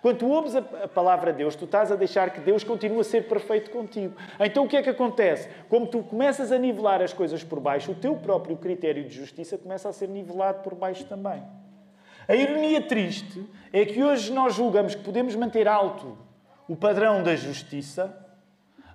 Quando 0.00 0.18
tu 0.18 0.28
ouves 0.28 0.54
a 0.56 0.62
palavra 0.62 1.32
de 1.32 1.38
Deus, 1.38 1.54
tu 1.54 1.64
estás 1.64 1.92
a 1.92 1.96
deixar 1.96 2.30
que 2.30 2.40
Deus 2.40 2.64
continue 2.64 3.00
a 3.00 3.04
ser 3.04 3.28
perfeito 3.28 3.70
contigo. 3.70 4.14
Então 4.40 4.64
o 4.64 4.68
que 4.68 4.76
é 4.76 4.82
que 4.82 4.90
acontece? 4.90 5.48
Como 5.68 5.86
tu 5.86 6.02
começas 6.02 6.50
a 6.50 6.58
nivelar 6.58 7.02
as 7.02 7.12
coisas 7.12 7.44
por 7.44 7.60
baixo, 7.60 7.92
o 7.92 7.94
teu 7.94 8.16
próprio 8.16 8.56
critério 8.56 9.04
de 9.04 9.14
justiça 9.14 9.58
começa 9.58 9.88
a 9.88 9.92
ser 9.92 10.08
nivelado 10.08 10.62
por 10.62 10.74
baixo 10.74 11.04
também. 11.04 11.42
A 12.28 12.34
ironia 12.34 12.80
triste 12.80 13.44
é 13.72 13.84
que 13.84 14.02
hoje 14.02 14.32
nós 14.32 14.54
julgamos 14.54 14.94
que 14.94 15.02
podemos 15.02 15.34
manter 15.34 15.68
alto 15.68 16.16
o 16.68 16.76
padrão 16.76 17.22
da 17.22 17.34
justiça 17.36 18.16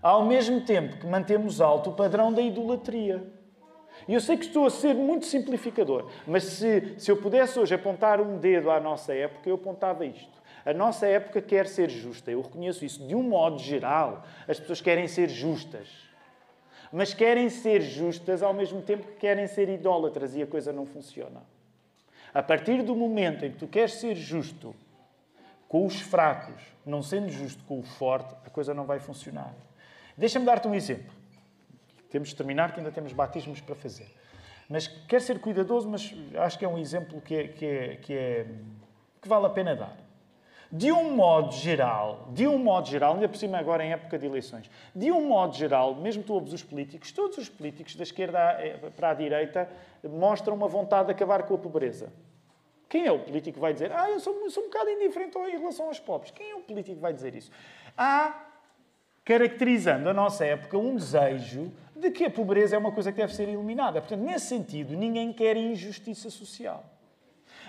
ao 0.08 0.24
mesmo 0.24 0.62
tempo 0.62 0.96
que 0.96 1.06
mantemos 1.06 1.60
alto 1.60 1.90
o 1.90 1.94
padrão 1.94 2.32
da 2.32 2.42
idolatria. 2.42 3.22
E 4.08 4.14
eu 4.14 4.22
sei 4.22 4.38
que 4.38 4.46
estou 4.46 4.66
a 4.66 4.70
ser 4.70 4.94
muito 4.96 5.26
simplificador, 5.26 6.10
mas 6.26 6.46
se, 6.46 6.96
se 6.98 7.12
eu 7.12 7.18
pudesse 7.18 7.60
hoje 7.60 7.76
apontar 7.76 8.22
um 8.22 8.38
dedo 8.38 8.72
à 8.72 8.80
nossa 8.80 9.14
época, 9.14 9.50
eu 9.50 9.56
apontava 9.56 10.06
isto. 10.06 10.42
A 10.66 10.74
nossa 10.74 11.06
época 11.08 11.42
quer 11.42 11.68
ser 11.68 11.90
justa, 11.90 12.32
eu 12.32 12.42
reconheço 12.42 12.86
isso. 12.86 13.06
De 13.06 13.16
um 13.16 13.22
modo 13.22 13.60
geral, 13.60 14.24
as 14.48 14.58
pessoas 14.58 14.80
querem 14.80 15.10
ser 15.10 15.30
justas. 15.30 15.90
Mas 16.90 17.14
querem 17.14 17.50
ser 17.50 17.82
justas 17.82 18.42
ao 18.42 18.54
mesmo 18.54 18.82
tempo 18.82 19.08
que 19.08 19.16
querem 19.16 19.46
ser 19.46 19.68
idólatras 19.68 20.36
e 20.38 20.42
a 20.42 20.48
coisa 20.48 20.72
não 20.72 20.86
funciona. 20.86 21.42
A 22.34 22.42
partir 22.42 22.82
do 22.82 22.96
momento 22.96 23.44
em 23.44 23.52
que 23.52 23.58
tu 23.58 23.68
queres 23.68 23.96
ser 23.96 24.16
justo 24.16 24.74
com 25.68 25.86
os 25.86 26.00
fracos, 26.00 26.62
não 26.86 27.04
sendo 27.04 27.28
justo 27.28 27.62
com 27.66 27.80
o 27.80 27.84
forte, 27.84 28.34
a 28.46 28.50
coisa 28.50 28.74
não 28.74 28.86
vai 28.86 29.00
funcionar. 29.00 29.67
Deixa-me 30.18 30.46
dar-te 30.46 30.68
um 30.68 30.74
exemplo. 30.74 31.14
Temos 32.10 32.30
de 32.30 32.36
terminar, 32.36 32.74
que 32.74 32.80
ainda 32.80 32.92
temos 32.92 33.14
batismos 33.14 33.62
para 33.62 33.76
fazer. 33.76 34.08
Mas 34.68 34.88
quero 34.88 35.24
ser 35.24 35.40
cuidadoso, 35.40 35.88
mas 35.88 36.14
acho 36.36 36.58
que 36.58 36.66
é 36.66 36.68
um 36.68 36.78
exemplo 36.78 37.22
que, 37.22 37.36
é, 37.36 37.48
que, 37.48 37.66
é, 37.66 37.96
que, 37.96 38.14
é, 38.14 38.46
que 39.22 39.28
vale 39.28 39.46
a 39.46 39.50
pena 39.50 39.76
dar. 39.76 39.96
De 40.70 40.92
um 40.92 41.16
modo 41.16 41.54
geral, 41.54 42.28
de 42.34 42.46
um 42.46 42.58
modo 42.58 42.88
geral, 42.90 43.14
ainda 43.14 43.30
por 43.30 43.38
cima 43.38 43.58
agora 43.58 43.86
em 43.86 43.94
época 43.94 44.20
de 44.20 44.26
eleições, 44.26 44.70
de 44.94 45.10
um 45.12 45.26
modo 45.26 45.56
geral, 45.56 45.96
mesmo 45.96 46.26
ouves 46.28 46.52
os 46.52 46.62
políticos, 46.62 47.14
todos 47.14 47.38
os 47.38 47.48
políticos 47.48 47.96
da 47.96 48.04
esquerda 48.04 48.40
para 48.96 49.12
a 49.12 49.14
direita 49.14 49.70
mostram 50.04 50.56
uma 50.56 50.68
vontade 50.68 51.06
de 51.06 51.12
acabar 51.14 51.44
com 51.44 51.56
a 51.56 51.58
pobreza. 51.58 52.12
Quem 52.90 53.06
é 53.06 53.12
o 53.12 53.20
político 53.20 53.56
que 53.56 53.60
vai 53.62 53.72
dizer, 53.72 53.94
ah, 53.94 54.10
eu 54.10 54.20
sou, 54.20 54.50
sou 54.50 54.64
um 54.64 54.68
bocado 54.68 54.90
indiferente 54.90 55.38
em 55.38 55.58
relação 55.58 55.88
aos 55.88 56.00
pobres? 56.00 56.32
Quem 56.32 56.52
é 56.52 56.56
o 56.56 56.62
político 56.62 56.96
que 56.96 57.02
vai 57.02 57.14
dizer 57.14 57.34
isso? 57.36 57.52
Há 57.98 58.47
caracterizando 59.28 60.08
a 60.08 60.14
nossa 60.14 60.46
época 60.46 60.78
um 60.78 60.96
desejo 60.96 61.70
de 61.94 62.12
que 62.12 62.24
a 62.24 62.30
pobreza 62.30 62.78
é 62.78 62.80
uma 62.80 62.94
coisa 62.94 63.12
que 63.12 63.18
deve 63.18 63.36
ser 63.36 63.50
eliminada. 63.50 64.00
Portanto, 64.00 64.22
nesse 64.22 64.46
sentido, 64.46 64.96
ninguém 64.96 65.34
quer 65.34 65.58
injustiça 65.58 66.30
social. 66.30 66.86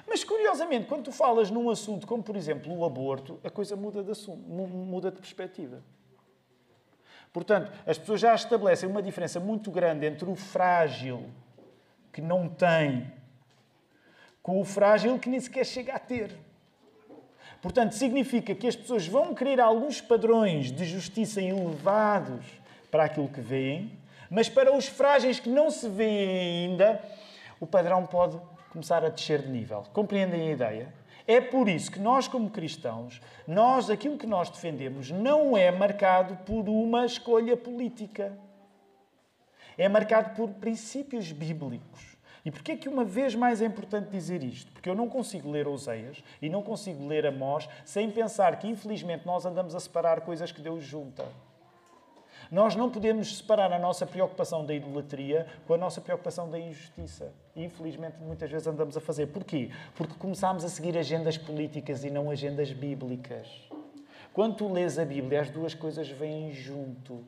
Mas, 0.07 0.23
curiosamente, 0.23 0.87
quando 0.87 1.03
tu 1.03 1.11
falas 1.11 1.51
num 1.51 1.69
assunto 1.69 2.07
como, 2.07 2.23
por 2.23 2.37
exemplo, 2.37 2.73
o 2.73 2.85
aborto, 2.85 3.41
a 3.43 3.51
coisa 3.51 3.75
muda 3.75 4.05
de, 4.05 4.13
assunto, 4.13 4.39
muda 4.49 5.11
de 5.11 5.17
perspectiva. 5.19 5.83
Portanto, 7.33 7.73
as 7.85 7.99
pessoas 7.99 8.21
já 8.21 8.33
estabelecem 8.37 8.89
uma 8.89 9.03
diferença 9.03 9.41
muito 9.41 9.69
grande 9.69 10.07
entre 10.07 10.31
o 10.31 10.37
frágil, 10.37 11.29
que 12.13 12.23
não 12.23 12.49
tem, 12.49 13.13
com 14.41 14.61
o 14.61 14.65
frágil 14.65 15.19
que 15.19 15.29
nem 15.29 15.41
sequer 15.41 15.67
chega 15.67 15.95
a 15.95 15.99
ter. 15.99 16.39
Portanto, 17.61 17.93
significa 17.93 18.55
que 18.55 18.67
as 18.67 18.77
pessoas 18.77 19.07
vão 19.07 19.35
querer 19.35 19.61
alguns 19.61 20.01
padrões 20.01 20.71
de 20.71 20.85
justiça 20.85 21.41
elevados 21.41 22.45
para 22.91 23.05
aquilo 23.05 23.29
que 23.29 23.41
veem, 23.41 23.99
mas 24.31 24.49
para 24.49 24.75
os 24.75 24.87
frágeis 24.87 25.41
que 25.41 25.49
não 25.49 25.71
se 25.71 25.89
veem 25.89 26.71
ainda, 26.71 27.03
o 27.59 27.67
padrão 27.67 28.07
pode 28.07 28.39
começar 28.71 29.05
a 29.05 29.09
descer 29.09 29.43
de 29.43 29.49
nível. 29.49 29.85
Compreendem 29.93 30.49
a 30.49 30.53
ideia? 30.53 30.95
É 31.27 31.41
por 31.41 31.69
isso 31.69 31.91
que 31.91 31.99
nós, 31.99 32.27
como 32.27 32.49
cristãos, 32.49 33.21
nós, 33.47 33.91
aquilo 33.91 34.17
que 34.17 34.27
nós 34.27 34.49
defendemos 34.49 35.11
não 35.11 35.57
é 35.57 35.71
marcado 35.71 36.37
por 36.47 36.69
uma 36.69 37.05
escolha 37.05 37.57
política. 37.57 38.39
É 39.77 39.89
marcado 39.89 40.35
por 40.35 40.49
princípios 40.55 41.31
bíblicos. 41.31 42.08
E 42.45 42.51
porquê 42.51 42.73
é 42.73 42.77
que 42.77 42.89
uma 42.89 43.05
vez 43.05 43.35
mais 43.35 43.61
é 43.61 43.67
importante 43.67 44.11
dizer 44.11 44.43
isto? 44.43 44.71
Porque 44.73 44.89
eu 44.89 44.95
não 44.95 45.09
consigo 45.09 45.51
ler 45.51 45.67
Oseias 45.67 46.23
e 46.41 46.49
não 46.49 46.63
consigo 46.63 47.07
ler 47.07 47.27
Amós 47.27 47.69
sem 47.85 48.11
pensar 48.11 48.59
que, 48.59 48.69
infelizmente, 48.69 49.27
nós 49.27 49.45
andamos 49.45 49.75
a 49.75 49.81
separar 49.81 50.21
coisas 50.21 50.53
que 50.53 50.61
Deus 50.61 50.83
junta. 50.83 51.25
Nós 52.51 52.75
não 52.75 52.89
podemos 52.89 53.37
separar 53.37 53.73
a 53.73 53.79
nossa 53.79 54.07
preocupação 54.07 54.65
da 54.65 54.73
idolatria 54.73 55.47
com 55.67 55.75
a 55.75 55.77
nossa 55.77 56.01
preocupação 56.01 56.49
da 56.49 56.59
injustiça. 56.59 57.31
Infelizmente, 57.55 58.17
muitas 58.21 58.51
vezes 58.51 58.67
andamos 58.67 58.97
a 58.97 59.01
fazer. 59.01 59.27
Porquê? 59.27 59.71
Porque 59.95 60.15
começámos 60.15 60.65
a 60.65 60.69
seguir 60.69 60.97
agendas 60.97 61.37
políticas 61.37 62.05
e 62.05 62.11
não 62.11 62.31
agendas 62.31 62.73
bíblicas. 62.73 63.47
Quando 64.33 64.57
tu 64.57 64.73
lês 64.73 64.99
a 64.99 65.05
Bíblia, 65.05 65.43
as 65.43 65.51
duas 65.51 65.75
coisas 65.75 66.09
vêm 66.09 66.53
junto. 66.53 67.23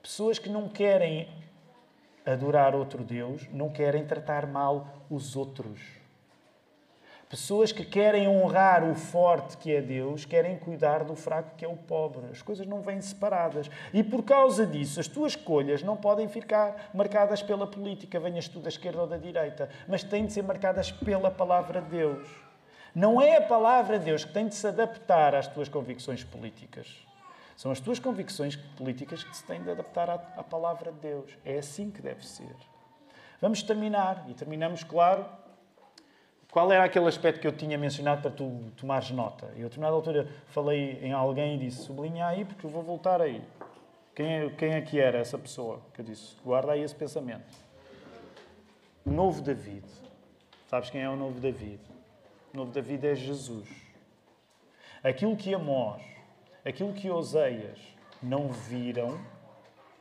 Pessoas 0.00 0.38
que 0.38 0.48
não 0.48 0.66
querem 0.66 1.28
adorar 2.24 2.74
outro 2.74 3.04
Deus 3.04 3.46
não 3.52 3.68
querem 3.68 4.04
tratar 4.06 4.46
mal 4.46 4.86
os 5.10 5.36
outros. 5.36 5.80
Pessoas 7.28 7.72
que 7.72 7.84
querem 7.84 8.28
honrar 8.28 8.84
o 8.84 8.94
forte 8.94 9.56
que 9.56 9.74
é 9.74 9.80
Deus, 9.80 10.24
querem 10.24 10.56
cuidar 10.56 11.02
do 11.02 11.16
fraco 11.16 11.56
que 11.56 11.64
é 11.64 11.68
o 11.68 11.76
pobre. 11.76 12.26
As 12.30 12.42
coisas 12.42 12.66
não 12.66 12.80
vêm 12.80 13.00
separadas. 13.00 13.68
E 13.92 14.04
por 14.04 14.22
causa 14.22 14.64
disso, 14.64 15.00
as 15.00 15.08
tuas 15.08 15.32
escolhas 15.32 15.82
não 15.82 15.96
podem 15.96 16.28
ficar 16.28 16.90
marcadas 16.94 17.42
pela 17.42 17.66
política, 17.66 18.20
venhas 18.20 18.46
tu 18.46 18.60
da 18.60 18.68
esquerda 18.68 19.00
ou 19.00 19.06
da 19.06 19.16
direita, 19.16 19.68
mas 19.88 20.04
têm 20.04 20.26
de 20.26 20.32
ser 20.32 20.42
marcadas 20.42 20.92
pela 20.92 21.30
palavra 21.30 21.80
de 21.80 21.88
Deus. 21.88 22.28
Não 22.94 23.20
é 23.20 23.38
a 23.38 23.42
palavra 23.42 23.98
de 23.98 24.04
Deus 24.04 24.24
que 24.24 24.32
tem 24.32 24.46
de 24.46 24.54
se 24.54 24.68
adaptar 24.68 25.34
às 25.34 25.48
tuas 25.48 25.68
convicções 25.68 26.22
políticas. 26.22 27.04
São 27.56 27.70
as 27.70 27.80
tuas 27.80 27.98
convicções 27.98 28.56
políticas 28.56 29.22
que 29.22 29.36
se 29.36 29.44
têm 29.44 29.62
de 29.62 29.70
adaptar 29.70 30.10
à, 30.10 30.14
à 30.14 30.42
palavra 30.42 30.90
de 30.92 30.98
Deus. 30.98 31.38
É 31.44 31.58
assim 31.58 31.90
que 31.90 32.02
deve 32.02 32.26
ser. 32.26 32.54
Vamos 33.40 33.62
terminar. 33.62 34.24
E 34.28 34.34
terminamos, 34.34 34.82
claro, 34.82 35.24
qual 36.50 36.70
era 36.70 36.84
aquele 36.84 37.06
aspecto 37.08 37.40
que 37.40 37.46
eu 37.46 37.52
tinha 37.52 37.76
mencionado 37.76 38.22
para 38.22 38.30
tu 38.30 38.72
tomares 38.76 39.10
nota? 39.10 39.46
Eu, 39.56 39.66
a 39.66 39.68
determinada 39.68 39.96
altura, 39.96 40.28
falei 40.48 41.00
em 41.02 41.12
alguém 41.12 41.56
e 41.56 41.58
disse: 41.58 41.82
sublinha 41.82 42.26
aí, 42.26 42.44
porque 42.44 42.64
eu 42.64 42.70
vou 42.70 42.82
voltar 42.82 43.20
aí. 43.20 43.42
Quem 44.14 44.32
é, 44.32 44.50
quem 44.50 44.72
é 44.72 44.80
que 44.80 45.00
era 45.00 45.18
essa 45.18 45.36
pessoa? 45.36 45.80
Que 45.92 46.00
eu 46.00 46.04
disse: 46.04 46.36
guarda 46.44 46.70
aí 46.70 46.82
esse 46.82 46.94
pensamento. 46.94 47.44
O 49.04 49.10
novo 49.10 49.42
David. 49.42 49.84
Sabes 50.68 50.90
quem 50.90 51.02
é 51.02 51.08
o 51.08 51.16
novo 51.16 51.40
David? 51.40 51.80
O 52.52 52.56
novo 52.56 52.70
David 52.70 53.04
é 53.04 53.14
Jesus. 53.14 53.68
Aquilo 55.02 55.36
que 55.36 55.52
Amós 55.52 56.13
Aquilo 56.64 56.94
que 56.94 57.10
Oseias 57.10 57.78
não 58.22 58.48
viram, 58.48 59.20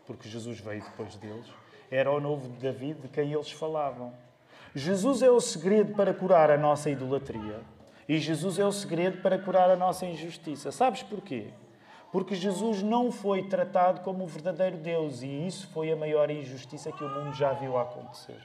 porque 0.06 0.30
Jesus 0.30 0.60
veio 0.60 0.82
depois 0.82 1.16
deles, 1.18 1.46
era 1.92 2.10
o 2.10 2.20
novo 2.20 2.48
David 2.60 3.02
de 3.02 3.08
quem 3.10 3.34
eles 3.34 3.52
falavam. 3.52 4.14
Jesus 4.74 5.22
é 5.22 5.30
o 5.30 5.42
segredo 5.42 5.94
para 5.94 6.14
curar 6.14 6.50
a 6.50 6.58
nossa 6.58 6.90
idolatria. 6.90 7.60
E 8.08 8.18
Jesus 8.18 8.58
é 8.58 8.66
o 8.66 8.72
segredo 8.72 9.22
para 9.22 9.38
curar 9.38 9.70
a 9.70 9.76
nossa 9.76 10.06
injustiça. 10.06 10.72
Sabes 10.72 11.04
porquê? 11.04 11.48
Porque 12.12 12.36
Jesus 12.36 12.82
não 12.82 13.12
foi 13.12 13.44
tratado 13.44 14.02
como 14.02 14.24
o 14.24 14.28
verdadeiro 14.28 14.78
Deus 14.78 15.22
e 15.22 15.28
isso 15.48 15.68
foi 15.68 15.92
a 15.92 15.96
maior 15.96 16.30
injustiça 16.30 16.92
que 16.92 17.04
o 17.04 17.10
mundo 17.10 17.36
já 17.36 17.54
viu 17.54 17.78
acontecer. 17.78 18.38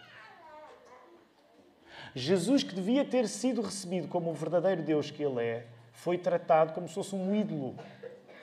Jesus, 2.15 2.63
que 2.63 2.75
devia 2.75 3.05
ter 3.05 3.29
sido 3.29 3.63
recebido 3.63 4.09
como 4.09 4.31
o 4.31 4.35
verdadeiro 4.35 4.83
Deus 4.83 5.11
que 5.11 5.23
ele 5.23 5.43
é, 5.43 5.67
foi 5.93 6.17
tratado 6.17 6.73
como 6.73 6.89
se 6.89 6.95
fosse 6.95 7.15
um 7.15 7.35
ídolo 7.35 7.75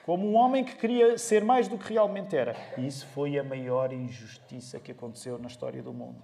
como 0.06 0.30
um 0.30 0.36
homem 0.36 0.62
que 0.62 0.76
queria 0.76 1.18
ser 1.18 1.42
mais 1.42 1.66
do 1.66 1.76
que 1.76 1.92
realmente 1.92 2.36
era. 2.36 2.54
E 2.78 2.86
isso 2.86 3.04
foi 3.08 3.36
a 3.36 3.42
maior 3.42 3.92
injustiça 3.92 4.78
que 4.78 4.92
aconteceu 4.92 5.36
na 5.36 5.48
história 5.48 5.82
do 5.82 5.92
mundo. 5.92 6.22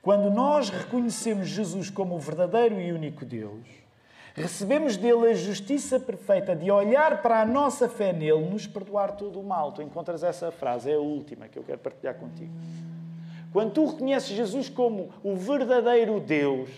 Quando 0.00 0.30
nós 0.30 0.70
reconhecemos 0.70 1.48
Jesus 1.48 1.90
como 1.90 2.14
o 2.14 2.20
verdadeiro 2.20 2.80
e 2.80 2.92
único 2.92 3.24
Deus, 3.24 3.66
recebemos 4.32 4.96
dele 4.96 5.30
a 5.30 5.34
justiça 5.34 5.98
perfeita 5.98 6.54
de 6.54 6.70
olhar 6.70 7.20
para 7.20 7.40
a 7.40 7.44
nossa 7.44 7.88
fé 7.88 8.12
nele, 8.12 8.48
nos 8.48 8.64
perdoar 8.64 9.16
todo 9.16 9.40
o 9.40 9.42
mal. 9.42 9.72
Tu 9.72 9.82
encontras 9.82 10.22
essa 10.22 10.52
frase, 10.52 10.88
é 10.88 10.94
a 10.94 11.00
última 11.00 11.48
que 11.48 11.58
eu 11.58 11.64
quero 11.64 11.78
partilhar 11.78 12.14
contigo. 12.14 12.52
Quando 13.52 13.72
tu 13.72 13.86
reconheces 13.86 14.28
Jesus 14.28 14.68
como 14.68 15.10
o 15.24 15.34
verdadeiro 15.34 16.20
Deus, 16.20 16.70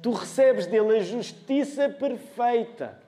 tu 0.00 0.12
recebes 0.12 0.66
dele 0.66 0.98
a 0.98 1.02
justiça 1.02 1.88
perfeita 1.88 2.99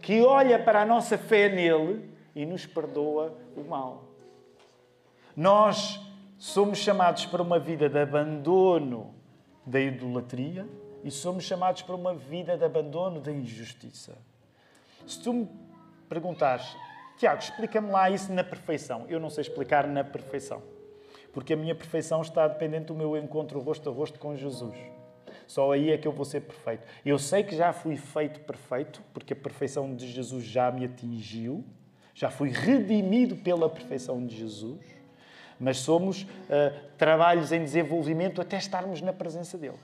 que 0.00 0.22
olha 0.22 0.58
para 0.58 0.82
a 0.82 0.86
nossa 0.86 1.18
fé 1.18 1.48
nele 1.48 2.10
e 2.34 2.46
nos 2.46 2.66
perdoa 2.66 3.36
o 3.56 3.62
mal. 3.62 4.04
Nós 5.36 6.00
somos 6.38 6.78
chamados 6.78 7.26
para 7.26 7.42
uma 7.42 7.58
vida 7.58 7.88
de 7.88 7.98
abandono 7.98 9.14
da 9.66 9.80
idolatria 9.80 10.66
e 11.04 11.10
somos 11.10 11.44
chamados 11.44 11.82
para 11.82 11.94
uma 11.94 12.14
vida 12.14 12.56
de 12.56 12.64
abandono 12.64 13.20
da 13.20 13.32
injustiça. 13.32 14.16
Se 15.06 15.22
tu 15.22 15.32
me 15.32 15.48
perguntares, 16.08 16.76
Tiago, 17.16 17.40
explica-me 17.40 17.90
lá 17.90 18.08
isso 18.10 18.32
na 18.32 18.44
perfeição. 18.44 19.04
Eu 19.08 19.18
não 19.18 19.30
sei 19.30 19.42
explicar 19.42 19.86
na 19.86 20.04
perfeição. 20.04 20.62
Porque 21.32 21.52
a 21.52 21.56
minha 21.56 21.74
perfeição 21.74 22.22
está 22.22 22.46
dependente 22.46 22.86
do 22.86 22.94
meu 22.94 23.16
encontro 23.16 23.60
rosto 23.60 23.88
a 23.90 23.92
rosto 23.92 24.18
com 24.18 24.34
Jesus. 24.36 24.76
Só 25.48 25.72
aí 25.72 25.90
é 25.90 25.96
que 25.96 26.06
eu 26.06 26.12
vou 26.12 26.26
ser 26.26 26.42
perfeito. 26.42 26.82
Eu 27.04 27.18
sei 27.18 27.42
que 27.42 27.56
já 27.56 27.72
fui 27.72 27.96
feito 27.96 28.38
perfeito, 28.40 29.02
porque 29.14 29.32
a 29.32 29.36
perfeição 29.36 29.96
de 29.96 30.06
Jesus 30.06 30.44
já 30.44 30.70
me 30.70 30.84
atingiu, 30.84 31.64
já 32.14 32.30
fui 32.30 32.50
redimido 32.50 33.34
pela 33.34 33.66
perfeição 33.68 34.24
de 34.24 34.36
Jesus, 34.36 34.78
mas 35.58 35.78
somos 35.78 36.22
uh, 36.22 36.26
trabalhos 36.98 37.50
em 37.50 37.64
desenvolvimento 37.64 38.42
até 38.42 38.58
estarmos 38.58 39.00
na 39.00 39.12
presença 39.12 39.56
dele. 39.56 39.78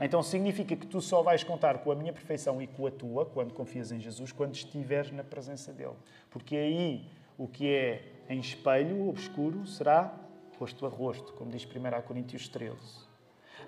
Então 0.00 0.22
significa 0.22 0.76
que 0.76 0.86
tu 0.86 1.00
só 1.00 1.22
vais 1.22 1.42
contar 1.42 1.78
com 1.78 1.90
a 1.90 1.96
minha 1.96 2.12
perfeição 2.12 2.62
e 2.62 2.68
com 2.68 2.86
a 2.86 2.90
tua, 2.90 3.26
quando 3.26 3.52
confias 3.52 3.90
em 3.90 3.98
Jesus, 3.98 4.30
quando 4.30 4.54
estiveres 4.54 5.10
na 5.10 5.24
presença 5.24 5.72
dele. 5.72 5.96
Porque 6.30 6.54
aí 6.56 7.04
o 7.36 7.48
que 7.48 7.68
é 7.68 8.02
em 8.28 8.38
espelho, 8.38 9.08
obscuro, 9.08 9.66
será 9.66 10.14
rosto 10.56 10.86
a 10.86 10.88
rosto, 10.88 11.32
como 11.32 11.50
diz 11.50 11.64
1 11.66 12.02
Coríntios 12.02 12.46
13. 12.46 12.76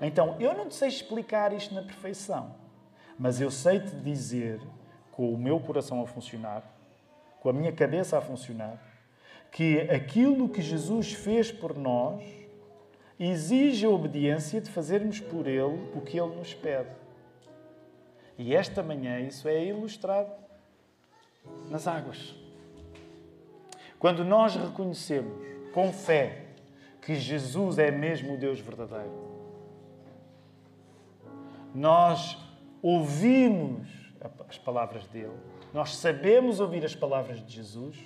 Então, 0.00 0.36
eu 0.38 0.54
não 0.54 0.68
te 0.68 0.74
sei 0.74 0.88
explicar 0.88 1.52
isto 1.52 1.74
na 1.74 1.82
perfeição, 1.82 2.54
mas 3.18 3.40
eu 3.40 3.50
sei 3.50 3.80
te 3.80 3.96
dizer, 3.96 4.60
com 5.10 5.32
o 5.32 5.38
meu 5.38 5.58
coração 5.58 6.00
a 6.00 6.06
funcionar, 6.06 6.62
com 7.40 7.48
a 7.48 7.52
minha 7.52 7.72
cabeça 7.72 8.16
a 8.16 8.20
funcionar, 8.20 8.78
que 9.50 9.80
aquilo 9.90 10.48
que 10.48 10.62
Jesus 10.62 11.12
fez 11.12 11.50
por 11.50 11.76
nós 11.76 12.22
exige 13.18 13.84
a 13.84 13.90
obediência 13.90 14.60
de 14.60 14.70
fazermos 14.70 15.18
por 15.18 15.46
Ele 15.46 15.90
o 15.94 16.00
que 16.00 16.18
Ele 16.18 16.36
nos 16.36 16.54
pede. 16.54 16.90
E 18.36 18.54
esta 18.54 18.82
manhã 18.82 19.18
isso 19.18 19.48
é 19.48 19.64
ilustrado 19.64 20.32
nas 21.68 21.88
águas. 21.88 22.36
Quando 23.98 24.24
nós 24.24 24.54
reconhecemos 24.54 25.32
com 25.74 25.92
fé 25.92 26.44
que 27.02 27.16
Jesus 27.16 27.78
é 27.78 27.90
mesmo 27.90 28.34
o 28.34 28.36
Deus 28.36 28.60
verdadeiro, 28.60 29.27
nós 31.74 32.36
ouvimos 32.82 33.88
as 34.48 34.58
palavras 34.58 35.06
dele, 35.08 35.36
nós 35.72 35.94
sabemos 35.96 36.60
ouvir 36.60 36.84
as 36.84 36.94
palavras 36.94 37.44
de 37.44 37.52
Jesus, 37.52 37.96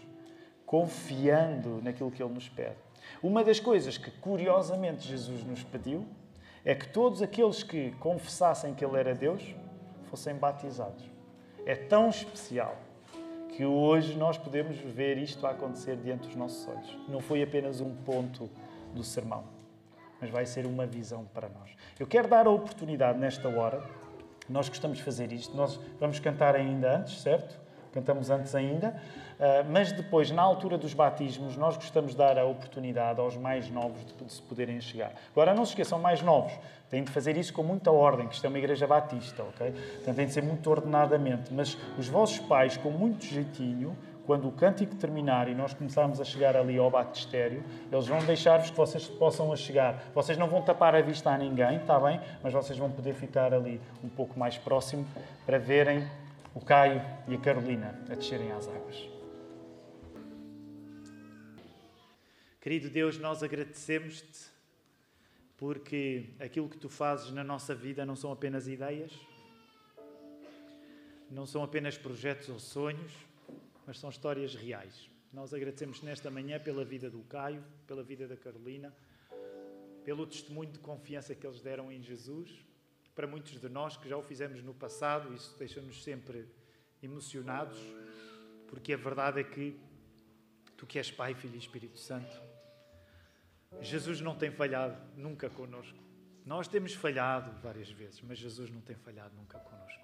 confiando 0.67 1.81
naquilo 1.83 2.11
que 2.11 2.23
ele 2.23 2.33
nos 2.33 2.49
pede. 2.49 2.77
Uma 3.23 3.45
das 3.45 3.61
coisas 3.61 3.99
que, 3.99 4.11
curiosamente, 4.11 5.07
Jesus 5.07 5.45
nos 5.45 5.63
pediu 5.63 6.07
é 6.65 6.75
que 6.75 6.89
todos 6.89 7.23
aqueles 7.23 7.63
que 7.63 7.91
confessassem 7.93 8.75
que 8.75 8.85
ele 8.85 8.97
era 8.97 9.15
Deus 9.15 9.43
fossem 10.05 10.35
batizados. 10.35 11.05
É 11.67 11.75
tão 11.75 12.09
especial 12.09 12.77
que 13.51 13.65
hoje 13.65 14.17
nós 14.17 14.39
podemos 14.39 14.77
ver 14.79 15.19
isto 15.19 15.47
a 15.47 15.51
acontecer 15.51 15.97
diante 15.97 16.27
dos 16.27 16.37
nossos 16.37 16.67
olhos. 16.67 16.99
Não 17.09 17.21
foi 17.21 17.43
apenas 17.43 17.81
um 17.81 17.95
ponto 17.95 18.49
do 18.95 19.05
sermão 19.05 19.62
mas 20.23 20.31
vai 20.31 20.47
ser 20.47 20.65
uma 20.65 20.87
visão 20.87 21.25
para 21.35 21.49
nós. 21.49 21.71
Eu 21.99 22.07
quero 22.07 22.29
dar 22.29 22.47
a 22.47 22.51
oportunidade 22.51 23.19
nesta 23.19 23.49
hora, 23.49 23.83
nós 24.49 24.69
gostamos 24.69 24.99
de 24.99 25.05
fazer 25.05 25.33
isto, 25.33 25.57
nós 25.57 25.79
vamos 25.99 26.21
cantar 26.21 26.55
ainda 26.55 26.99
antes, 26.99 27.21
certo? 27.21 27.61
Cantamos 27.93 28.31
antes 28.31 28.55
ainda, 28.55 28.95
ah, 29.39 29.65
mas 29.69 29.91
depois, 29.91 30.31
na 30.31 30.41
altura 30.41 30.79
dos 30.79 30.95
batismos, 30.95 31.57
nós 31.57 31.77
gostamos 31.77 32.13
de 32.13 32.19
dar 32.19 32.39
a 32.39 32.45
oportunidade 32.45 33.21
aos 33.21 33.37
mais 33.37 33.69
novos 33.69 34.01
de 34.05 34.33
se 34.33 34.41
poderem 34.41 34.81
chegar. 34.81 35.13
Agora, 35.33 35.53
não 35.53 35.65
se 35.65 35.73
esqueçam, 35.73 35.99
mais 35.99 36.23
novos, 36.23 36.53
têm 36.89 37.03
de 37.03 37.11
fazer 37.11 37.37
isso 37.37 37.53
com 37.53 37.65
muita 37.65 37.91
ordem, 37.91 38.29
que 38.29 38.35
isto 38.35 38.45
é 38.45 38.49
uma 38.49 38.59
igreja 38.59 38.87
batista, 38.87 39.43
ok? 39.43 39.73
Portanto, 39.73 40.15
tem 40.17 40.27
de 40.27 40.33
ser 40.33 40.43
muito 40.45 40.71
ordenadamente. 40.71 41.53
Mas 41.53 41.77
os 41.99 42.09
vossos 42.09 42.39
pais, 42.39 42.77
com 42.77 42.91
muito 42.91 43.25
jeitinho, 43.25 43.97
quando 44.27 44.49
o 44.49 44.53
cântico 44.53 44.95
terminar 44.95 45.49
e 45.49 45.55
nós 45.55 45.75
começarmos 45.75 46.21
a 46.21 46.25
chegar 46.25 46.57
ali 46.57 46.79
ao 46.79 46.91
batistério, 46.91 47.63
eles 47.91 48.07
vão 48.07 48.25
deixar-vos 48.25 48.71
que 48.71 48.77
vocês 48.77 49.09
possam 49.09 49.53
a 49.53 49.57
chegar. 49.57 50.11
Vocês 50.15 50.39
não 50.39 50.49
vão 50.49 50.63
tapar 50.63 50.95
a 50.95 51.01
vista 51.01 51.31
a 51.31 51.39
ninguém, 51.39 51.79
está 51.79 51.99
bem? 51.99 52.21
Mas 52.43 52.53
vocês 52.53 52.79
vão 52.79 52.91
poder 52.91 53.15
ficar 53.15 53.53
ali 53.53 53.81
um 54.03 54.09
pouco 54.09 54.39
mais 54.39 54.57
próximo 54.57 55.07
para 55.45 55.59
verem 55.59 56.09
o 56.55 56.61
Caio 56.61 57.03
e 57.27 57.35
a 57.35 57.39
Carolina 57.39 57.99
a 58.11 58.15
descerem 58.15 58.53
às 58.53 58.69
águas. 58.69 59.09
Querido 62.61 62.89
Deus, 62.89 63.19
nós 63.19 63.43
agradecemos-te 63.43 64.53
porque 65.57 66.31
aquilo 66.39 66.69
que 66.69 66.79
tu 66.79 66.89
fazes 66.89 67.33
na 67.33 67.43
nossa 67.43 67.75
vida 67.75 68.07
não 68.07 68.15
são 68.15 68.31
apenas 68.31 68.69
ideias, 68.69 69.13
não 71.31 71.47
são 71.47 71.63
apenas 71.63 71.99
projetos 71.99 72.49
ou 72.49 72.59
sonhos, 72.59 73.13
mas 73.87 73.99
são 73.99 74.11
histórias 74.11 74.55
reais. 74.55 75.11
Nós 75.33 75.55
agradecemos 75.55 76.03
nesta 76.03 76.31
manhã 76.31 76.61
pela 76.61 76.85
vida 76.85 77.11
do 77.11 77.23
Caio, 77.23 77.65
pela 77.87 78.03
vida 78.03 78.29
da 78.29 78.37
Carolina, 78.37 78.95
pelo 80.05 80.27
testemunho 80.27 80.71
de 80.71 80.79
confiança 80.79 81.35
que 81.35 81.47
eles 81.47 81.61
deram 81.61 81.91
em 81.91 82.03
Jesus. 82.03 82.51
Para 83.15 83.27
muitos 83.27 83.61
de 83.61 83.69
nós 83.69 83.97
que 83.97 84.09
já 84.09 84.17
o 84.17 84.23
fizemos 84.23 84.63
no 84.63 84.75
passado, 84.75 85.35
isso 85.35 85.57
deixa-nos 85.59 86.03
sempre 86.03 86.47
emocionados, 87.03 87.79
porque 88.69 88.93
a 88.93 88.97
verdade 88.97 89.41
é 89.41 89.45
que 89.45 89.79
tu 90.77 90.87
que 90.87 90.99
és 90.99 91.11
Pai, 91.11 91.35
Filho 91.35 91.55
e 91.55 91.59
Espírito 91.59 91.99
Santo, 91.99 92.41
Jesus 93.81 94.21
não 94.21 94.37
tem 94.37 94.51
falhado 94.51 95.01
nunca 95.17 95.49
conosco. 95.49 95.99
Nós 96.45 96.69
temos 96.69 96.93
falhado 96.93 97.53
várias 97.63 97.91
vezes, 97.91 98.21
mas 98.21 98.39
Jesus 98.39 98.71
não 98.71 98.81
tem 98.81 98.97
falhado 98.97 99.35
nunca 99.37 99.59
conosco. 99.59 100.02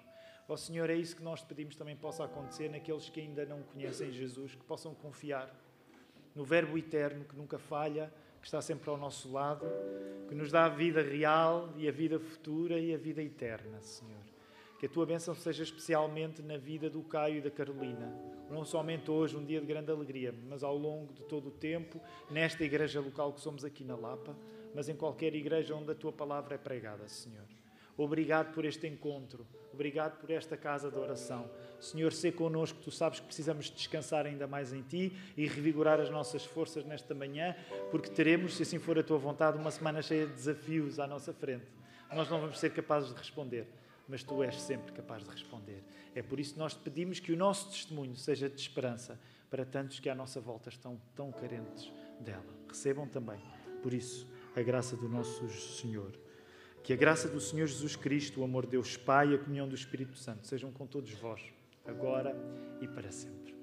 Ó 0.49 0.53
oh, 0.53 0.57
Senhor, 0.57 0.89
é 0.89 0.95
isso 0.95 1.15
que 1.15 1.21
nós 1.21 1.43
pedimos 1.43 1.75
também 1.75 1.95
possa 1.95 2.25
acontecer 2.25 2.71
naqueles 2.71 3.07
que 3.07 3.21
ainda 3.21 3.45
não 3.45 3.61
conhecem 3.61 4.11
Jesus, 4.11 4.55
que 4.55 4.63
possam 4.63 4.95
confiar 4.95 5.55
no 6.33 6.43
Verbo 6.43 6.75
eterno 6.75 7.23
que 7.23 7.35
nunca 7.35 7.59
falha, 7.59 8.11
que 8.41 8.47
está 8.47 8.59
sempre 8.59 8.89
ao 8.89 8.97
nosso 8.97 9.31
lado, 9.31 9.67
que 10.27 10.33
nos 10.33 10.51
dá 10.51 10.65
a 10.65 10.69
vida 10.69 11.03
real 11.03 11.69
e 11.77 11.87
a 11.87 11.91
vida 11.91 12.19
futura 12.19 12.79
e 12.79 12.91
a 12.91 12.97
vida 12.97 13.21
eterna, 13.21 13.79
Senhor. 13.79 14.23
Que 14.79 14.87
a 14.87 14.89
tua 14.89 15.05
bênção 15.05 15.35
seja 15.35 15.61
especialmente 15.61 16.41
na 16.41 16.57
vida 16.57 16.89
do 16.89 17.03
Caio 17.03 17.37
e 17.37 17.41
da 17.41 17.51
Carolina, 17.51 18.11
não 18.49 18.65
somente 18.65 19.11
hoje, 19.11 19.37
um 19.37 19.45
dia 19.45 19.61
de 19.61 19.67
grande 19.67 19.91
alegria, 19.91 20.33
mas 20.47 20.63
ao 20.63 20.75
longo 20.75 21.13
de 21.13 21.21
todo 21.25 21.49
o 21.49 21.51
tempo, 21.51 22.01
nesta 22.27 22.63
igreja 22.63 22.99
local 22.99 23.33
que 23.33 23.41
somos 23.41 23.63
aqui 23.63 23.83
na 23.83 23.95
Lapa, 23.95 24.35
mas 24.73 24.89
em 24.89 24.95
qualquer 24.95 25.35
igreja 25.35 25.75
onde 25.75 25.91
a 25.91 25.95
tua 25.95 26.11
palavra 26.11 26.55
é 26.55 26.57
pregada, 26.57 27.07
Senhor. 27.07 27.58
Obrigado 28.01 28.53
por 28.53 28.63
este 28.63 28.87
encontro. 28.87 29.45
Obrigado 29.73 30.17
por 30.21 30.31
esta 30.31 30.55
casa 30.55 30.89
de 30.89 30.97
oração. 30.97 31.51
Senhor, 31.81 32.13
sê 32.13 32.31
connosco, 32.31 32.79
tu 32.81 32.89
sabes 32.89 33.19
que 33.19 33.25
precisamos 33.25 33.69
descansar 33.69 34.25
ainda 34.25 34.47
mais 34.47 34.71
em 34.71 34.81
Ti 34.81 35.11
e 35.35 35.45
revigorar 35.45 35.99
as 35.99 36.09
nossas 36.09 36.45
forças 36.45 36.85
nesta 36.85 37.13
manhã, 37.13 37.53
porque 37.91 38.09
teremos, 38.09 38.55
se 38.55 38.63
assim 38.63 38.79
for 38.79 38.97
a 38.97 39.03
Tua 39.03 39.17
vontade, 39.17 39.57
uma 39.57 39.69
semana 39.69 40.01
cheia 40.01 40.25
de 40.25 40.31
desafios 40.31 40.97
à 40.97 41.05
nossa 41.05 41.33
frente. 41.33 41.65
Nós 42.15 42.29
não 42.29 42.39
vamos 42.39 42.57
ser 42.57 42.69
capazes 42.69 43.09
de 43.09 43.15
responder, 43.15 43.67
mas 44.07 44.23
Tu 44.23 44.43
és 44.43 44.61
sempre 44.61 44.93
capaz 44.93 45.25
de 45.25 45.29
responder. 45.29 45.83
É 46.15 46.21
por 46.21 46.39
isso 46.39 46.53
que 46.53 46.59
nós 46.59 46.73
te 46.73 46.79
pedimos 46.79 47.19
que 47.19 47.33
o 47.33 47.37
nosso 47.37 47.69
testemunho 47.69 48.15
seja 48.15 48.49
de 48.49 48.61
esperança 48.61 49.19
para 49.49 49.65
tantos 49.65 49.99
que 49.99 50.07
à 50.07 50.15
nossa 50.15 50.39
volta 50.39 50.69
estão 50.69 50.97
tão 51.13 51.33
carentes 51.33 51.91
dela. 52.21 52.55
Recebam 52.69 53.09
também, 53.09 53.41
por 53.83 53.93
isso, 53.93 54.25
a 54.55 54.61
graça 54.61 54.95
do 54.95 55.09
nosso 55.09 55.49
Senhor. 55.49 56.28
Que 56.83 56.93
a 56.93 56.95
graça 56.95 57.27
do 57.27 57.39
Senhor 57.39 57.67
Jesus 57.67 57.95
Cristo, 57.95 58.41
o 58.41 58.43
amor 58.43 58.65
de 58.65 58.71
Deus 58.71 58.97
Pai 58.97 59.31
e 59.31 59.35
a 59.35 59.37
comunhão 59.37 59.67
do 59.67 59.75
Espírito 59.75 60.17
Santo 60.17 60.47
sejam 60.47 60.71
com 60.71 60.87
todos 60.87 61.11
vós, 61.11 61.41
agora 61.85 62.35
e 62.81 62.87
para 62.87 63.11
sempre. 63.11 63.58